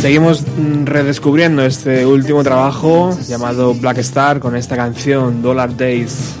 [0.00, 0.44] Seguimos
[0.86, 6.39] redescubriendo este último trabajo llamado Black Star con esta canción Dollar Days.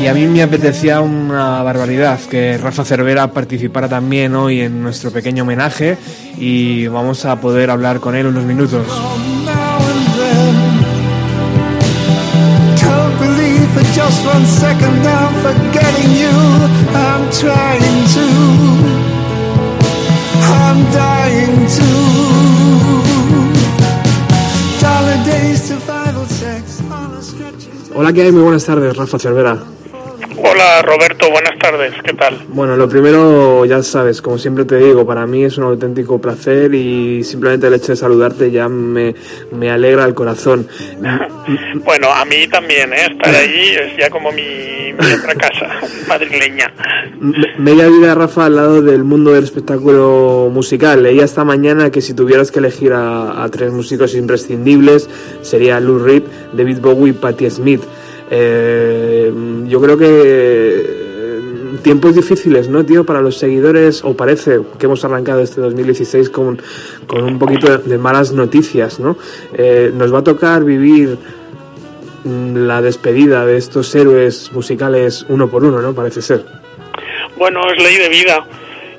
[0.00, 5.10] Y a mí me apetecía una barbaridad que Rafa Cervera participara también hoy en nuestro
[5.10, 5.98] pequeño homenaje
[6.40, 8.86] y vamos a poder hablar con él unos minutos.
[27.94, 28.32] Hola, ¿qué hay?
[28.32, 29.58] Muy buenas tardes, Rafa Cervera.
[30.40, 32.38] Hola Roberto, buenas tardes, ¿qué tal?
[32.48, 36.72] Bueno, lo primero, ya sabes, como siempre te digo, para mí es un auténtico placer
[36.74, 39.14] y simplemente el hecho de saludarte ya me,
[39.52, 40.66] me alegra el corazón.
[41.82, 43.06] Bueno, a mí también, ¿eh?
[43.10, 46.70] estar allí es ya como mi, mi otra casa madrileña.
[47.56, 51.02] Media vida, Rafa, al lado del mundo del espectáculo musical.
[51.02, 55.08] Leía esta mañana que si tuvieras que elegir a, a tres músicos imprescindibles
[55.40, 57.80] sería Lou Reed, David Bowie y Patti Smith.
[58.30, 59.32] Eh,
[59.66, 60.97] yo creo que
[61.82, 63.04] tiempos difíciles, ¿no, tío?
[63.04, 66.60] Para los seguidores, o parece que hemos arrancado este 2016 con,
[67.06, 69.16] con un poquito de, malas noticias, ¿no?
[69.52, 71.18] Eh, nos va a tocar vivir
[72.24, 75.94] mm, la despedida de estos héroes musicales uno por uno, ¿no?
[75.94, 76.44] Parece ser.
[77.36, 78.46] Bueno, es ley de vida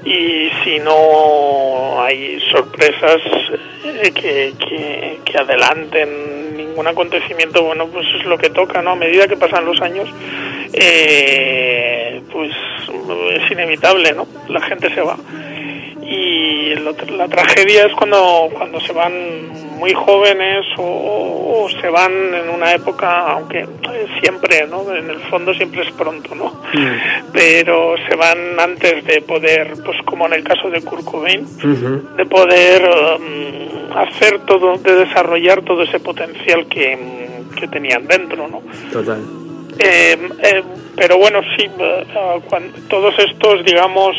[0.06, 3.22] y si no hay sorpresas
[3.84, 6.39] eh, que, que, que adelanten
[6.80, 8.92] ningún acontecimiento, bueno, pues es lo que toca, ¿no?
[8.92, 10.08] A medida que pasan los años,
[10.72, 12.52] eh, pues
[13.34, 14.26] es inevitable, ¿no?
[14.48, 15.18] La gente se va.
[16.12, 19.14] Y lo- la tragedia es cuando, cuando se van
[19.78, 20.84] muy jóvenes o,
[21.66, 23.66] o se van en una época, aunque
[24.20, 24.92] siempre, ¿no?
[24.94, 26.62] En el fondo siempre es pronto, ¿no?
[27.32, 31.46] Pero se van antes de poder, pues como en el caso de Kurt Cobain,
[32.18, 36.98] de poder um, hacer todo, de desarrollar todo ese potencial que,
[37.56, 38.62] que tenían dentro, ¿no?
[38.92, 39.20] Total.
[39.78, 40.64] Eh, eh,
[40.96, 41.70] pero bueno, sí,
[42.50, 44.16] cuan- todos estos, digamos,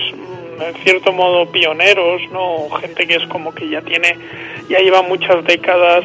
[0.61, 2.69] en cierto modo pioneros, ¿no?
[2.81, 4.17] Gente que es como que ya tiene,
[4.69, 6.05] ya lleva muchas décadas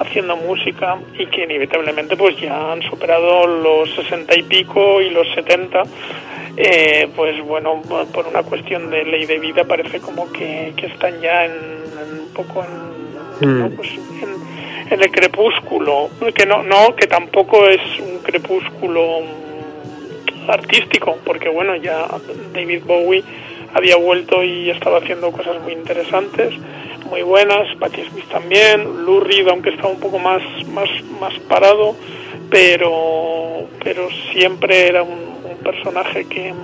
[0.00, 5.28] haciendo música y que inevitablemente pues ya han superado los sesenta y pico y los
[5.34, 5.82] setenta
[6.56, 11.20] eh, pues bueno por una cuestión de ley de vida parece como que, que están
[11.20, 12.64] ya en, en un poco
[13.42, 13.70] en, ¿no?
[13.70, 21.18] Pues en, en el crepúsculo que no no que tampoco es un crepúsculo mm, artístico
[21.26, 22.06] porque bueno ya
[22.54, 23.22] David Bowie
[23.74, 26.54] había vuelto y estaba haciendo cosas muy interesantes
[27.08, 30.88] muy buenas Patti Smith también Lou Reed aunque estaba un poco más más
[31.20, 31.94] más parado
[32.50, 35.30] pero pero siempre era un,
[35.64, 36.54] personaje que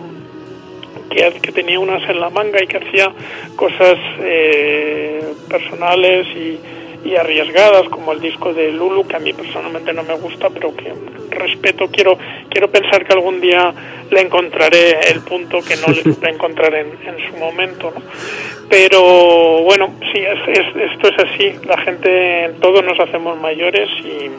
[1.11, 3.13] que, que tenía unas en la manga y que hacía
[3.55, 6.59] cosas eh, personales y,
[7.07, 10.75] y arriesgadas como el disco de Lulu que a mí personalmente no me gusta pero
[10.75, 10.93] que
[11.31, 12.19] respeto quiero
[12.51, 13.73] quiero pensar que algún día
[14.11, 18.03] le encontraré el punto que no le supe encontrar en, en su momento ¿no?
[18.69, 19.01] pero
[19.63, 24.31] bueno sí es, es- esto es así la gente todos nos hacemos mayores y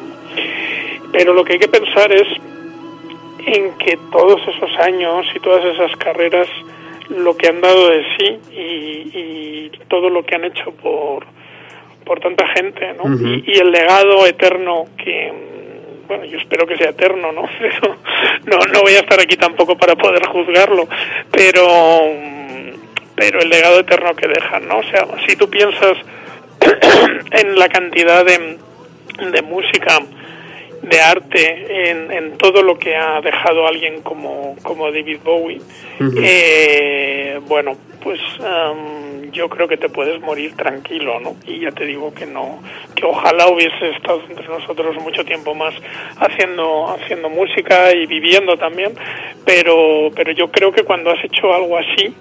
[1.12, 2.28] pero lo que hay que pensar es
[3.46, 6.48] en que todos esos años y todas esas carreras
[7.10, 11.26] lo que han dado de sí y, y todo lo que han hecho por
[12.08, 13.14] por tanta gente, ¿no?
[13.14, 17.44] Y, y el legado eterno que mm, bueno, yo espero que sea eterno, ¿no?
[17.60, 17.98] Pero
[18.46, 20.88] no no voy a estar aquí tampoco para poder juzgarlo,
[21.32, 21.68] pero
[22.14, 22.72] mm,
[23.16, 24.80] pero el legado eterno que dejan, ¿no?
[24.80, 25.98] O sea, si tú piensas
[27.32, 28.58] en la cantidad de,
[29.32, 30.00] de música
[30.82, 35.62] de arte en, en todo lo que ha dejado alguien como, como David Bowie,
[36.22, 41.36] eh, bueno, pues am, yo creo que te puedes morir tranquilo, ¿no?
[41.46, 42.62] Y ya te digo que no,
[42.96, 45.74] que ojalá hubiese estado entre nosotros mucho tiempo más
[46.18, 48.94] haciendo, haciendo música y viviendo también,
[49.46, 52.14] pero, pero yo creo que cuando has hecho algo así,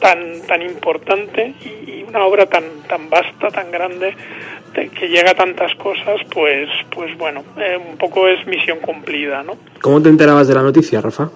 [0.00, 4.16] tan, tan importante y, y una obra tan, tan vasta, tan grande, de-
[4.72, 9.54] que llega a tantas cosas, pues, pues bueno, eh, un poco es misión cumplida, ¿no?
[9.80, 11.30] ¿Cómo te enterabas de la noticia, Rafa?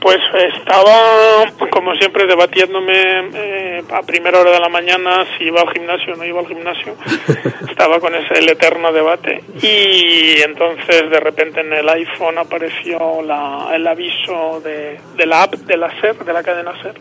[0.00, 0.18] Pues
[0.54, 6.12] estaba, como siempre, debatiéndome eh, a primera hora de la mañana si iba al gimnasio
[6.12, 6.94] o no iba al gimnasio.
[7.70, 9.42] estaba con ese el eterno debate.
[9.62, 15.54] Y entonces, de repente, en el iPhone apareció la, el aviso de, de la app
[15.54, 17.00] de la SER, de la cadena SER.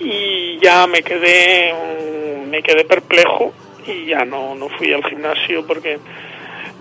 [0.00, 1.72] Y ya me quedé,
[2.50, 3.52] me quedé perplejo
[3.86, 5.98] y ya no, no fui al gimnasio porque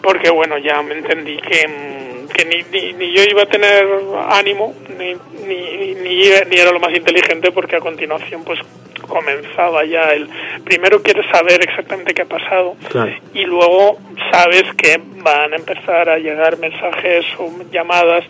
[0.02, 3.86] porque bueno ya me entendí que que ni, ni, ni yo iba a tener
[4.30, 5.14] ánimo, ni,
[5.46, 8.60] ni, ni, ni era lo más inteligente, porque a continuación, pues
[9.08, 10.28] comenzaba ya el
[10.64, 13.12] primero quieres saber exactamente qué ha pasado Claro.
[13.34, 13.98] y luego
[14.32, 18.24] sabes que van a empezar a llegar mensajes o llamadas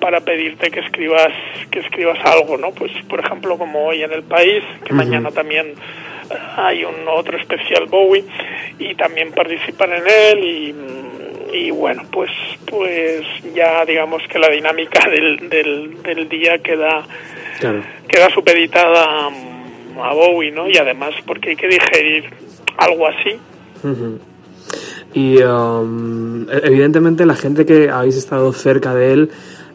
[0.00, 1.32] para pedirte que escribas
[1.70, 5.74] que escribas algo no pues por ejemplo como hoy en el país que mañana también
[6.56, 8.24] hay un otro especial Bowie
[8.78, 10.74] y también participan en él y
[11.52, 12.30] y bueno pues
[12.64, 17.04] pues ya digamos que la dinámica del, del, del día queda
[17.58, 17.82] Claro.
[18.08, 19.28] queda supeditada
[20.02, 22.30] a, Bowie no y además porque hay que digerir
[22.78, 23.38] algo así.
[25.12, 29.30] Y um, e- evidentemente la gente que habéis estado cerca de él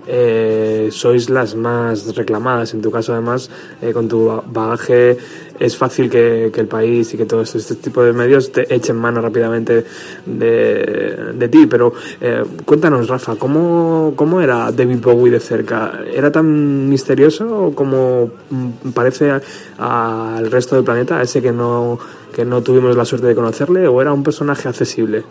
[0.07, 2.73] eh, sois las más reclamadas.
[2.73, 3.49] En tu caso, además,
[3.82, 5.18] eh, con tu ba- bagaje,
[5.57, 9.22] es fácil que, el país y que todos este tipo de medios te echen mano
[9.22, 9.86] rápidamente
[10.26, 11.65] de, de ti.
[11.68, 15.99] Pero eh, cuéntanos, Rafa, ¿cómo, ¿cómo era David Bowie de cerca?
[16.14, 19.32] ¿Era tan misterioso como mm, parece
[19.77, 21.98] al resto del planeta, ese que no,
[22.34, 25.23] que no tuvimos la suerte de conocerle, o era un personaje accesible?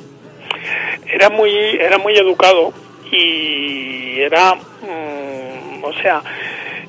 [1.13, 2.73] era muy era muy educado
[3.17, 6.23] y era mm, o sea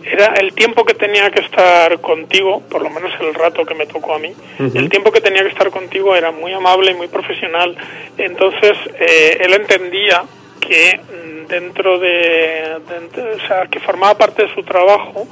[0.03, 3.87] era el tiempo que tenía que estar contigo por lo menos el rato que me
[3.87, 7.07] tocó a mí el tiempo que tenía que estar contigo era muy amable y muy
[7.07, 7.75] profesional.
[8.17, 10.23] Entonces eh, él entendía
[10.61, 15.27] que mm, dentro de, dentro- o sea que formaba parte de su trabajo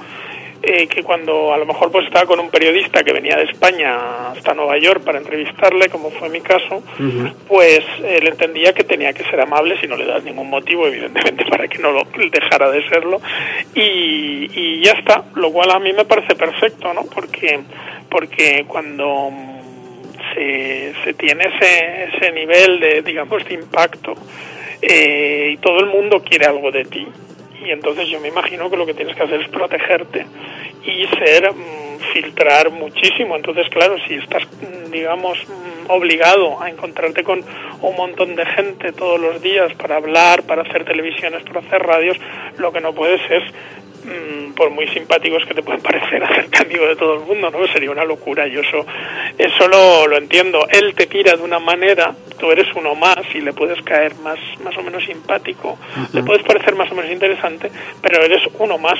[0.65, 4.31] eh, que cuando a lo mejor pues estaba con un periodista que venía de España
[4.31, 6.81] hasta Nueva York para entrevistarle, como fue mi caso,
[7.49, 11.43] pues él entendía que tenía que ser amable si no le das ningún motivo, evidentemente,
[11.49, 13.19] para que no lo dejara de serlo.
[13.75, 17.01] Y, y ya está, lo cual a mí me parece perfecto, ¿no?
[17.13, 17.59] Porque,
[18.09, 24.13] porque cuando mm, se, se tiene ese, ese nivel de, digamos, de impacto
[24.81, 27.05] eh, y todo el mundo quiere algo de ti,
[27.65, 30.25] y entonces yo me imagino que lo que tienes que hacer es protegerte
[30.85, 33.35] y ser mm, filtrar muchísimo.
[33.35, 37.43] Entonces claro si estás mm, digamos mm, obligado a encontrarte con
[37.81, 42.17] un montón de gente todos los días para hablar para hacer televisiones para hacer radios
[42.57, 43.43] lo que no puedes es
[44.55, 47.91] por muy simpáticos que te pueden parecer hacerte amigo de todo el mundo no sería
[47.91, 48.85] una locura yo eso
[49.37, 50.67] eso lo, lo entiendo.
[50.69, 54.39] Él te mira de una manera tú eres uno más y le puedes caer más
[54.63, 55.77] más o menos simpático
[56.13, 58.99] le puedes parecer más o menos interesante, pero eres uno más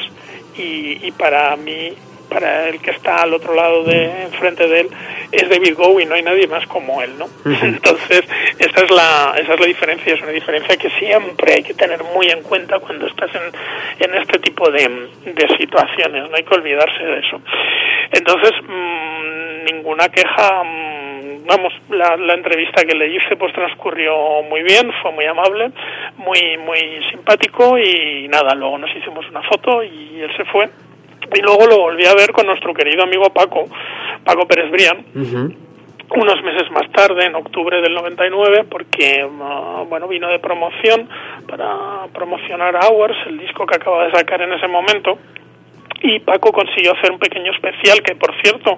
[0.58, 1.94] y, y para mí,
[2.30, 4.90] para el que está al otro lado de enfrente de él,
[5.32, 7.28] es David Bowie, no hay nadie más como él, ¿no?
[7.62, 8.22] Entonces,
[8.60, 12.04] esa es la esa es la diferencia, es una diferencia que siempre hay que tener
[12.04, 16.56] muy en cuenta cuando estás en, en este tipo de, de situaciones, no hay que
[16.56, 17.42] olvidarse de eso.
[18.12, 21.13] Entonces, mm, ninguna queja, mm,
[21.48, 25.72] vamos, la, la entrevista que le hice pues transcurrió muy bien, fue muy amable,
[26.18, 26.80] muy muy
[27.12, 30.70] simpático y nada, luego nos hicimos una foto y él se fue.
[31.36, 33.66] Y luego lo volví a ver con nuestro querido amigo Paco,
[34.24, 35.06] Paco Pérez Brián,
[36.16, 41.10] unos meses más tarde, en octubre del 99, porque ah, bueno vino de promoción
[41.48, 45.18] para promocionar Hours, el disco que acaba de sacar en ese momento,
[46.04, 48.78] y Paco consiguió hacer un pequeño especial que, por cierto,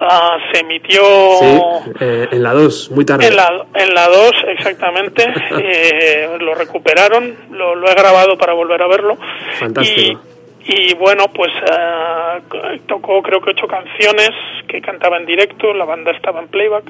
[0.00, 1.00] ah, se emitió
[1.40, 1.60] Sí,
[2.00, 3.28] eh, en la 2, muy tarde.
[3.28, 5.24] en la, en la 2, exactamente.
[5.62, 9.16] eh, lo recuperaron, lo, lo he grabado para volver a verlo.
[9.60, 10.20] Fantástico.
[10.66, 12.40] Y, y bueno, pues ah,
[12.88, 14.30] tocó creo que ocho canciones
[14.66, 16.84] que cantaba en directo, la banda estaba en playback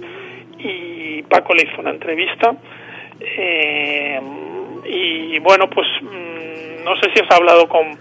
[0.58, 2.54] y Paco le hizo una entrevista.
[3.20, 4.20] Eh,
[4.86, 7.98] y bueno, pues mm, no sé si has hablado con,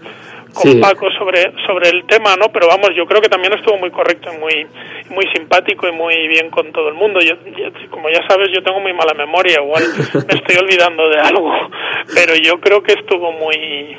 [0.56, 0.80] con Sí.
[0.80, 2.48] Paco sobre sobre el tema, ¿no?
[2.52, 4.66] Pero vamos, yo creo que también estuvo muy correcto y muy
[5.10, 7.20] muy simpático y muy bien con todo el mundo.
[7.20, 9.84] Yo, yo- como ya sabes, yo tengo muy mala memoria, igual
[10.26, 11.52] me estoy olvidando de algo,
[12.14, 13.96] pero yo creo que estuvo muy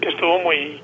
[0.00, 0.80] que estuvo muy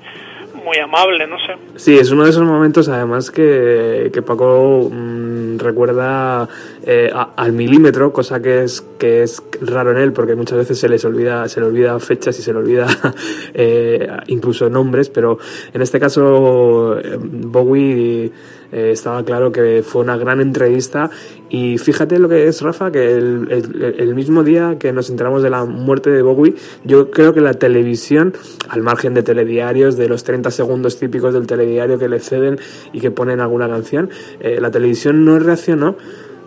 [0.63, 1.53] muy amable, no sé.
[1.75, 6.47] Sí, es uno de esos momentos además que, que Paco mm, recuerda
[6.85, 10.79] eh, a- al milímetro, cosa que es que es raro en él porque muchas veces
[10.79, 12.87] se les olvida se le olvida fechas y se le olvida
[13.53, 15.37] eh, incluso nombres, pero
[15.73, 18.31] en este caso eh, Bowie
[18.73, 21.09] eh, estaba claro que fue una gran entrevista
[21.49, 25.65] y fíjate lo que es Rafa, que el, mismo día que nos enteramos de la
[25.65, 28.33] muerte de Bowie, yo creo que la televisión,
[28.69, 32.57] al margen de telediarios, de los 30 segundos típicos del telediario que le ceden
[32.91, 34.09] y que ponen alguna canción,
[34.39, 35.95] eh, la televisión no reaccionó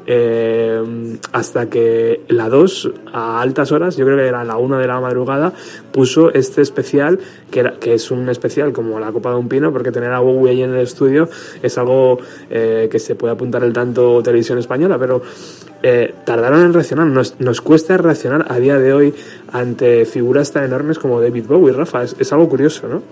[0.06, 0.82] eh,
[1.32, 5.00] hasta que la 2 a altas horas, yo creo que era la 1 de la
[5.00, 5.52] madrugada,
[5.92, 7.18] puso este especial,
[7.50, 10.20] que, era, que es un especial como la copa de un pino, porque tener a
[10.20, 11.28] Bowie ahí en el estudio
[11.62, 12.18] es algo
[12.50, 15.22] eh, que se puede apuntar el tanto televisión española, pero
[15.88, 17.06] eh, tardaron en reaccionar.
[17.06, 19.14] Nos, nos cuesta reaccionar a día de hoy
[19.52, 22.02] ante figuras tan enormes como David Bowie, Rafa.
[22.02, 23.02] Es, es algo curioso, ¿no?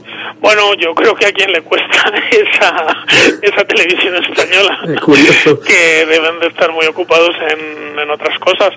[0.40, 1.86] Bueno, yo creo que a quien le cuesta
[2.30, 3.04] esa,
[3.40, 5.60] esa televisión española, Eh, curioso.
[5.60, 8.70] que deben de estar muy ocupados en, en otras cosas,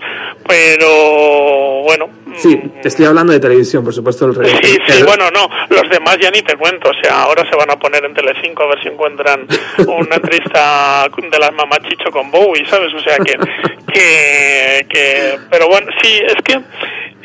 [0.47, 2.07] pero bueno,
[2.37, 4.25] Sí, estoy hablando de televisión, por supuesto.
[4.25, 7.23] El, re- Sí, sí, el- bueno, no, los demás ya ni te cuento, o sea,
[7.23, 9.45] ahora se van a poner en Telecinco a ver si encuentran
[9.87, 12.93] una entrevista de las mamás Chicho con Bowie, ¿sabes?
[12.93, 13.35] O sea, que,
[13.93, 16.59] que, que, pero bueno, sí, es que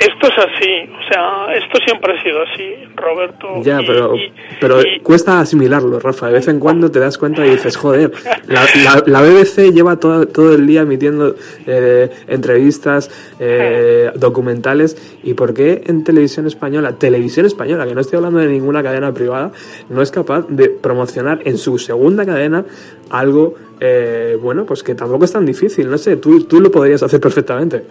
[0.07, 3.47] esto es así, o sea, esto siempre ha sido así, Roberto.
[3.62, 6.27] Ya, y- pero, y- pero cuesta asimilarlo, Rafa.
[6.29, 8.11] De vez en cuando te das cuenta y dices, joder,
[8.47, 11.35] la, la- la BBC lleva todo, todo el día emitiendo
[11.66, 13.11] eh, entrevistas,
[13.41, 18.49] eh, documentales, ¿y por qué en televisión española, televisión española, que no estoy hablando de
[18.49, 19.53] ninguna cadena privada,
[19.89, 22.65] no es capaz de promocionar en su segunda cadena
[23.11, 27.03] algo, eh, bueno, pues que tampoco es tan difícil, no sé, tú, tú lo podrías
[27.03, 27.83] hacer perfectamente.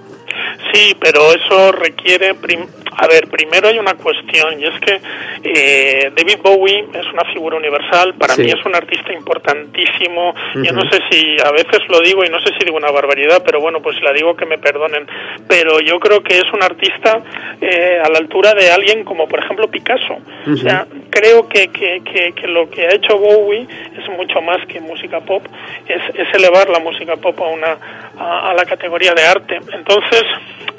[0.74, 2.68] Sí, pero eso requiere, prim-
[2.98, 5.00] a ver, primero hay una cuestión y es que
[5.44, 8.44] eh, David Bowie es una figura universal, para Sí.
[8.44, 12.40] mí es un artista importantísimo, yo no sé si a veces lo digo y no
[12.42, 15.08] sé si digo una barbaridad, pero bueno, pues si la digo que me perdonen,
[15.48, 17.22] pero yo creo que es un artista
[17.60, 20.18] eh, a la altura de alguien como por ejemplo Picasso,
[20.52, 23.68] o sea, creo que, que, que, que lo que ha hecho Bowie
[23.98, 25.44] es mucho más que música pop,
[25.88, 27.78] es, es elevar la música pop a, una,
[28.20, 29.60] a, a la categoría de arte.
[29.74, 30.24] Entonces,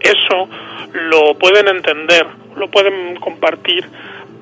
[0.02, 0.48] eso
[0.92, 2.26] lo pueden entender,
[2.56, 3.86] lo pueden compartir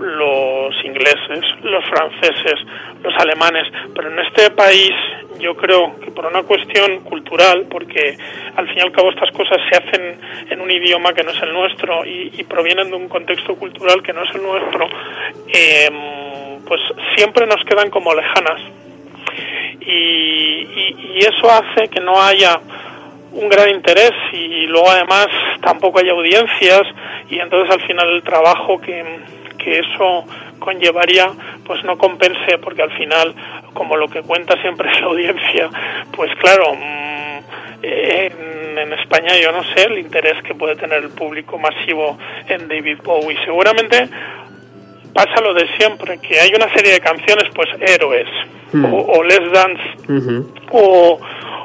[0.00, 2.54] los ingleses, los franceses,
[3.02, 4.92] los alemanes, pero en este país
[5.38, 8.16] yo creo que por una cuestión cultural, porque
[8.56, 11.42] al fin y al cabo estas cosas se hacen en un idioma que no es
[11.42, 14.88] el nuestro y, provienen de un contexto cultural que no es el nuestro,
[15.48, 16.80] em, pues
[17.16, 18.60] siempre nos quedan como lejanas.
[19.80, 20.66] Y-
[21.14, 22.60] y eso hace que no haya
[23.32, 25.28] un gran interés y luego además
[25.62, 26.82] tampoco hay audiencias
[27.28, 29.04] y entonces al final el trabajo que,
[29.58, 30.24] que eso
[30.58, 31.30] conllevaría
[31.64, 33.34] pues no compense porque al final
[33.72, 35.70] como lo que cuenta siempre es la audiencia
[36.12, 37.38] pues claro mm,
[37.82, 42.68] en, en España yo no sé el interés que puede tener el público masivo en
[42.68, 43.38] David Bowie.
[43.44, 44.08] Seguramente
[45.14, 48.28] pasa lo de siempre que hay una serie de canciones pues héroes
[48.72, 48.84] Hmm.
[48.84, 49.82] o, o Let's Dance
[50.70, 51.18] o,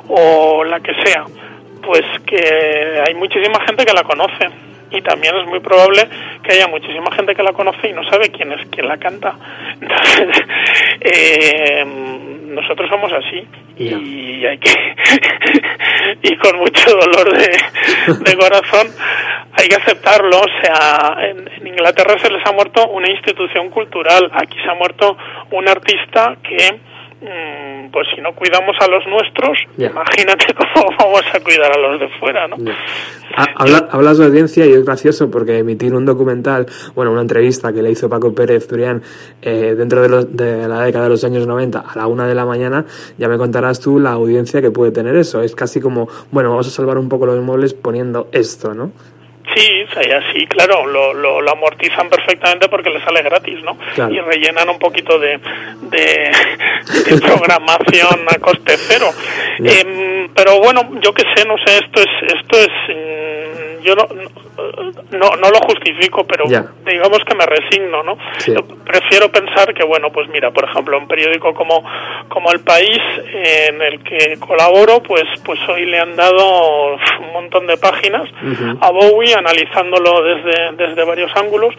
[0.08, 1.26] o la que sea,
[1.86, 4.50] pues que hay muchísima gente que la conoce
[4.92, 6.08] y también es muy probable
[6.44, 9.36] que haya muchísima gente que la conoce y no sabe quién es quien la canta.
[9.82, 10.44] Entonces,
[11.02, 11.86] eh,
[12.46, 13.46] nosotros somos así
[13.78, 14.72] y hay que
[16.22, 17.58] y con mucho dolor de,
[18.20, 18.88] de corazón
[19.54, 20.40] hay que aceptarlo.
[20.40, 24.76] O sea, en, en Inglaterra se les ha muerto una institución cultural, aquí se ha
[24.76, 25.18] muerto
[25.52, 26.95] un artista que
[27.92, 29.88] pues si no cuidamos a los nuestros, Ya.
[29.90, 32.58] imagínate cómo vamos a cuidar a los de fuera, ¿no?
[33.36, 36.66] Ha- habla- hablas de audiencia y es gracioso porque emitir un documental,
[36.96, 39.02] bueno, una entrevista que le hizo Paco Pérez Turián
[39.42, 42.36] eh, dentro de, los- de la década de los años 90 a la una de
[42.36, 42.86] la mañana,
[43.18, 45.42] ya me contarás tú la audiencia que puede tener eso.
[45.42, 48.92] Es casi como, bueno, vamos a salvar un poco los muebles poniendo esto, ¿no?
[49.56, 53.78] Sí, así, claro, lo, lo, lo amortizan perfectamente porque les sale gratis, ¿no?
[53.94, 54.14] Claro.
[54.14, 55.40] Y rellenan un poquito de,
[55.84, 56.32] de,
[57.06, 59.10] de programación a coste cero.
[59.60, 63.35] Em, pero bueno, yo qué sé, no sé, esto es, esto es, mm,
[63.86, 64.08] yo no,
[65.12, 66.66] no, no lo justifico, pero Ya.
[66.86, 68.18] digamos que me resigno, ¿no?
[68.40, 68.54] Sí.
[68.54, 71.84] Yo prefiero pensar que, bueno, pues mira, por ejemplo, un periódico como,
[72.30, 73.00] como El País,
[73.34, 78.30] en el que colaboro, pues, pues hoy le han dado un montón de páginas
[78.82, 81.74] a Bowie analizándolo desde, desde varios ángulos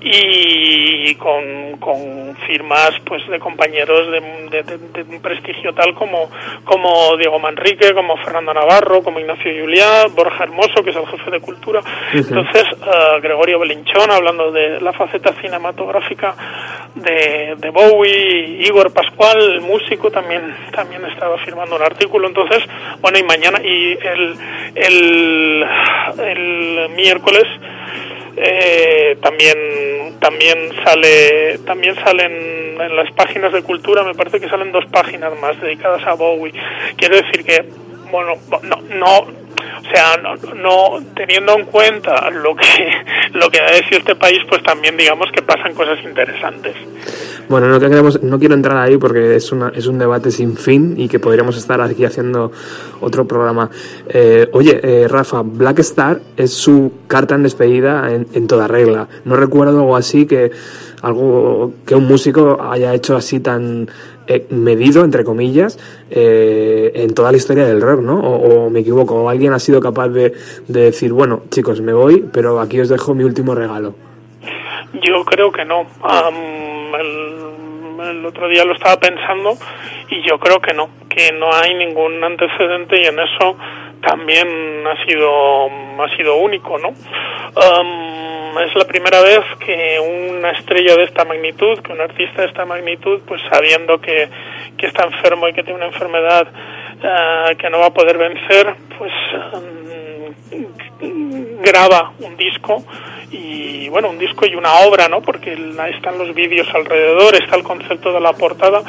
[0.00, 4.20] y con, con firmas pues de compañeros de,
[4.50, 6.30] de- de- de un prestigio tal como,
[6.64, 11.30] como Diego Manrique, como Fernando Navarro, como Ignacio Juliá, Borja Hermoso, que es el jefe
[11.30, 11.80] de cultura.
[12.12, 16.34] Entonces, eh, Gregorio Belinchón, hablando de la faceta cinematográfica
[16.94, 22.28] de, de Bowie, Igor Pascual, el músico, también, también estaba firmando un artículo.
[22.28, 22.62] Entonces,
[23.00, 24.36] bueno, y mañana, y el,
[24.76, 25.66] el,
[26.18, 27.44] el miércoles
[28.36, 34.70] eh, también también sale también salen en las páginas de cultura me parece que salen
[34.70, 36.54] dos páginas más dedicadas a Bowie
[36.96, 37.64] quiero decir que
[38.10, 39.39] bueno no no
[39.78, 42.90] o sea no, no teniendo en cuenta lo que
[43.32, 46.76] lo que ha decidido este país pues también digamos que pasan cosas interesantes
[47.50, 50.94] Bueno, no, queremos, no quiero entrar ahí porque es, una, es un debate sin fin
[50.96, 52.52] y que podríamos estar aquí haciendo
[53.00, 53.68] otro programa.
[54.08, 59.08] Eh, oye, eh, Rafa, Black Star es su carta en despedida en, en toda regla.
[59.24, 60.52] No recuerdo algo así que
[61.02, 63.88] algo que un músico haya hecho así tan
[64.28, 65.76] eh, medido, entre comillas,
[66.08, 68.20] eh, en toda la historia del rock, ¿no?
[68.20, 70.34] O, o me equivoco, o alguien ha sido capaz de,
[70.68, 74.09] de decir, bueno, chicos, me voy, pero aquí os dejo mi último regalo.
[74.94, 75.86] Yo creo que no.
[76.02, 79.56] Am, el, otro día lo estaba pensando
[80.08, 83.56] y yo creo que no, que no hay ningún antecedente y en eso
[84.00, 85.66] también ha sido
[86.02, 86.88] ha sido único, ¿no?
[86.88, 92.48] Am, es la primera vez que una estrella de esta magnitud, que un artista de
[92.48, 94.28] esta magnitud, pues sabiendo que,
[94.76, 96.48] que está enfermo y que tiene una enfermedad
[97.02, 99.12] eh, que no va a poder vencer, pues
[101.00, 102.84] mm, graba un disco
[103.30, 105.20] y bueno, un disco y una obra, ¿no?
[105.22, 108.82] Porque ahí están los vídeos alrededor, está el concepto de la portada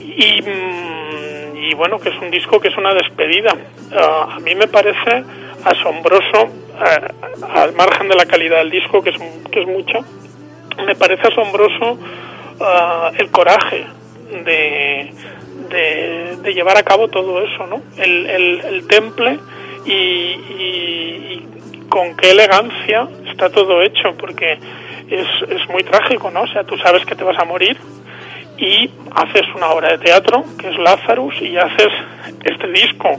[0.00, 3.56] y, mm, y bueno, que es un disco que es una despedida.
[3.96, 5.24] Ah, a mí me parece
[5.64, 6.48] asombroso,
[6.84, 7.08] eh,
[7.54, 9.16] al margen de la calidad del disco, que es,
[9.50, 10.00] que es mucha,
[10.84, 11.98] me parece asombroso
[12.60, 13.86] ah, el coraje
[14.44, 15.12] de,
[15.68, 17.82] de, de llevar a cabo todo eso, ¿no?
[17.96, 19.38] El, el, el temple
[19.84, 21.48] y, y- y
[21.92, 24.58] con qué elegancia está todo hecho, porque
[25.10, 26.40] es, es muy trágico, ¿no?
[26.44, 27.76] O sea, tú sabes que te vas a morir
[28.56, 31.92] y haces una obra de teatro que es Lazarus y haces
[32.44, 33.10] este disco.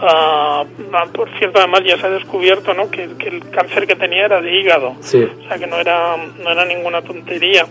[0.00, 0.64] Ah,
[1.12, 2.90] por cierto, además ya se ha descubierto ¿no?
[2.90, 5.22] que, que el cáncer que tenía era de hígado, Sí.
[5.44, 7.66] o sea que no era, no era ninguna tontería.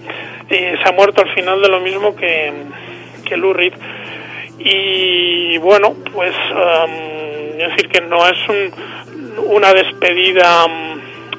[0.50, 2.54] Eh, se ha muerto al final de lo mismo que,
[3.26, 3.74] que Lou Reed.
[4.60, 6.36] Y bueno, pues
[7.58, 8.72] es decir que no es un,
[9.38, 10.66] una despedida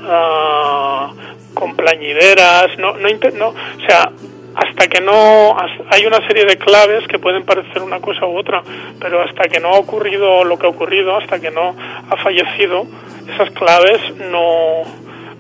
[0.05, 1.11] ah,
[1.55, 4.11] con plañideras, no, no, no, o sea,
[4.55, 5.57] hasta que no
[5.91, 8.63] hay una serie de claves que pueden parecer una cosa u otra,
[9.01, 11.77] pero hasta que no ha ocurrido lo que ha ocurrido, hasta que no
[12.11, 12.87] ha fallecido,
[13.33, 14.01] esas claves
[14.31, 14.83] no,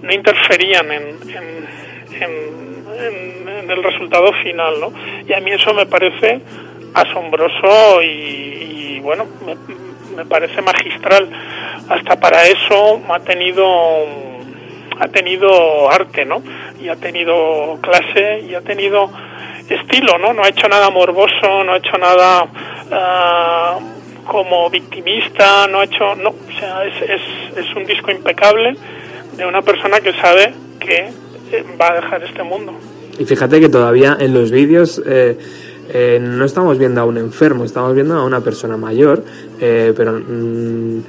[0.02, 4.92] no interferían en, en, en- en- en el resultado final, ¿no?
[5.28, 6.40] Y a mí eso me parece
[6.94, 9.54] asombroso y, y, bueno, me,
[10.18, 11.28] me parece magistral.
[11.88, 13.64] Hasta para eso ha tenido
[15.00, 16.42] ha tenido arte, ¿no?
[16.80, 19.10] Y ha tenido clase y ha tenido
[19.68, 20.32] estilo, ¿no?
[20.32, 22.48] No ha hecho nada morboso, no ha hecho nada
[22.90, 23.78] ah,
[24.26, 27.22] como victimista, no ha hecho, no, o sea, es, es,
[27.56, 28.74] es un disco impecable
[29.36, 31.10] de una persona que sabe que
[31.52, 32.72] eh, va a dejar este mundo.
[33.18, 35.38] Y fíjate que todavía en los vídeos eh,
[35.88, 39.22] eh, no estamos viendo a un enfermo, estamos viendo a una persona mayor,
[39.60, 41.00] eh, pero mm,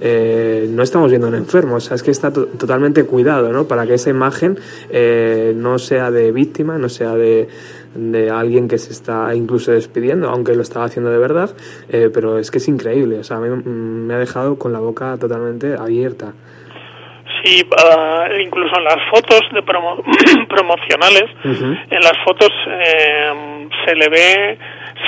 [0.00, 3.52] eh, no estamos viendo a un enfermo, o sea, es que está to- totalmente cuidado,
[3.52, 3.64] ¿no?
[3.66, 4.58] Para que esa imagen
[4.90, 7.48] eh, no sea de víctima, no sea de,
[7.96, 11.50] de alguien que se está incluso despidiendo, aunque lo estaba haciendo de verdad,
[11.88, 14.78] eh, pero es que es increíble, o sea, a mm, me ha dejado con la
[14.78, 16.32] boca totalmente abierta.
[17.42, 20.02] Sí, ah, incluso en las fotos de promo-
[20.48, 21.24] promocionales,
[21.90, 24.58] en las fotos eh, se le ve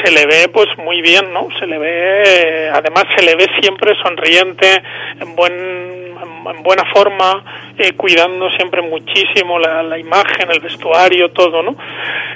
[0.05, 3.47] se le ve pues muy bien no se le ve eh, además se le ve
[3.61, 4.81] siempre sonriente
[5.21, 7.43] en buen en, en buena forma
[7.77, 11.75] eh, cuidando siempre muchísimo la, la imagen el vestuario todo no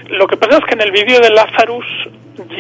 [0.09, 1.87] lo que pasa es que en el vídeo de Lazarus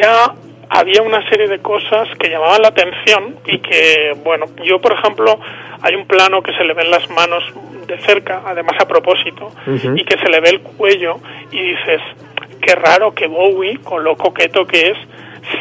[0.00, 0.32] ya
[0.70, 5.38] había una serie de cosas que llamaban la atención y que, bueno, yo por ejemplo,
[5.82, 7.42] hay un plano que se le ven las manos
[7.86, 11.16] de cerca, además a propósito, y que se le ve el cuello
[11.50, 12.00] y dices,
[12.60, 14.98] qué raro que Bowie, con lo coqueto que es,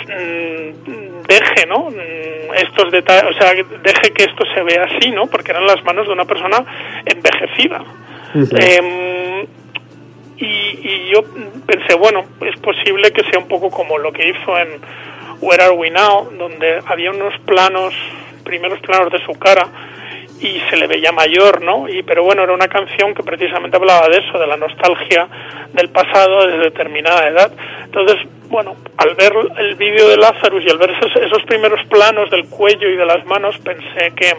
[0.08, 1.90] mm, deje, ¿no?
[1.90, 5.26] Mm, Estos detalles, o sea, deje que esto se vea así, ¿no?
[5.26, 6.64] Porque eran las manos de una persona
[7.06, 7.84] envejecida.
[8.36, 9.13] Em,
[10.44, 11.24] y, y yo
[11.66, 14.82] pensé, bueno, es posible que sea un poco como lo que hizo en
[15.42, 17.94] Where Are We Now, donde había unos planos,
[18.44, 19.68] primeros planos de su cara
[20.40, 21.88] y se le veía mayor, ¿no?
[21.88, 25.28] Y pero bueno, era una canción que precisamente hablaba de eso, de la nostalgia
[25.72, 27.52] del pasado de determinada edad.
[27.86, 28.18] Entonces,
[28.50, 32.48] bueno, al ver el vídeo de Lazarus y al ver esos, esos primeros planos del
[32.50, 34.36] cuello y de las manos, pensé que,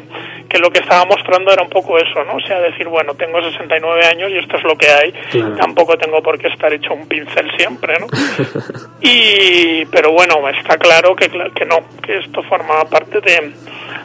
[0.54, 2.36] que lo que estaba mostrando era un poco eso, ¿no?
[2.36, 5.56] O sea, decir, bueno, tengo 69 años y esto es lo que hay, Claro.
[5.56, 8.06] tampoco tengo por qué estar hecho un pincel siempre, ¿no?
[9.00, 13.52] Y, pero bueno, está claro que, que no, que esto formaba parte de,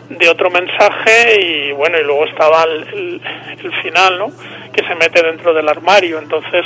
[0.10, 3.22] de otro mensaje y bueno, y luego estaba el, el-
[3.64, 4.28] el final, ¿no?
[4.74, 6.66] Que se mete dentro del armario, entonces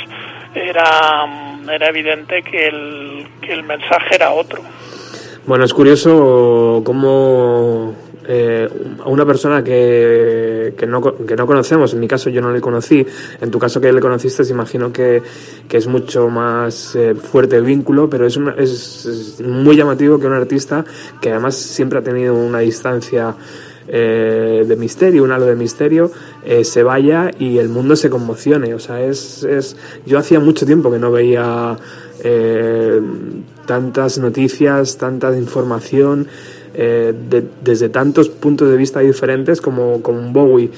[0.54, 1.26] era,
[1.70, 4.62] era evidente que el, que el mensaje era otro.
[5.46, 7.94] Bueno, es curioso cómo
[8.26, 8.68] eh,
[9.02, 12.60] a una persona que, que, no, que no conocemos, en mi caso yo no le
[12.60, 13.06] conocí,
[13.40, 15.22] en tu caso que le conociste, imagino que,
[15.68, 20.32] que es mucho más eh, fuerte el vínculo, pero es, es, muy llamativo que un
[20.32, 20.84] artista
[21.20, 23.34] que además siempre ha tenido una distancia
[23.86, 26.10] eh, de misterio, un halo de misterio,
[26.44, 28.74] eh, se vaya y el mundo se conmocione.
[28.74, 29.76] O sea, es, es
[30.06, 31.76] yo hacía mucho tiempo que no veía
[32.22, 33.00] eh,
[33.66, 36.28] tantas noticias, tanta información
[36.74, 40.70] eh, de- desde tantos puntos de vista diferentes como, como un Bowie.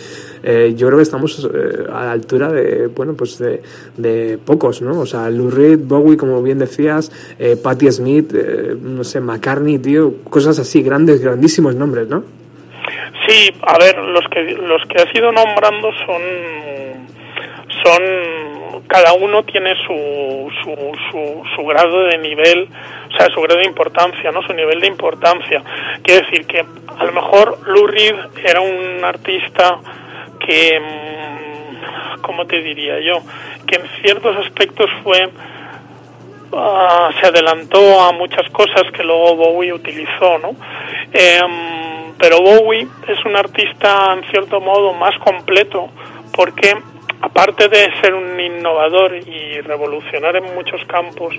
[0.43, 5.01] Eh, yo creo que estamos eh, a la altura de, bueno, pues de, pocos, ¿no?
[5.01, 9.79] O sea, Lou Reed, Bowie, como bien decías, eh, Patti Smith, eh, no sé, McCartney,
[9.79, 12.23] tío, cosas así, grandes, grandísimos nombres, ¿no?
[13.27, 16.23] Sí, a ver, los que los que has ido nombrando son
[17.83, 18.03] son
[18.89, 20.71] cada uno tiene su, su,
[21.11, 22.69] su, su grado de nivel,
[23.17, 24.43] o sea, su grado de importancia, ¿no?
[24.43, 25.63] Su nivel de importancia.
[26.03, 28.15] Quiere decir que a lo mejor Lou Reed
[28.45, 29.79] era un artista
[30.39, 33.23] que, mm, ¿cómo te diría yo?
[33.67, 35.31] Que en ciertos aspectos fue
[36.53, 40.55] ah, se adelantó a muchas cosas que luego Bowie utilizó, ¿no?
[41.13, 45.89] Em, pero Bowie es un artista en cierto modo más completo
[46.35, 46.77] porque
[47.23, 51.35] aparte de ser un innovador y revolucionar en muchos campos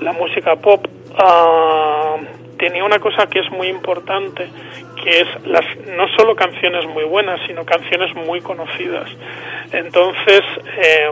[0.00, 2.16] la música pop, ah,
[2.58, 4.48] tenía una cosa que es muy importante,
[5.02, 5.64] que es las
[5.96, 9.08] no solo canciones muy buenas, sino canciones muy conocidas.
[9.72, 10.42] Entonces,
[10.76, 11.10] eh,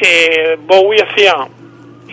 [0.00, 1.48] eh, Bowie hacía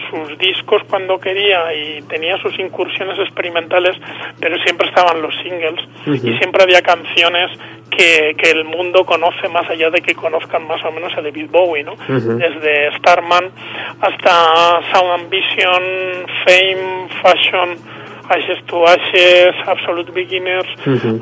[0.09, 3.97] sus discos cuando quería y tenía sus incursiones experimentales,
[4.39, 5.81] pero siempre estaban los singles.
[6.07, 7.51] Y siempre había canciones
[7.89, 11.47] que, que el mundo conoce más allá de que conozcan más o menos a David
[11.51, 11.95] Bowie, ¿no?
[12.07, 13.51] Desde Starman
[14.01, 15.83] hasta Sound Ambition,
[16.45, 17.77] Fame, Fashion,
[18.29, 21.19] Ashes to Ashes, Absolute Beginners, pf,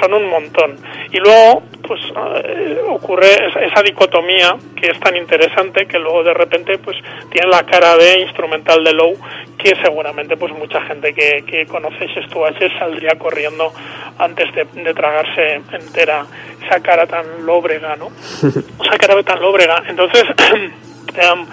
[0.00, 0.76] son un montón.
[1.12, 2.00] Y luego, pues
[2.44, 6.96] eh, ocurre esa, esa dicotomía que es tan interesante que luego de repente, pues
[7.30, 9.16] tiene la cara de instrumental de Low
[9.58, 13.72] que seguramente, pues mucha gente que, que conoce Ashes to Ashes saldría corriendo
[14.18, 16.26] antes de, de tragarse entera
[16.64, 18.08] esa cara tan lóbrega, ¿no?
[18.84, 19.82] esa cara tan lóbrega.
[19.88, 20.24] Entonces,
[21.16, 21.46] em,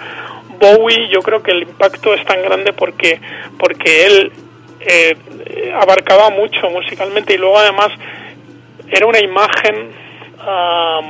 [0.58, 3.20] Bowie yo creo que el impacto es tan grande porque
[3.58, 4.32] porque él
[4.80, 5.16] eh,
[5.74, 7.88] abarcaba mucho musicalmente y luego además
[8.88, 9.90] era una imagen
[10.40, 11.04] am,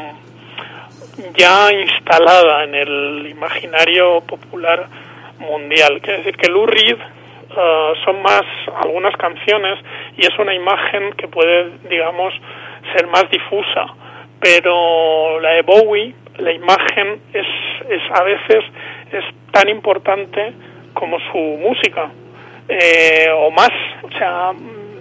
[1.36, 4.88] ya instalada en el imaginario popular
[5.38, 6.00] mundial.
[6.00, 6.96] Quiere decir que Lou Reed
[7.56, 8.42] ah, son más
[8.82, 9.78] algunas canciones
[10.16, 12.32] y es una imagen que puede, digamos,
[12.94, 13.86] ser más difusa,
[14.40, 17.46] pero la de Bowie, la imagen es,
[17.88, 18.64] es a veces
[19.18, 20.52] es tan importante
[20.92, 22.10] como su música
[22.68, 23.70] eh, o más,
[24.02, 24.52] o sea,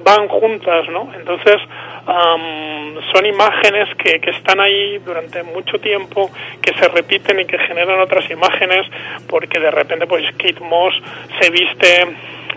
[0.03, 1.09] van juntas, ¿no?
[1.15, 1.57] Entonces,
[2.05, 6.29] am, son imágenes que, que están ahí durante mucho tiempo,
[6.61, 8.85] que se repiten y que generan otras imágenes,
[9.27, 10.93] porque de repente, pues Kate Moss
[11.39, 12.07] se viste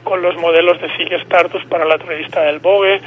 [0.02, 3.00] con los modelos de Ziggy Stardust para la entrevista del Vogue,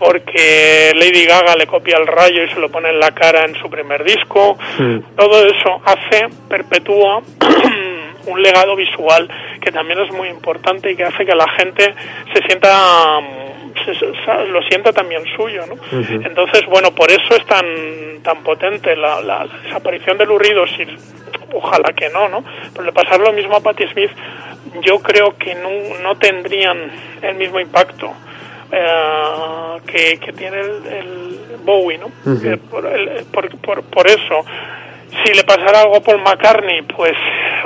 [0.00, 3.54] porque Lady Gaga le copia el rayo y se lo pone en la cara en
[3.54, 4.58] su primer disco.
[5.16, 7.22] Todo eso hace, perpetúa
[8.26, 9.28] un legado visual
[9.60, 11.94] que también es muy importante y que hace que la gente
[12.34, 13.50] se sienta mm,
[13.84, 15.74] se- se- lo sienta también suyo, ¿no?
[16.24, 17.64] Entonces, bueno, por eso es tan
[18.22, 20.84] tan potente la, la- la desaparición del Urrido, si,
[21.54, 22.44] ojalá que no, ¿no?
[22.72, 24.10] Pero le pasar lo mismo a Patti Smith,
[24.82, 25.70] yo creo que no,
[26.02, 26.90] no tendrían
[27.22, 28.12] el mismo impacto
[28.72, 32.06] eh, que, que tiene el, el Bowie, ¿no?
[32.46, 34.44] Eh, por, el- por, por, por eso,
[35.24, 37.14] si le pasara algo a Paul McCartney, pues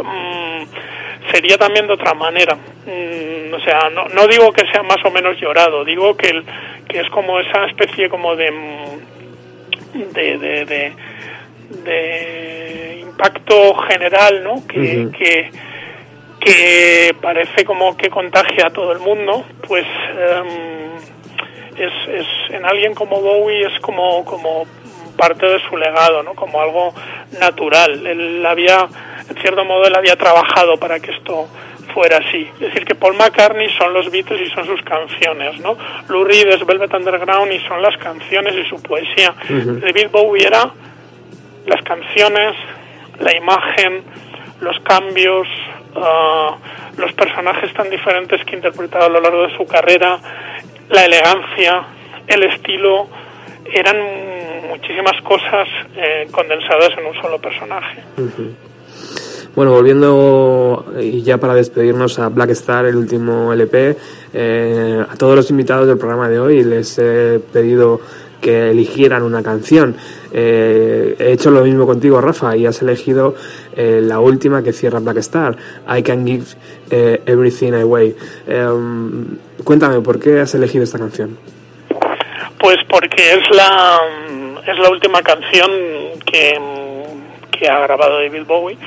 [0.02, 2.54] mm, sería también de otra manera.
[2.54, 6.44] Mm, o sea, no, no digo que sea más o menos llorado, digo que, el,
[6.88, 9.14] que es como esa especie como de mm,
[9.94, 10.92] de, de, de,
[11.84, 14.66] de impacto general, ¿no?
[14.66, 15.50] Que, que,
[16.40, 20.96] que parece como que contagia a todo el mundo, pues em,
[21.76, 24.66] es, es en alguien como Bowie es como como
[25.16, 26.34] parte de su legado, ¿no?
[26.34, 26.94] Como algo
[27.40, 28.06] natural.
[28.06, 28.88] Él había,
[29.28, 31.48] en cierto modo, él había trabajado para que esto
[31.92, 32.48] fuera así.
[32.54, 35.76] Es decir, que Paul McCartney son los Beatles y son sus canciones, ¿no?
[36.08, 39.34] Lou Reed es Velvet Underground y son las canciones y su poesía.
[39.48, 39.80] Ujú.
[39.80, 40.70] David Bowie era
[41.66, 42.56] las canciones,
[43.20, 44.02] la imagen,
[44.60, 45.46] los cambios,
[45.96, 46.56] ah,
[46.96, 50.18] los personajes tan diferentes que ha interpretado a lo largo de su carrera,
[50.88, 51.84] la elegancia,
[52.26, 53.08] el estilo,
[53.72, 53.96] eran
[54.68, 58.02] muchísimas cosas eh, condensadas en un solo personaje.
[58.16, 58.54] Ujú.
[59.54, 63.96] Bueno, volviendo y ya para despedirnos a Black Star, el último LP,
[64.32, 68.00] eh, a todos los invitados del programa de hoy les he pedido
[68.44, 69.96] que eligieran una canción.
[70.30, 73.34] Eh, he hecho lo mismo contigo, Rafa, y has elegido
[73.74, 75.56] eh, la última que cierra Black Star,
[75.88, 76.44] I Can Give
[76.90, 78.14] eh, Everything Away.
[78.46, 81.38] Em, cuéntame, ¿por qué has elegido esta canción?
[82.58, 83.98] Pues porque es la,
[84.66, 85.70] es la última canción
[86.24, 86.58] que,
[87.52, 88.78] que ha grabado David Bowie.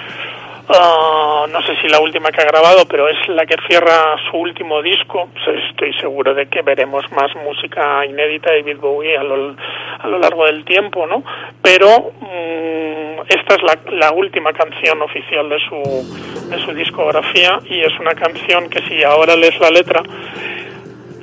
[0.69, 4.37] Ah, no sé si la última que ha grabado, pero es la que cierra su
[4.37, 5.29] último disco.
[5.69, 9.55] Estoy seguro de que veremos más música inédita de David Bowie a lo,
[9.99, 11.23] a lo largo del tiempo, ¿no?
[11.61, 17.79] Pero mm, esta es la, la última canción oficial de su, de su discografía y
[17.79, 20.03] es una canción que si ahora lees la letra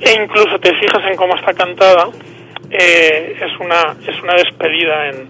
[0.01, 2.07] e incluso te fijas en cómo está cantada,
[2.71, 5.29] eh, es una es una despedida en,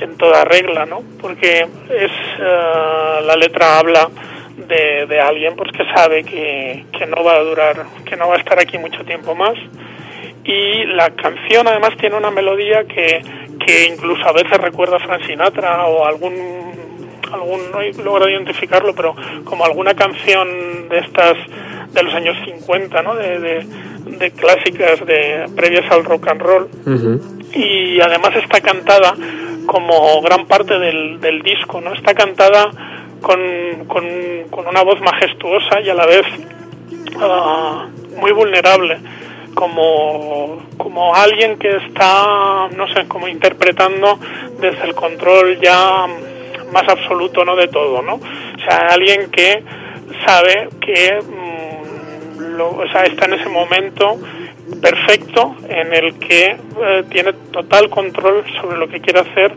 [0.00, 1.02] en toda regla, ¿no?
[1.20, 4.08] Porque es eh, la letra habla
[4.56, 8.36] de, de alguien pues que sabe que, que no va a durar, que no va
[8.36, 9.54] a estar aquí mucho tiempo más
[10.46, 13.22] y la canción además tiene una melodía que,
[13.64, 16.66] que incluso a veces recuerda a Frank Sinatra o algún
[17.32, 21.36] algún no he logrado identificarlo pero como alguna canción de estas
[21.96, 23.14] de los años 50 ¿no?
[23.16, 23.66] de, de,
[24.18, 26.68] de clásicas de previas al rock and roll
[27.52, 29.14] y además está cantada
[29.66, 31.92] como gran parte del, del disco, ¿no?
[31.92, 32.70] Está cantada
[33.20, 33.40] con,
[33.86, 34.04] con,
[34.50, 36.26] con una voz majestuosa y a la vez
[37.20, 37.86] ah,
[38.16, 38.98] muy vulnerable,
[39.54, 44.18] como, como alguien que está, no sé, como interpretando
[44.60, 46.06] desde el control ya
[46.72, 47.56] más absoluto, ¿no?
[47.56, 48.14] De todo, ¿no?
[48.14, 49.62] O sea, alguien que
[50.24, 51.75] sabe que mm,
[52.38, 54.18] lo, o sea, está en ese momento
[54.80, 59.52] perfecto en el que eh, tiene total control sobre lo que quiere hacer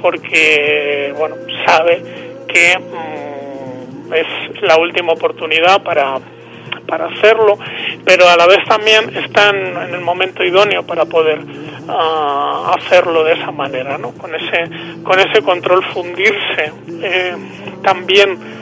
[0.00, 1.36] porque bueno
[1.66, 2.02] sabe
[2.48, 6.18] que mm, es la última oportunidad para
[6.86, 7.58] para hacerlo
[8.04, 11.40] pero a la vez también está en, el momento idóneo para poder
[11.88, 16.72] ah, hacerlo de esa manera no con ese con ese control fundirse
[17.02, 17.34] eh,
[17.82, 18.61] también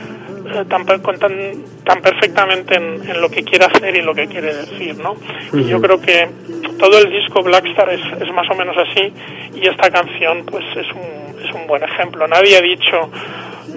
[0.68, 4.96] tan, tan, tan perfectamente en, en lo que quiere hacer y lo que quiere decir,
[4.98, 5.16] ¿no?
[5.52, 6.28] Y yo creo que
[6.78, 9.12] todo el disco Blackstar es, es más o menos así
[9.54, 12.26] y esta canción pues es un, es un buen ejemplo.
[12.26, 13.10] Nadie ha dicho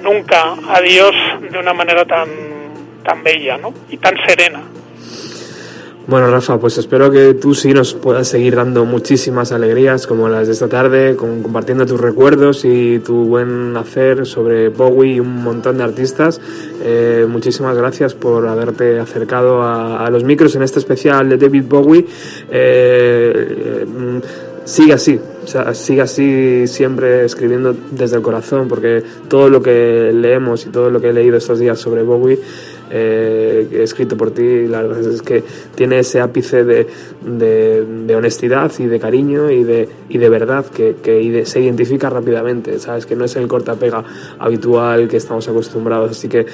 [0.01, 1.15] nunca adiós
[1.51, 2.29] de una manera tan,
[3.03, 3.73] tan bella, ¿no?
[3.89, 4.61] Y tan serena.
[6.05, 10.47] Bueno, Rafa, pues espero que tú sí nos puedas seguir dando muchísimas alegrías como las
[10.47, 15.41] de esta tarde, con- compartiendo tus recuerdos y tu buen hacer sobre Bowie y un
[15.41, 16.41] montón de artistas.
[16.83, 21.63] Eh, muchísimas gracias por haberte acercado a, a los micros en este especial de David
[21.69, 22.05] Bowie.
[22.51, 24.17] Eh, mm,
[24.65, 30.11] sigue así, o sea, sigue así siempre escribiendo desde el corazón, porque todo lo que
[30.13, 32.39] leemos y todo lo que he leído estos días sobre Bowie
[32.95, 35.43] eh, escrito por ti, la verdad es que
[35.73, 36.85] tiene ese ápice de,
[37.21, 42.77] de, de honestidad y de cariño y de, y de verdad que, se identifica rápidamente,
[42.77, 43.07] ¿sabes?
[43.07, 44.03] Que no es el corta-pega
[44.37, 46.11] habitual que estamos acostumbrados.
[46.11, 46.45] Así que,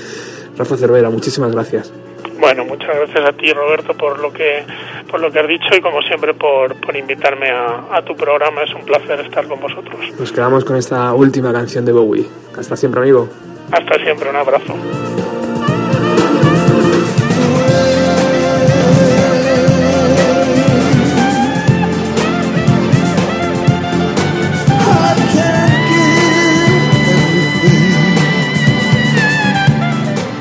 [0.57, 1.91] Rafa Cervera, muchísimas gracias.
[2.39, 4.63] Bueno, muchas gracias a ti, Roberto, por lo que
[5.11, 8.63] por lo que has dicho y como siempre por, por invitarme a, a tu programa.
[8.63, 9.97] Es un placer estar con vosotros.
[10.17, 12.25] Nos quedamos con esta última canción de Bowie.
[12.57, 13.27] Hasta siempre, amigo.
[13.71, 14.73] Hasta siempre, un abrazo.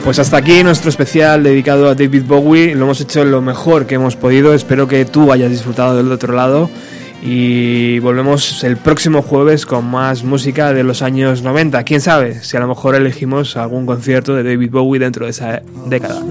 [0.08, 2.74] Pues hasta aquí nuestro especial dedicado a David Bowie.
[2.74, 4.54] Lo hemos hecho lo mejor que hemos podido.
[4.54, 6.70] Espero que tú hayas disfrutado del otro lado.
[7.22, 11.82] Y volvemos el próximo jueves con más música de los años 90.
[11.84, 15.60] Quién sabe si a lo mejor elegimos algún concierto de David Bowie dentro de esa
[15.84, 16.22] década.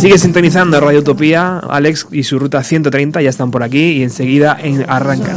[0.00, 1.58] Sigue sintonizando Radio Utopía.
[1.70, 5.36] Alex y su ruta 130 ya están por aquí y enseguida en- arrancan.